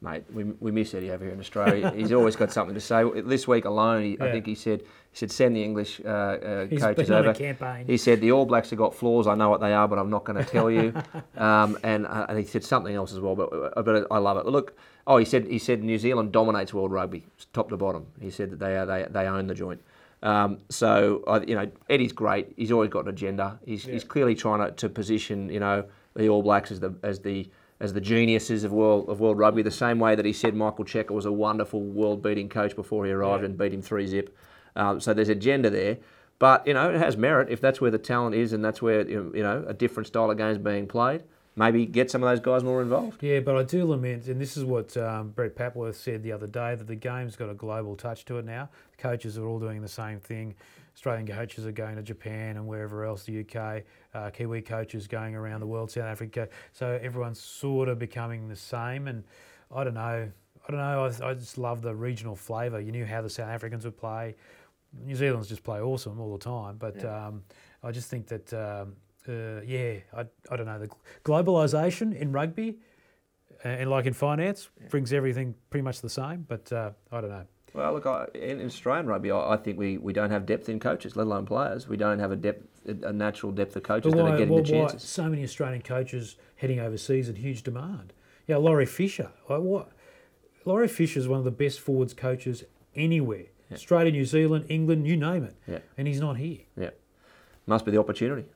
mate, 0.00 0.22
we, 0.32 0.44
we 0.44 0.70
miss 0.70 0.94
Eddie 0.94 1.10
over 1.10 1.24
here 1.24 1.32
in 1.32 1.40
Australia. 1.40 1.90
He's 1.96 2.12
always 2.12 2.36
got 2.36 2.52
something 2.52 2.74
to 2.74 2.80
say. 2.80 3.02
This 3.22 3.48
week 3.48 3.64
alone, 3.64 4.04
he, 4.04 4.16
I 4.20 4.30
think 4.30 4.46
he 4.46 4.54
said 4.54 4.82
he 4.82 5.16
said 5.16 5.32
send 5.32 5.56
the 5.56 5.64
English 5.64 6.00
uh, 6.04 6.08
uh, 6.08 6.66
He's 6.66 6.80
coaches 6.80 7.10
over. 7.10 7.34
campaign. 7.34 7.86
He 7.86 7.96
said 7.96 8.20
the 8.20 8.30
All 8.30 8.44
Blacks 8.44 8.70
have 8.70 8.78
got 8.78 8.94
flaws. 8.94 9.26
I 9.26 9.34
know 9.34 9.48
what 9.48 9.60
they 9.60 9.72
are, 9.72 9.88
but 9.88 9.98
I'm 9.98 10.10
not 10.10 10.24
going 10.24 10.42
to 10.44 10.48
tell 10.48 10.70
you. 10.70 10.94
um, 11.36 11.78
and 11.82 12.06
uh, 12.06 12.26
and 12.28 12.38
he 12.38 12.44
said 12.44 12.62
something 12.62 12.94
else 12.94 13.12
as 13.12 13.18
well. 13.18 13.34
But 13.34 13.48
uh, 13.52 13.82
but 13.82 14.06
I 14.10 14.18
love 14.18 14.36
it. 14.36 14.46
Look, 14.46 14.76
oh, 15.06 15.16
he 15.16 15.24
said 15.24 15.46
he 15.46 15.58
said 15.58 15.82
New 15.82 15.98
Zealand 15.98 16.30
dominates 16.30 16.72
world 16.74 16.92
rugby, 16.92 17.26
top 17.52 17.70
to 17.70 17.76
bottom. 17.76 18.06
He 18.20 18.30
said 18.30 18.50
that 18.50 18.60
they 18.60 18.76
are 18.76 18.86
they 18.86 19.06
they 19.10 19.26
own 19.26 19.46
the 19.46 19.54
joint. 19.54 19.80
Um, 20.22 20.58
so 20.68 21.22
I 21.28 21.40
you 21.42 21.54
know 21.54 21.70
Eddie's 21.88 22.12
great. 22.12 22.52
He's 22.56 22.72
always 22.72 22.90
got 22.90 23.04
an 23.04 23.08
agenda. 23.10 23.58
He's, 23.64 23.84
he's 23.84 24.04
clearly 24.04 24.34
trying 24.34 24.60
to, 24.66 24.72
to 24.72 24.88
position 24.88 25.48
you 25.48 25.60
know 25.60 25.84
the 26.16 26.28
All 26.28 26.42
Blacks 26.42 26.70
as 26.72 26.80
the 26.80 26.94
as 27.02 27.20
the 27.20 27.48
as 27.80 27.92
the 27.92 28.00
geniuses 28.00 28.64
of 28.64 28.72
world 28.72 29.08
of 29.08 29.20
world 29.20 29.38
rugby, 29.38 29.62
the 29.62 29.70
same 29.70 30.00
way 30.00 30.16
that 30.16 30.24
he 30.24 30.32
said 30.32 30.54
Michael 30.54 30.84
Cheika 30.84 31.10
was 31.10 31.26
a 31.26 31.32
wonderful 31.32 31.80
world 31.80 32.22
beating 32.22 32.48
coach 32.48 32.74
before 32.74 33.06
he 33.06 33.12
arrived 33.12 33.42
Yeah. 33.42 33.46
and 33.50 33.58
beat 33.58 33.72
him 33.72 33.82
three 33.82 34.06
zip. 34.06 34.36
Um, 34.74 35.00
so 35.00 35.14
there's 35.14 35.28
agenda 35.28 35.70
there, 35.70 35.98
but 36.40 36.66
you 36.66 36.74
know 36.74 36.90
it 36.90 36.98
has 36.98 37.16
merit 37.16 37.48
if 37.50 37.60
that's 37.60 37.80
where 37.80 37.92
the 37.92 37.98
talent 37.98 38.34
is 38.34 38.52
and 38.52 38.64
that's 38.64 38.82
where 38.82 39.08
you 39.08 39.30
know 39.34 39.64
a 39.68 39.74
different 39.74 40.08
style 40.08 40.30
of 40.30 40.36
game 40.36 40.50
is 40.50 40.58
being 40.58 40.88
played. 40.88 41.22
Maybe 41.58 41.86
get 41.86 42.08
some 42.08 42.22
of 42.22 42.30
those 42.30 42.38
guys 42.38 42.62
more 42.62 42.80
involved. 42.80 43.20
Yeah, 43.20 43.40
but 43.40 43.56
I 43.56 43.64
do 43.64 43.84
lament, 43.84 44.28
and 44.28 44.40
this 44.40 44.56
is 44.56 44.64
what 44.64 44.96
um, 44.96 45.30
Brett 45.30 45.56
Papworth 45.56 45.96
said 45.96 46.22
the 46.22 46.30
other 46.30 46.46
day, 46.46 46.76
that 46.76 46.86
the 46.86 46.94
game's 46.94 47.34
got 47.34 47.50
a 47.50 47.54
global 47.54 47.96
touch 47.96 48.24
to 48.26 48.38
it 48.38 48.44
now. 48.44 48.68
The 48.96 49.02
coaches 49.02 49.36
are 49.36 49.44
all 49.44 49.58
doing 49.58 49.82
the 49.82 49.88
same 49.88 50.20
thing. 50.20 50.54
Australian 50.94 51.26
coaches 51.26 51.66
are 51.66 51.72
going 51.72 51.96
to 51.96 52.02
Japan 52.02 52.56
and 52.56 52.66
wherever 52.66 53.04
else, 53.04 53.24
the 53.24 53.40
UK. 53.40 53.82
Uh, 54.14 54.30
Kiwi 54.30 54.62
coaches 54.62 55.08
going 55.08 55.34
around 55.34 55.58
the 55.58 55.66
world, 55.66 55.90
South 55.90 56.04
Africa. 56.04 56.48
So 56.72 56.96
everyone's 57.02 57.40
sort 57.40 57.88
of 57.88 57.98
becoming 57.98 58.48
the 58.48 58.56
same. 58.56 59.08
And 59.08 59.24
I 59.74 59.82
don't 59.82 59.94
know. 59.94 60.30
I 60.68 60.70
don't 60.70 60.80
know. 60.80 61.04
I, 61.04 61.30
I 61.30 61.34
just 61.34 61.58
love 61.58 61.82
the 61.82 61.94
regional 61.94 62.36
flavour. 62.36 62.80
You 62.80 62.92
knew 62.92 63.04
how 63.04 63.22
the 63.22 63.30
South 63.30 63.48
Africans 63.48 63.84
would 63.84 63.96
play. 63.96 64.36
New 65.04 65.16
Zealand's 65.16 65.48
just 65.48 65.64
play 65.64 65.80
awesome 65.80 66.20
all 66.20 66.36
the 66.36 66.44
time. 66.44 66.76
But 66.78 67.04
um, 67.04 67.42
I 67.82 67.90
just 67.90 68.10
think 68.10 68.28
that, 68.28 68.52
um, 68.52 68.94
uh, 69.28 69.62
yeah, 69.66 69.94
I, 70.16 70.26
I 70.50 70.56
don't 70.56 70.66
know. 70.66 70.78
The 70.78 70.88
globalisation 71.24 72.16
in 72.16 72.32
rugby 72.32 72.78
and 73.64 73.90
like 73.90 74.06
in 74.06 74.12
finance 74.12 74.68
brings 74.88 75.12
everything 75.12 75.54
pretty 75.70 75.82
much 75.82 76.00
the 76.00 76.10
same. 76.10 76.46
But 76.48 76.72
uh, 76.72 76.90
I 77.12 77.20
don't 77.20 77.30
know. 77.30 77.44
Well, 77.74 77.92
look, 77.92 78.06
I, 78.06 78.26
in, 78.34 78.60
in 78.60 78.66
Australian 78.66 79.06
rugby, 79.06 79.30
I, 79.30 79.54
I 79.54 79.56
think 79.56 79.78
we, 79.78 79.98
we 79.98 80.12
don't 80.12 80.30
have 80.30 80.46
depth 80.46 80.68
in 80.68 80.80
coaches, 80.80 81.16
let 81.16 81.26
alone 81.26 81.46
players. 81.46 81.86
We 81.86 81.96
don't 81.96 82.18
have 82.18 82.32
a 82.32 82.36
depth, 82.36 82.66
a, 82.86 83.12
natural 83.12 83.52
depth 83.52 83.76
of 83.76 83.82
coaches 83.82 84.12
But 84.12 84.18
that 84.24 84.32
are 84.32 84.38
getting 84.38 84.54
why, 84.54 84.62
the 84.62 84.72
why 84.72 84.88
chances. 84.88 85.08
so 85.08 85.28
many 85.28 85.44
Australian 85.44 85.82
coaches 85.82 86.36
heading 86.56 86.80
overseas 86.80 87.28
in 87.28 87.36
huge 87.36 87.62
demand? 87.62 88.12
Yeah, 88.46 88.56
Laurie 88.56 88.86
Fisher. 88.86 89.30
Like 89.48 89.60
what? 89.60 89.90
Laurie 90.64 90.88
Fisher 90.88 91.20
is 91.20 91.28
one 91.28 91.38
of 91.38 91.44
the 91.44 91.50
best 91.50 91.80
forwards 91.80 92.14
coaches 92.14 92.64
anywhere. 92.94 93.46
Australia, 93.70 94.10
New 94.10 94.24
Zealand, 94.24 94.64
England, 94.70 95.06
you 95.06 95.16
name 95.16 95.44
it. 95.44 95.54
Yeah. 95.66 95.78
And 95.98 96.08
he's 96.08 96.20
not 96.20 96.38
here. 96.38 96.60
Yeah, 96.76 96.90
must 97.66 97.84
be 97.84 97.90
the 97.90 97.98
opportunity. 97.98 98.46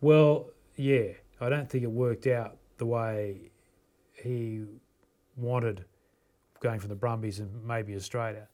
Well, 0.00 0.46
yeah, 0.76 1.08
I 1.40 1.48
don't 1.48 1.68
think 1.68 1.84
it 1.84 1.90
worked 1.90 2.26
out 2.26 2.56
the 2.78 2.86
way 2.86 3.50
he 4.12 4.62
wanted 5.36 5.84
going 6.60 6.80
from 6.80 6.88
the 6.88 6.94
Brumbies 6.94 7.38
and 7.40 7.64
maybe 7.66 7.94
Australia. 7.94 8.48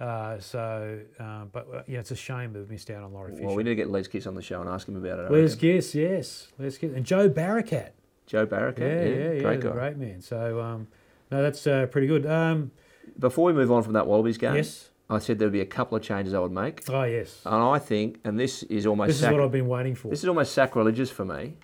Uh, 0.00 0.38
so, 0.38 1.00
um, 1.18 1.50
but 1.52 1.66
uh, 1.72 1.82
yeah, 1.86 2.00
it's 2.00 2.10
a 2.10 2.16
shame 2.16 2.52
that 2.52 2.58
we've 2.60 2.70
missed 2.70 2.90
out 2.90 3.02
on 3.02 3.12
Laurie 3.12 3.32
Fisher. 3.32 3.46
Well, 3.46 3.56
we 3.56 3.62
need 3.62 3.70
to 3.70 3.74
get 3.76 3.90
Les 3.90 4.06
Kiss 4.08 4.26
on 4.26 4.34
the 4.34 4.42
show 4.42 4.60
and 4.60 4.68
ask 4.68 4.88
him 4.88 4.96
about 4.96 5.18
it. 5.20 5.26
I 5.26 5.28
Les. 5.28 5.54
Giss, 5.54 5.94
yes, 5.94 6.48
Les 6.58 6.76
Kiss, 6.76 6.92
and 6.94 7.04
Joe 7.04 7.28
Barakat. 7.30 7.90
Joe 8.26 8.46
Barakat, 8.46 8.78
Yeah, 8.78 9.04
yeah, 9.04 9.32
yeah, 9.32 9.42
great 9.42 9.60
the 9.60 9.68
guy. 9.68 9.72
great 9.74 9.96
man. 9.96 10.20
So, 10.20 10.60
um, 10.60 10.88
no, 11.30 11.42
that's 11.42 11.66
uh, 11.66 11.86
pretty 11.86 12.06
good. 12.06 12.26
Um, 12.26 12.70
Before 13.18 13.44
we 13.44 13.52
move 13.52 13.70
on 13.70 13.82
from 13.82 13.92
that 13.94 14.06
Wallabies 14.06 14.38
game, 14.38 14.54
yes. 14.56 14.90
I 15.10 15.18
said 15.18 15.38
there'd 15.38 15.52
be 15.52 15.60
a 15.60 15.66
couple 15.66 15.96
of 15.96 16.02
changes 16.02 16.32
I 16.34 16.38
would 16.38 16.52
make, 16.52 16.88
Oh, 16.88 17.02
yes. 17.04 17.42
and 17.44 17.54
I 17.62 17.78
think, 17.78 18.20
and 18.24 18.38
this 18.40 18.62
is 18.64 18.86
almost 18.86 19.08
This 19.08 19.16
is 19.16 19.22
sac- 19.22 19.32
what 19.32 19.42
I've 19.42 19.52
been 19.52 19.68
waiting 19.68 19.94
for. 19.94 20.08
this 20.08 20.20
is 20.22 20.28
almost 20.28 20.52
sacrilegious 20.52 21.10
for 21.10 21.24
me, 21.26 21.54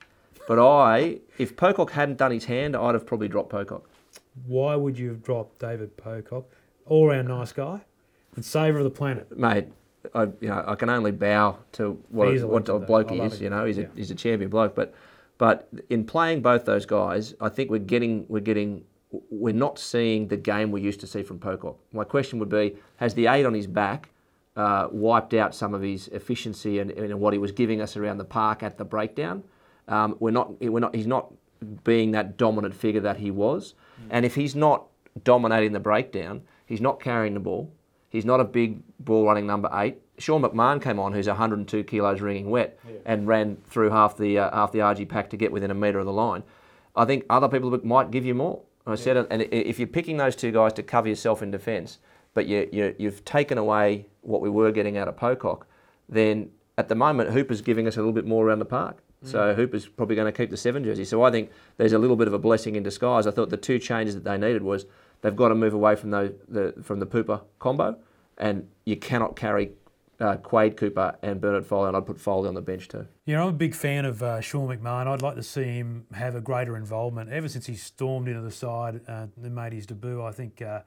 but 0.46 0.58
I, 0.58 1.20
if 1.38 1.56
Pocock 1.56 1.92
hadn't 1.92 2.18
done 2.18 2.32
his 2.32 2.44
hand, 2.44 2.76
I'd 2.76 2.94
have 2.94 3.06
probably 3.06 3.28
dropped 3.28 3.48
Pocock. 3.50 3.88
Why 4.46 4.76
would 4.76 4.98
you 4.98 5.08
have 5.08 5.22
dropped 5.22 5.58
David 5.58 5.96
Pocock, 5.96 6.44
all 6.86 7.08
round 7.08 7.28
nice 7.28 7.52
guy, 7.52 7.80
and 8.36 8.44
saver 8.44 8.78
of 8.78 8.84
the 8.84 8.90
planet? 8.90 9.36
mate, 9.36 9.68
I 10.14 10.24
you 10.40 10.48
know 10.48 10.64
I 10.66 10.74
can 10.76 10.88
only 10.90 11.10
bow 11.10 11.58
to 11.72 11.98
what 12.10 12.28
a 12.28 12.46
what 12.46 12.68
a 12.68 12.78
bloke 12.78 13.10
he 13.10 13.18
is. 13.20 13.34
him. 13.38 13.44
You 13.44 13.50
know, 13.50 13.64
he's 13.66 13.78
Yeah. 13.78 13.84
a 13.84 13.96
he's 13.96 14.10
a 14.10 14.14
champion 14.14 14.48
bloke. 14.50 14.74
But 14.74 14.94
but 15.36 15.68
in 15.90 16.04
playing 16.04 16.40
both 16.42 16.64
those 16.64 16.86
guys, 16.86 17.34
I 17.40 17.48
think 17.48 17.70
we're 17.70 17.78
getting 17.78 18.24
we're 18.28 18.40
getting 18.40 18.84
we're 19.10 19.54
not 19.54 19.78
seeing 19.78 20.28
the 20.28 20.36
game 20.36 20.70
we 20.70 20.80
used 20.80 21.00
to 21.00 21.06
see 21.06 21.22
from 21.22 21.38
Pocock. 21.38 21.78
My 21.92 22.04
question 22.04 22.38
would 22.38 22.48
be: 22.48 22.76
Has 22.96 23.14
the 23.14 23.26
eight 23.26 23.44
on 23.44 23.54
his 23.54 23.66
back 23.66 24.10
uh, 24.56 24.88
wiped 24.90 25.34
out 25.34 25.54
some 25.54 25.74
of 25.74 25.82
his 25.82 26.08
efficiency 26.08 26.78
and, 26.78 26.90
and 26.90 27.20
what 27.20 27.32
he 27.32 27.38
was 27.38 27.52
giving 27.52 27.80
us 27.80 27.96
around 27.96 28.18
the 28.18 28.24
park 28.24 28.62
at 28.62 28.78
the 28.78 28.84
breakdown? 28.84 29.42
Um, 29.88 30.16
we're 30.20 30.30
not 30.30 30.60
we're 30.60 30.80
not 30.80 30.94
he's 30.94 31.06
not 31.06 31.32
being 31.84 32.12
that 32.12 32.36
dominant 32.36 32.74
figure 32.74 33.00
that 33.00 33.16
he 33.18 33.30
was, 33.30 33.74
and 34.10 34.24
if 34.24 34.34
he's 34.34 34.54
not 34.54 34.86
dominating 35.24 35.72
the 35.72 35.80
breakdown, 35.80 36.42
he's 36.66 36.80
not 36.80 37.00
carrying 37.00 37.34
the 37.34 37.40
ball. 37.40 37.72
He's 38.08 38.24
not 38.24 38.40
a 38.40 38.44
big 38.44 38.82
ball 38.98 39.24
running 39.24 39.46
number 39.46 39.70
eight. 39.74 39.98
Sean 40.18 40.42
McMahon 40.42 40.82
came 40.82 40.98
on, 40.98 41.12
who's 41.12 41.28
102 41.28 41.84
kilos 41.84 42.20
ringing 42.20 42.50
wet, 42.50 42.78
and 43.06 43.26
ran 43.26 43.56
through 43.64 43.90
half 43.90 44.16
the 44.16 44.38
uh, 44.38 44.54
half 44.54 44.72
the 44.72 44.80
RG 44.80 45.08
pack 45.08 45.30
to 45.30 45.36
get 45.36 45.50
within 45.50 45.70
a 45.70 45.74
metre 45.74 45.98
of 45.98 46.06
the 46.06 46.12
line. 46.12 46.42
I 46.94 47.04
think 47.04 47.24
other 47.30 47.48
people 47.48 47.76
might 47.84 48.10
give 48.10 48.24
you 48.24 48.34
more. 48.34 48.60
I 48.90 48.96
said 48.96 49.16
and 49.30 49.42
if 49.42 49.78
you're 49.78 49.88
picking 49.88 50.16
those 50.16 50.36
two 50.36 50.52
guys 50.52 50.72
to 50.74 50.82
cover 50.82 51.08
yourself 51.08 51.42
in 51.42 51.50
defence, 51.50 51.98
but 52.34 52.46
you, 52.46 52.68
you, 52.72 52.94
you've 52.98 53.24
taken 53.24 53.58
away 53.58 54.06
what 54.22 54.40
we 54.40 54.50
were 54.50 54.70
getting 54.72 54.96
out 54.96 55.08
of 55.08 55.16
Pocock, 55.16 55.66
then 56.08 56.50
at 56.78 56.88
the 56.88 56.94
moment 56.94 57.30
Hooper's 57.30 57.60
giving 57.60 57.86
us 57.86 57.96
a 57.96 58.00
little 58.00 58.12
bit 58.12 58.26
more 58.26 58.46
around 58.46 58.60
the 58.60 58.64
park. 58.64 59.02
Mm. 59.24 59.30
So 59.30 59.54
Hooper's 59.54 59.86
probably 59.86 60.16
going 60.16 60.32
to 60.32 60.36
keep 60.36 60.50
the 60.50 60.56
seven 60.56 60.84
jersey. 60.84 61.04
So 61.04 61.22
I 61.22 61.30
think 61.30 61.50
there's 61.76 61.92
a 61.92 61.98
little 61.98 62.16
bit 62.16 62.28
of 62.28 62.34
a 62.34 62.38
blessing 62.38 62.76
in 62.76 62.82
disguise. 62.82 63.26
I 63.26 63.30
thought 63.30 63.50
the 63.50 63.56
two 63.56 63.78
changes 63.78 64.14
that 64.14 64.24
they 64.24 64.38
needed 64.38 64.62
was 64.62 64.86
they've 65.22 65.36
got 65.36 65.48
to 65.48 65.54
move 65.54 65.74
away 65.74 65.96
from 65.96 66.10
the, 66.10 66.34
the 66.48 66.74
from 66.82 67.00
the 67.00 67.06
Pooper 67.06 67.42
combo, 67.58 67.96
and 68.38 68.68
you 68.84 68.96
cannot 68.96 69.36
carry 69.36 69.72
uh, 70.20 70.36
Quade 70.36 70.76
Cooper 70.76 71.16
and 71.22 71.40
Bernard 71.40 71.66
Foley, 71.66 71.88
and 71.88 71.96
I'd 71.96 72.06
put 72.06 72.20
Foley 72.20 72.48
on 72.48 72.54
the 72.54 72.62
bench 72.62 72.88
too. 72.88 73.06
Yeah, 73.26 73.42
I'm 73.42 73.48
a 73.48 73.52
big 73.52 73.74
fan 73.74 74.04
of 74.04 74.22
uh, 74.22 74.40
Sean 74.40 74.68
McMahon. 74.68 75.06
I'd 75.06 75.22
like 75.22 75.36
to 75.36 75.42
see 75.42 75.64
him 75.64 76.06
have 76.12 76.34
a 76.34 76.40
greater 76.40 76.76
involvement. 76.76 77.30
Ever 77.30 77.48
since 77.48 77.66
he 77.66 77.74
stormed 77.74 78.28
into 78.28 78.40
the 78.42 78.50
side 78.50 79.00
uh, 79.08 79.26
and 79.42 79.54
made 79.54 79.72
his 79.72 79.86
debut, 79.86 80.22
I 80.22 80.32
think 80.32 80.60
uh, 80.62 80.80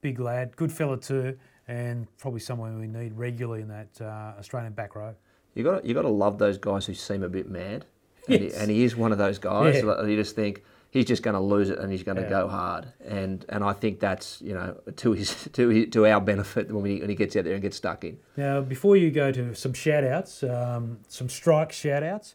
big 0.00 0.18
lad, 0.18 0.56
good 0.56 0.72
fella 0.72 0.96
too, 0.98 1.36
and 1.68 2.06
probably 2.18 2.40
someone 2.40 2.78
we 2.80 2.86
need 2.86 3.12
regularly 3.14 3.62
in 3.62 3.68
that 3.68 4.00
uh, 4.00 4.38
Australian 4.38 4.72
back 4.72 4.94
row. 4.94 5.14
you 5.54 5.62
got 5.64 5.84
you 5.84 5.94
got 5.94 6.02
to 6.02 6.08
love 6.08 6.38
those 6.38 6.56
guys 6.58 6.86
who 6.86 6.94
seem 6.94 7.22
a 7.22 7.28
bit 7.28 7.48
mad, 7.50 7.84
and, 8.28 8.40
Yes. 8.42 8.54
he, 8.54 8.60
and 8.60 8.70
he 8.70 8.84
is 8.84 8.96
one 8.96 9.12
of 9.12 9.18
those 9.18 9.38
guys. 9.38 9.76
Yeah. 9.76 9.94
that 9.94 10.08
You 10.08 10.16
just 10.16 10.34
think 10.36 10.62
he's 10.90 11.04
just 11.06 11.22
going 11.22 11.34
to 11.34 11.40
lose 11.40 11.70
it 11.70 11.78
and 11.78 11.90
he's 11.90 12.02
going 12.02 12.16
to 12.16 12.22
Yeah. 12.22 12.28
go 12.30 12.48
hard, 12.48 12.92
and 13.04 13.44
and 13.48 13.62
I 13.64 13.72
think 13.72 14.00
that's 14.00 14.40
you 14.42 14.52
know 14.54 14.76
to 14.96 15.12
his 15.12 15.48
to 15.52 15.68
his, 15.68 15.88
to 15.90 16.06
our 16.06 16.20
benefit 16.20 16.70
when, 16.70 16.82
we, 16.82 17.00
when 17.00 17.08
he 17.10 17.16
gets 17.16 17.36
out 17.36 17.44
there 17.44 17.54
and 17.54 17.62
gets 17.62 17.76
stuck 17.76 18.04
in. 18.04 18.18
Now, 18.36 18.60
before 18.60 18.96
you 18.96 19.10
go 19.10 19.32
to 19.32 19.54
some 19.54 19.72
shout 19.72 20.04
outs, 20.04 20.42
um, 20.42 20.98
some 21.08 21.28
strike 21.28 21.72
shout 21.72 22.02
outs, 22.02 22.34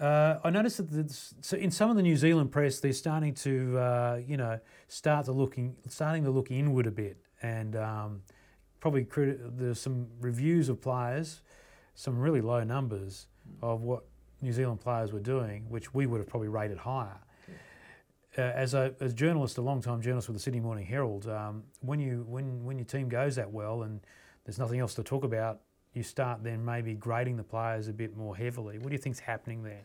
uh, 0.00 0.38
I 0.42 0.50
noticed 0.50 0.78
that 0.90 1.10
so 1.42 1.56
in 1.56 1.70
some 1.70 1.90
of 1.90 1.96
the 1.96 2.02
New 2.02 2.16
Zealand 2.16 2.50
press, 2.50 2.80
they're 2.80 2.92
starting 2.92 3.34
to, 3.34 3.78
uh, 3.78 4.20
you 4.26 4.36
know, 4.36 4.58
start 4.88 5.26
to 5.26 5.32
looking, 5.32 5.76
starting 5.88 6.24
to 6.24 6.30
look 6.30 6.50
inward 6.50 6.86
a 6.86 6.90
bit, 6.90 7.18
and 7.42 7.76
um, 7.76 8.22
probably 8.80 9.04
criti- 9.04 9.38
there's 9.58 9.80
some 9.80 10.06
reviews 10.20 10.68
of 10.68 10.80
players, 10.80 11.42
some 11.94 12.18
really 12.18 12.40
low 12.40 12.64
numbers 12.64 13.26
of 13.60 13.82
what 13.82 14.04
New 14.40 14.52
Zealand 14.52 14.80
players 14.80 15.12
were 15.12 15.20
doing, 15.20 15.66
which 15.68 15.92
we 15.94 16.06
would 16.06 16.18
have 16.18 16.26
probably 16.28 16.48
rated 16.48 16.78
higher. 16.78 17.18
Uh, 18.36 18.40
as 18.42 18.72
a 18.72 18.94
as 19.00 19.12
journalist, 19.12 19.58
a 19.58 19.60
long 19.60 19.82
time 19.82 20.00
journalist 20.00 20.26
with 20.28 20.36
the 20.36 20.42
Sydney 20.42 20.60
Morning 20.60 20.86
Herald, 20.86 21.28
um, 21.28 21.64
when 21.80 22.00
you 22.00 22.24
when 22.26 22.64
when 22.64 22.78
your 22.78 22.86
team 22.86 23.08
goes 23.08 23.36
that 23.36 23.52
well 23.52 23.82
and 23.82 24.00
there's 24.44 24.58
nothing 24.58 24.80
else 24.80 24.94
to 24.94 25.02
talk 25.02 25.22
about, 25.22 25.60
you 25.92 26.02
start 26.02 26.42
then 26.42 26.64
maybe 26.64 26.94
grading 26.94 27.36
the 27.36 27.42
players 27.42 27.88
a 27.88 27.92
bit 27.92 28.16
more 28.16 28.34
heavily. 28.34 28.78
What 28.78 28.88
do 28.88 28.92
you 28.94 28.98
think's 28.98 29.18
happening 29.18 29.62
there? 29.64 29.82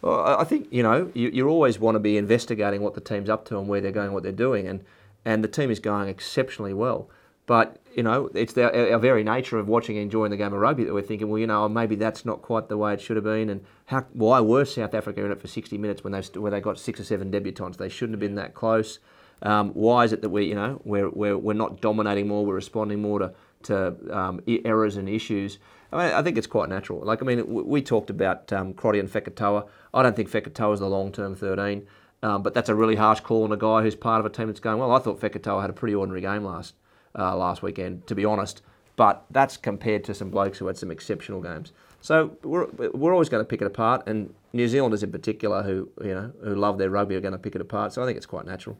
Well, 0.00 0.18
I- 0.20 0.40
I 0.40 0.44
think 0.44 0.68
you 0.70 0.82
know 0.82 1.10
you, 1.12 1.28
you 1.28 1.46
always 1.48 1.78
want 1.78 1.96
to 1.96 1.98
be 2.00 2.16
investigating 2.16 2.80
what 2.80 2.94
the 2.94 3.02
team's 3.02 3.28
up 3.28 3.44
to 3.46 3.58
and 3.58 3.68
where 3.68 3.82
they're 3.82 3.92
going, 3.92 4.12
what 4.12 4.22
they're 4.22 4.32
doing, 4.32 4.66
and 4.66 4.82
and 5.26 5.44
the 5.44 5.48
team 5.48 5.70
is 5.70 5.78
going 5.78 6.08
exceptionally 6.08 6.72
well. 6.72 7.10
But 7.46 7.78
you 7.94 8.02
know, 8.02 8.30
it's 8.34 8.54
the, 8.54 8.92
our- 8.92 8.98
very 8.98 9.22
nature 9.22 9.58
of 9.58 9.68
watching 9.68 9.96
and 9.96 10.04
enjoying 10.04 10.30
the 10.30 10.36
game 10.36 10.52
of 10.52 10.60
rugby 10.60 10.84
that 10.84 10.94
we're 10.94 11.02
thinking, 11.02 11.28
well, 11.28 11.38
you 11.38 11.46
know, 11.46 11.68
maybe 11.68 11.94
that's 11.94 12.24
not 12.24 12.42
quite 12.42 12.68
the 12.68 12.76
way 12.76 12.94
it 12.94 13.00
should 13.00 13.16
have 13.16 13.24
been, 13.24 13.50
and 13.50 13.64
how 13.86 14.06
why 14.12 14.40
were 14.40 14.64
South 14.64 14.94
Africa 14.94 15.24
in 15.24 15.30
it 15.30 15.40
for 15.40 15.48
60 15.48 15.76
minutes 15.78 16.02
when 16.02 16.12
they 16.12 16.22
when 16.38 16.52
they 16.52 16.60
got 16.60 16.78
six 16.78 16.98
or 17.00 17.04
seven 17.04 17.30
debutants? 17.30 17.76
They 17.76 17.88
shouldn't 17.88 18.14
have 18.14 18.20
been 18.20 18.34
that 18.36 18.54
close. 18.54 18.98
Um, 19.42 19.70
why 19.70 20.04
is 20.04 20.12
it 20.12 20.22
that 20.22 20.30
we, 20.30 20.46
you 20.46 20.54
know, 20.54 20.80
we're, 20.84 21.10
we're, 21.10 21.36
we're 21.36 21.52
not 21.52 21.80
dominating 21.80 22.28
more, 22.28 22.46
we're 22.46 22.54
responding 22.54 23.02
more 23.02 23.18
to, 23.18 23.34
to 23.64 24.16
um, 24.16 24.40
errors 24.46 24.96
and 24.96 25.08
issues? 25.08 25.58
I, 25.92 26.04
mean, 26.06 26.14
I 26.14 26.22
think 26.22 26.38
it's 26.38 26.46
quite 26.46 26.68
natural. 26.68 27.00
Like, 27.00 27.22
I 27.22 27.26
mean, 27.26 27.46
we, 27.46 27.62
we 27.62 27.82
talked 27.82 28.10
about 28.10 28.52
um, 28.52 28.72
Crotty 28.72 28.98
and 28.98 29.08
Fekitoa. 29.08 29.68
I 29.92 30.02
don't 30.02 30.16
think 30.16 30.30
Fekitoa 30.30 30.74
is 30.74 30.80
the 30.80 30.88
long 30.88 31.12
term 31.12 31.34
13, 31.34 31.86
um, 32.22 32.42
but 32.42 32.54
that's 32.54 32.68
a 32.68 32.74
really 32.74 32.96
harsh 32.96 33.20
call 33.20 33.44
on 33.44 33.52
a 33.52 33.56
guy 33.56 33.82
who's 33.82 33.94
part 33.94 34.20
of 34.20 34.26
a 34.26 34.30
team 34.30 34.46
that's 34.46 34.60
going, 34.60 34.78
well, 34.78 34.92
I 34.92 34.98
thought 34.98 35.20
Fekitoa 35.20 35.60
had 35.60 35.70
a 35.70 35.74
pretty 35.74 35.94
ordinary 35.94 36.22
game 36.22 36.44
last, 36.44 36.74
uh, 37.18 37.36
last 37.36 37.62
weekend, 37.62 38.06
to 38.06 38.14
be 38.14 38.24
honest. 38.24 38.62
But 38.96 39.24
that's 39.30 39.56
compared 39.56 40.04
to 40.04 40.14
some 40.14 40.30
blokes 40.30 40.58
who 40.58 40.66
had 40.66 40.76
some 40.76 40.90
exceptional 40.90 41.40
games. 41.40 41.72
So 42.00 42.36
we're, 42.42 42.66
we're 42.92 43.12
always 43.12 43.28
going 43.28 43.42
to 43.42 43.48
pick 43.48 43.60
it 43.62 43.66
apart, 43.66 44.06
and 44.06 44.32
New 44.52 44.68
Zealanders 44.68 45.02
in 45.02 45.10
particular, 45.10 45.62
who 45.62 45.88
you 46.02 46.14
know 46.14 46.32
who 46.42 46.54
love 46.54 46.78
their 46.78 46.90
rugby, 46.90 47.16
are 47.16 47.20
going 47.20 47.32
to 47.32 47.38
pick 47.38 47.54
it 47.54 47.60
apart. 47.60 47.92
So 47.92 48.02
I 48.02 48.06
think 48.06 48.16
it's 48.16 48.26
quite 48.26 48.46
natural. 48.46 48.78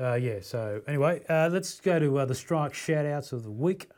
Uh, 0.00 0.14
yeah. 0.14 0.40
So 0.40 0.82
anyway, 0.88 1.22
uh, 1.28 1.48
let's 1.52 1.80
go 1.80 1.98
to 1.98 2.18
uh, 2.18 2.24
the 2.24 2.34
strike 2.34 2.74
shout 2.74 3.06
outs 3.06 3.32
of 3.32 3.44
the 3.44 3.50
week. 3.50 3.88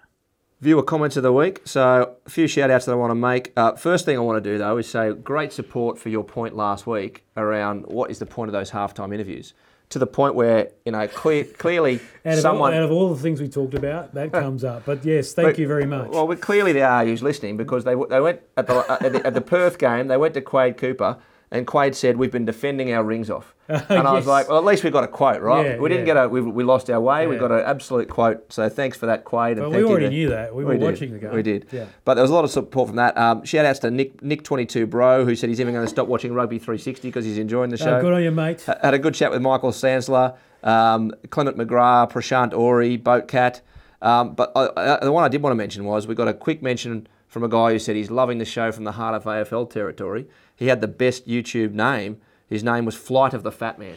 Viewer 0.61 0.83
comments 0.83 1.17
of 1.17 1.23
the 1.23 1.33
week. 1.33 1.63
So 1.65 2.17
a 2.25 2.31
few 2.31 2.47
shout 2.47 2.71
outs 2.71 2.87
that 2.87 2.93
I 2.93 2.97
want 2.97 3.11
to 3.11 3.17
make. 3.17 3.53
Uh, 3.57 3.73
first 3.73 4.05
thing 4.05 4.17
I 4.17 4.21
want 4.21 4.43
to 4.43 4.51
do 4.51 4.59
though 4.59 4.77
is 4.79 4.89
say 4.89 5.13
great 5.13 5.53
support 5.53 5.99
for 5.99 6.09
your 6.09 6.25
point 6.25 6.57
last 6.57 6.87
week 6.87 7.25
around 7.37 7.87
what 7.87 8.11
is 8.11 8.19
the 8.19 8.27
point 8.27 8.49
of 8.49 8.53
those 8.53 8.71
halftime 8.71 9.13
interviews. 9.13 9.55
To 9.95 10.01
the 10.01 10.09
point 10.09 10.35
where 10.35 10.71
you 10.85 10.91
know 10.91 11.07
clear, 11.07 11.45
clearly 11.59 12.01
Out 12.27 12.33
of, 12.35 12.41
someone 12.41 12.73
all, 12.73 12.79
out 12.81 12.85
of 12.85 12.91
all 12.91 13.15
the 13.15 13.23
things 13.23 13.41
we 13.41 13.47
talked 13.49 13.75
about, 13.75 14.13
that 14.15 14.33
comes 14.33 14.65
up. 14.65 14.85
But 14.85 15.05
yes, 15.05 15.33
thank 15.35 15.51
But- 15.51 15.59
you 15.61 15.69
very 15.69 15.87
much. 15.87 16.09
Well, 16.09 16.27
clearly 16.35 16.73
there 16.73 16.89
are 16.89 17.05
who's 17.05 17.23
listening 17.23 17.57
because 17.57 17.85
they 17.85 17.95
they 18.11 18.21
went 18.21 18.41
at 18.57 18.67
the, 18.67 18.85
at 18.91 19.13
the 19.13 19.25
at 19.25 19.35
the 19.35 19.41
Perth 19.41 19.79
game. 19.79 20.09
They 20.09 20.17
went 20.17 20.35
to 20.35 20.41
Quade 20.41 20.79
Cooper, 20.79 21.19
and 21.51 21.67
Quade 21.67 21.95
said, 21.95 22.17
"We've 22.17 22.33
been 22.33 22.45
defending 22.45 22.93
our 22.93 23.05
rings 23.05 23.31
off." 23.31 23.55
And 23.69 24.07
I 24.07 24.13
was 24.13 24.25
Yes. 24.25 24.27
like, 24.27 24.49
"Well, 24.49 24.59
at 24.59 24.65
least 24.65 24.85
we 24.85 24.91
got 24.91 25.05
a 25.05 25.09
quote, 25.09 25.41
right? 25.41 25.65
Yeah, 25.67 25.79
we 25.79 25.89
didn't 25.89 26.07
yeah. 26.07 26.15
get 26.15 26.25
a 26.25 26.29
we, 26.29 26.41
we 26.43 26.65
lost 26.65 26.91
our 26.91 27.01
way. 27.01 27.27
We 27.27 27.37
got 27.37 27.51
an 27.51 27.61
absolute 27.65 28.09
quote. 28.11 28.53
So 28.53 28.69
thanks 28.69 28.97
for 28.99 29.07
that, 29.07 29.25
Quade." 29.25 29.53
And 29.59 29.63
Well, 29.63 29.71
thank 29.73 29.85
we 29.87 29.91
already 29.91 30.09
knew 30.11 30.29
that. 30.31 30.55
We 30.55 30.65
were 30.65 30.75
did. 30.75 30.83
watching 30.83 31.13
the 31.13 31.19
game. 31.19 31.33
We 31.35 31.43
did. 31.43 31.67
Yeah. 31.73 31.87
But 32.05 32.15
there 32.15 32.23
was 32.23 32.31
a 32.31 32.35
lot 32.35 32.45
of 32.45 32.51
support 32.51 32.89
from 32.89 32.97
that. 32.97 33.17
Um, 33.17 33.45
shout 33.45 33.65
outs 33.65 33.79
to 33.81 33.91
Nick 33.91 34.23
Nick 34.23 34.43
twenty 34.45 34.67
two 34.67 34.87
Bro, 34.87 35.25
who 35.25 35.35
said 35.35 35.49
he's 35.49 35.61
even 35.61 35.73
going 35.73 35.87
to 35.87 35.91
stop 35.91 36.09
watching 36.09 36.35
Rugby 36.35 36.59
three 36.59 36.79
sixty 36.79 37.09
because 37.09 37.25
he's 37.25 37.39
enjoying 37.39 37.71
the 37.71 37.77
show. 37.79 37.95
Uh, 37.97 38.01
good 38.01 38.13
on 38.13 38.23
you, 38.23 38.31
mate. 38.31 38.63
Had 38.83 38.95
a 38.95 38.99
good 38.99 39.15
chat 39.15 39.31
with 39.31 39.41
Michael 39.41 39.71
Sansler, 39.71 40.37
um, 40.63 41.13
Clement 41.31 41.57
McGrath, 41.57 42.13
Prashant 42.13 42.53
Ori, 42.53 42.99
Boatcat. 42.99 43.61
Um, 44.03 44.35
but 44.35 44.53
uh, 44.55 44.65
uh, 44.77 45.03
the 45.03 45.13
one 45.13 45.25
I 45.25 45.29
did 45.29 45.41
want 45.43 45.53
to 45.53 45.57
mention 45.57 45.87
was 45.87 46.07
we 46.07 46.15
got 46.15 46.29
a 46.29 46.35
quick 46.35 46.61
mention 46.63 47.07
from 47.29 47.43
a 47.43 47.49
guy 47.49 47.73
who 47.73 47.79
said 47.79 47.97
he's 47.97 48.11
loving 48.11 48.37
the 48.37 48.45
show 48.45 48.71
from 48.71 48.85
the 48.85 48.93
heart 48.93 49.15
of 49.15 49.25
AFL 49.25 49.71
territory. 49.71 50.27
He 50.57 50.69
had 50.69 50.81
the 50.81 50.89
best 50.89 51.27
YouTube 51.27 51.73
name. 51.73 52.21
His 52.49 52.63
name 52.63 52.85
was 52.85 52.95
Flight 52.95 53.35
of 53.35 53.43
the 53.43 53.53
Fat 53.53 53.79
Man. 53.79 53.97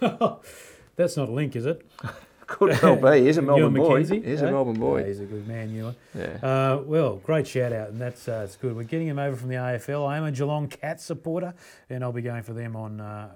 That's 0.96 1.16
not 1.16 1.28
a 1.28 1.32
link, 1.32 1.56
is 1.56 1.66
it? 1.66 1.86
Could 2.46 2.80
well 2.80 2.96
be. 2.96 3.24
He's 3.24 3.38
a 3.38 3.42
Melbourne 3.42 3.74
boy. 3.74 3.98
He's 4.04 4.10
eh? 4.12 4.46
a 4.46 4.50
Melbourne 4.50 4.76
Yeah, 4.76 4.80
boy. 4.80 5.04
he's 5.04 5.20
a 5.20 5.24
good 5.24 5.48
man, 5.48 5.74
Ewan. 5.74 5.96
Yeah. 6.14 6.38
Uh, 6.42 6.82
well, 6.84 7.16
great 7.16 7.46
shout 7.46 7.72
out, 7.72 7.88
and 7.88 8.00
that's 8.00 8.28
uh, 8.28 8.42
it's 8.44 8.56
good. 8.56 8.76
We're 8.76 8.84
getting 8.84 9.08
him 9.08 9.18
over 9.18 9.36
from 9.36 9.48
the 9.48 9.56
AFL. 9.56 10.06
I 10.08 10.16
am 10.16 10.24
a 10.24 10.30
Geelong 10.30 10.68
Cats 10.68 11.04
supporter, 11.04 11.54
and 11.90 12.04
I'll 12.04 12.12
be 12.12 12.22
going 12.22 12.44
for 12.44 12.52
them 12.52 12.76
on 12.76 13.00
uh, 13.00 13.30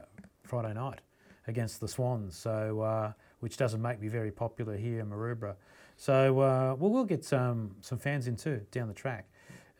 Friday 0.44 0.72
night 0.74 1.00
against 1.48 1.80
the 1.80 1.88
Swans. 1.88 2.36
So, 2.36 2.80
uh, 2.82 3.12
which 3.40 3.56
doesn't 3.56 3.82
make 3.82 4.00
me 4.00 4.06
very 4.06 4.30
popular 4.30 4.76
here 4.76 5.00
in 5.00 5.10
Maroubra. 5.10 5.56
So, 5.96 6.38
uh, 6.40 6.76
well, 6.78 6.90
we'll 6.90 7.04
get 7.04 7.24
some 7.24 7.74
some 7.80 7.98
fans 7.98 8.28
in 8.28 8.36
too 8.36 8.60
down 8.70 8.86
the 8.86 8.94
track, 8.94 9.28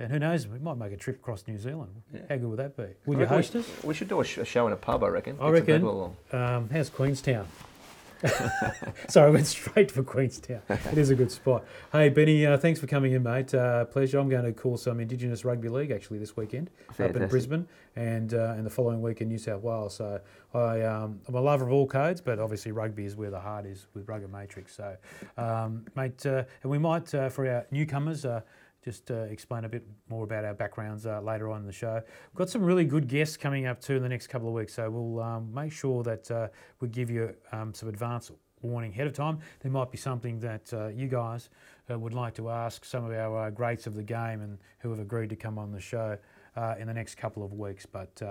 and 0.01 0.11
who 0.11 0.19
knows, 0.19 0.49
we 0.49 0.59
might 0.59 0.79
make 0.79 0.93
a 0.93 0.97
trip 0.97 1.17
across 1.17 1.47
New 1.47 1.59
Zealand. 1.59 1.93
How 2.29 2.37
good 2.37 2.49
would 2.49 2.59
that 2.59 2.77
be? 2.77 2.85
Would 3.05 3.19
you 3.19 3.19
I 3.19 3.23
reckon 3.25 3.37
host 3.37 3.55
we, 3.55 3.61
us? 3.61 3.85
We 3.85 3.95
should 3.95 4.09
do 4.09 4.21
a, 4.21 4.25
sh- 4.25 4.39
a 4.39 4.45
show 4.45 4.67
in 4.67 4.73
a 4.73 4.77
pub, 4.77 5.05
I 5.05 5.09
reckon. 5.09 5.37
I 5.41 5.53
Get 5.53 5.83
reckon. 5.83 6.17
Um, 6.33 6.71
how's 6.71 6.89
Queenstown? 6.89 7.47
Sorry, 9.09 9.29
I 9.29 9.31
went 9.31 9.47
straight 9.47 9.91
for 9.91 10.03
Queenstown. 10.03 10.61
It 10.69 10.99
is 10.99 11.11
a 11.11 11.15
good 11.15 11.31
spot. 11.31 11.65
Hey, 11.93 12.11
Benny, 12.11 12.45
uh, 12.45 12.59
thanks 12.59 12.79
for 12.79 12.87
coming 12.87 13.13
in, 13.13 13.23
mate. 13.23 13.55
Uh, 13.55 13.87
pleasure. 13.87 14.19
I'm 14.19 14.29
going 14.29 14.45
to 14.45 14.53
call 14.53 14.77
some 14.77 15.01
Indigenous 15.01 15.45
Rugby 15.45 15.69
League 15.69 15.91
actually 15.91 16.19
this 16.19 16.37
weekend 16.37 16.71
up 16.91 17.17
in 17.17 17.29
Brisbane 17.29 17.67
and 17.97 18.35
uh, 18.35 18.55
and 18.57 18.67
the 18.67 18.71
following 18.71 19.01
week 19.01 19.23
in 19.23 19.29
New 19.29 19.39
South 19.39 19.63
Wales. 19.63 19.95
So 19.95 20.21
I, 20.53 20.83
um, 20.83 21.21
I'm 21.29 21.35
a 21.35 21.41
lover 21.41 21.65
of 21.65 21.73
all 21.73 21.87
codes, 21.87 22.21
but 22.21 22.39
obviously 22.39 22.73
rugby 22.73 23.07
is 23.07 23.17
where 23.17 23.31
the 23.31 23.41
heart 23.41 23.65
is 23.65 23.87
with 23.95 24.07
Rugged 24.07 24.31
Matrix. 24.31 24.77
So, 24.77 24.97
um, 25.39 25.87
mate, 25.97 26.25
uh, 26.27 26.45
and 26.63 26.71
we 26.71 26.79
might, 26.79 27.15
uh, 27.15 27.31
for 27.31 27.49
our 27.49 27.67
newcomers, 27.71 28.25
uh, 28.27 28.43
just 28.85 29.11
uh, 29.11 29.23
explain 29.23 29.65
a 29.65 29.69
bit 29.69 29.87
more 30.09 30.25
about 30.25 30.45
our 30.45 30.55
backgrounds 30.55 31.07
uh, 31.07 31.21
later 31.21 31.51
on 31.51 31.61
in 31.61 31.67
the 31.67 31.73
show. 31.73 32.03
We've 32.33 32.39
got 32.39 32.49
some 32.49 32.63
really 32.63 32.85
good 32.85 33.09
guests 33.09 33.37
coming 33.37 33.67
up 33.67 33.81
too 33.81 33.97
in 33.97 34.03
the 34.03 34.09
next 34.09 34.29
couple 34.29 34.49
of 34.49 34.55
weeks, 34.55 34.75
so 34.75 34.91
we'll 34.91 35.23
um, 35.23 35.53
make 35.53 35.73
sure 35.73 36.03
that 36.03 36.31
uh, 36.31 36.49
we 36.81 36.89
give 36.89 37.11
you 37.11 37.35
um, 37.53 37.75
some 37.75 37.89
advance 37.89 38.31
warning 38.63 38.91
ahead 38.93 39.07
of 39.07 39.13
time. 39.13 39.39
There 39.61 39.71
might 39.71 39.91
be 39.91 39.99
something 39.99 40.39
that 40.41 40.73
uh, 40.73 40.89
you 40.89 41.09
guys 41.09 41.51
uh, 41.91 41.99
would 41.99 42.15
like 42.15 42.35
to 42.35 42.51
ask 42.51 42.85
some 42.85 43.05
of 43.05 43.13
our 43.13 43.47
uh, 43.47 43.51
greats 43.51 43.87
of 43.87 43.95
the 43.95 44.03
game 44.03 44.43
and 44.43 44.59
who 44.81 44.91
have 44.91 45.01
agreed 45.01 45.31
to 45.31 45.37
come 45.37 45.59
on 45.59 45.73
the 45.73 45.81
show 45.81 46.19
in 46.79 46.87
the 46.87 46.93
next 46.93 47.15
couple 47.15 47.43
of 47.43 47.55
weeks. 47.55 47.87
But 47.87 48.23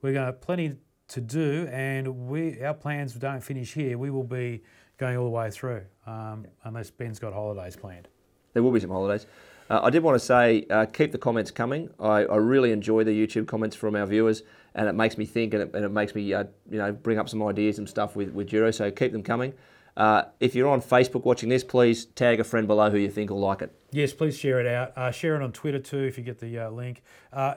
we've 0.00 0.14
got 0.14 0.40
plenty 0.40 0.76
to 1.08 1.20
do, 1.20 1.68
and 1.70 2.28
we 2.28 2.62
our 2.62 2.72
plans 2.72 3.14
don't 3.14 3.42
finish 3.42 3.74
here. 3.74 3.98
We 3.98 4.10
will 4.10 4.24
be 4.24 4.62
going 4.96 5.16
all 5.16 5.24
the 5.24 5.30
way 5.30 5.50
through, 5.50 5.82
um, 6.06 6.46
unless 6.64 6.90
Ben's 6.90 7.18
got 7.18 7.32
holidays 7.32 7.76
planned. 7.76 8.08
There 8.52 8.62
will 8.62 8.70
be 8.70 8.80
some 8.80 8.90
holidays. 8.90 9.26
Uh, 9.70 9.80
I 9.82 9.90
did 9.90 10.02
want 10.02 10.14
to 10.18 10.24
say, 10.24 10.66
uh, 10.68 10.86
keep 10.86 11.12
the 11.12 11.18
comments 11.18 11.50
coming. 11.50 11.90
I, 11.98 12.24
I 12.24 12.36
really 12.36 12.70
enjoy 12.70 13.04
the 13.04 13.12
YouTube 13.12 13.46
comments 13.46 13.74
from 13.74 13.96
our 13.96 14.06
viewers, 14.06 14.42
and 14.74 14.88
it 14.88 14.92
makes 14.92 15.16
me 15.16 15.24
think, 15.24 15.54
and 15.54 15.62
it, 15.62 15.74
and 15.74 15.84
it 15.84 15.88
makes 15.90 16.14
me, 16.14 16.34
uh, 16.34 16.44
you 16.70 16.78
know, 16.78 16.92
bring 16.92 17.18
up 17.18 17.28
some 17.28 17.42
ideas 17.42 17.78
and 17.78 17.88
stuff 17.88 18.14
with 18.14 18.30
with 18.30 18.48
Juro. 18.48 18.74
So 18.74 18.90
keep 18.90 19.12
them 19.12 19.22
coming. 19.22 19.54
Uh, 19.96 20.24
if 20.40 20.54
you're 20.54 20.68
on 20.68 20.82
Facebook 20.82 21.24
watching 21.24 21.48
this, 21.48 21.62
please 21.62 22.04
tag 22.04 22.40
a 22.40 22.44
friend 22.44 22.66
below 22.66 22.90
who 22.90 22.98
you 22.98 23.08
think 23.08 23.30
will 23.30 23.38
like 23.38 23.62
it. 23.62 23.72
Yes, 23.92 24.12
please 24.12 24.36
share 24.36 24.60
it 24.60 24.66
out. 24.66 24.92
Uh, 24.96 25.10
share 25.12 25.36
it 25.36 25.42
on 25.42 25.52
Twitter 25.52 25.78
too 25.78 26.00
if 26.00 26.18
you 26.18 26.24
get 26.24 26.40
the 26.40 26.58
uh, 26.58 26.70
link. 26.70 27.02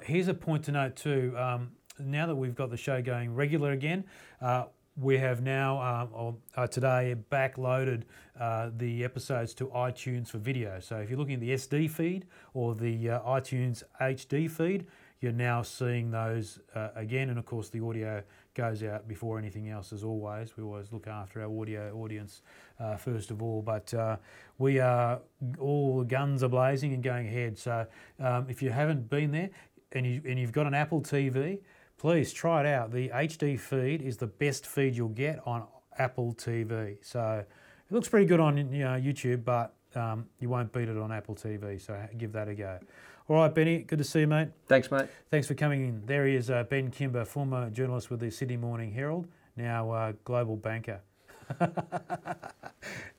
Here's 0.03 0.27
a 0.27 0.33
point 0.35 0.65
to 0.65 0.71
note 0.71 0.95
too. 0.95 1.33
Um, 1.35 1.71
now 1.99 2.27
that 2.27 2.35
we've 2.35 2.53
got 2.53 2.69
the 2.69 2.77
show 2.77 3.01
going 3.01 3.33
regular 3.33 3.71
again, 3.71 4.05
we 4.99 5.17
have 5.19 5.41
now 5.41 6.09
um, 6.15 6.37
uh, 6.55 6.65
today 6.67 7.15
backloaded 7.31 8.03
uh, 8.39 8.71
the 8.75 9.03
episodes 9.03 9.53
to 9.53 9.67
iTunes 9.67 10.29
for 10.29 10.39
video. 10.39 10.79
So 10.79 10.97
if 10.97 11.09
you're 11.09 11.19
looking 11.19 11.35
at 11.35 11.39
the 11.39 11.51
SD 11.51 11.89
feed 11.89 12.25
or 12.53 12.73
the 12.73 13.11
uh, 13.11 13.19
iTunes 13.21 13.83
HD 14.01 14.49
feed, 14.49 14.87
you're 15.21 15.31
now 15.31 15.61
seeing 15.61 16.09
those 16.11 16.59
uh, 16.75 16.89
again. 16.95 17.29
And 17.29 17.37
of 17.37 17.45
course, 17.45 17.69
the 17.69 17.79
audio 17.83 18.23
goes 18.55 18.81
out 18.83 19.07
before 19.07 19.37
anything 19.37 19.69
else, 19.69 19.93
as 19.93 20.03
always. 20.03 20.57
We 20.57 20.63
always 20.63 20.91
look 20.91 21.07
after 21.07 21.41
our 21.41 21.61
audio 21.61 21.95
audience 21.95 22.41
uh, 22.79 22.97
first 22.97 23.29
of 23.29 23.41
all. 23.41 23.61
But 23.61 23.93
uh, 23.93 24.17
we 24.57 24.79
are 24.79 25.19
all 25.59 26.03
guns 26.03 26.43
are 26.43 26.49
blazing 26.49 26.93
and 26.93 27.03
going 27.03 27.27
ahead. 27.27 27.57
So 27.57 27.85
um, 28.19 28.47
if 28.49 28.61
you 28.63 28.71
haven't 28.71 29.09
been 29.09 29.31
there 29.31 29.49
and 29.91 30.05
you 30.05 30.21
and 30.25 30.39
you've 30.39 30.51
got 30.51 30.65
an 30.65 30.73
Apple 30.73 31.01
TV, 31.01 31.59
please 31.97 32.31
try 32.31 32.61
it 32.61 32.67
out. 32.67 32.91
The 32.91 33.09
HD 33.09 33.59
feed 33.59 34.01
is 34.01 34.17
the 34.17 34.27
best 34.27 34.65
feed 34.65 34.95
you'll 34.95 35.09
get 35.09 35.39
on 35.45 35.65
Apple 35.97 36.33
TV. 36.33 36.97
So 37.01 37.43
it 37.89 37.93
looks 37.93 38.07
pretty 38.07 38.25
good 38.25 38.39
on 38.39 38.57
you 38.57 38.83
know, 38.83 38.99
YouTube, 38.99 39.43
but 39.43 39.73
um, 39.95 40.27
you 40.39 40.49
won't 40.49 40.71
beat 40.71 40.89
it 40.89 40.97
on 40.97 41.11
Apple 41.11 41.35
TV. 41.35 41.79
So 41.81 41.99
give 42.17 42.31
that 42.33 42.47
a 42.47 42.55
go. 42.55 42.79
All 43.29 43.35
right, 43.35 43.53
Benny, 43.53 43.79
good 43.79 43.97
to 43.97 44.05
see 44.05 44.21
you, 44.21 44.27
mate. 44.27 44.49
Thanks, 44.67 44.89
mate. 44.89 45.07
Thanks 45.29 45.47
for 45.47 45.53
coming 45.53 45.85
in. 45.85 46.05
There 46.05 46.25
he 46.25 46.35
is, 46.35 46.49
uh, 46.49 46.63
Ben 46.63 46.89
Kimber, 46.89 47.25
former 47.25 47.69
journalist 47.69 48.09
with 48.09 48.21
the 48.21 48.31
Sydney 48.31 48.55
Morning 48.55 48.89
Herald, 48.93 49.27
now 49.57 49.91
uh, 49.91 50.13
global 50.23 50.55
banker. 50.55 51.01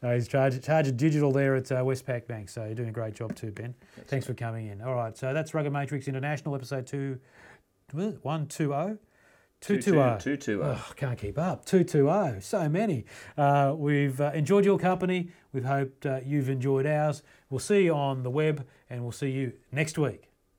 no, 0.03 0.15
he's 0.15 0.33
of 0.33 0.97
digital 0.97 1.31
there 1.31 1.57
at 1.57 1.71
uh, 1.71 1.83
Westpac 1.83 2.27
Bank, 2.27 2.49
so 2.49 2.65
you're 2.65 2.75
doing 2.75 2.89
a 2.89 2.93
great 2.93 3.15
job 3.15 3.35
too, 3.35 3.51
Ben. 3.51 3.75
Thanks, 3.97 4.11
Thanks 4.11 4.27
for 4.27 4.33
coming 4.33 4.69
in. 4.69 4.81
All 4.81 4.95
right, 4.95 5.17
so 5.17 5.35
that's 5.35 5.53
Rugged 5.53 5.73
Matrix 5.73 6.09
International, 6.09 6.55
episode 6.55 6.87
two, 6.87 7.19
one 7.93 8.47
two 8.47 8.69
zero. 8.69 8.99
220. 9.61 10.37
220. 10.39 10.63
Oh, 10.63 10.93
can't 10.95 11.19
keep 11.19 11.37
up. 11.37 11.65
220. 11.65 12.41
So 12.41 12.69
many. 12.69 13.05
Uh, 13.37 13.75
we've 13.77 14.21
uh, 14.21 14.31
enjoyed 14.33 14.65
your 14.65 14.79
company. 14.79 15.31
We've 15.53 15.65
hoped 15.65 16.07
uh, 16.07 16.21
you've 16.25 16.49
enjoyed 16.49 16.87
ours. 16.87 17.23
We'll 17.51 17.59
see 17.59 17.85
you 17.85 17.95
on 17.95 18.23
the 18.23 18.31
web 18.31 18.65
and 18.89 19.03
we'll 19.03 19.11
see 19.11 19.31
you 19.31 19.55
next 19.73 19.99
week. 19.99 20.28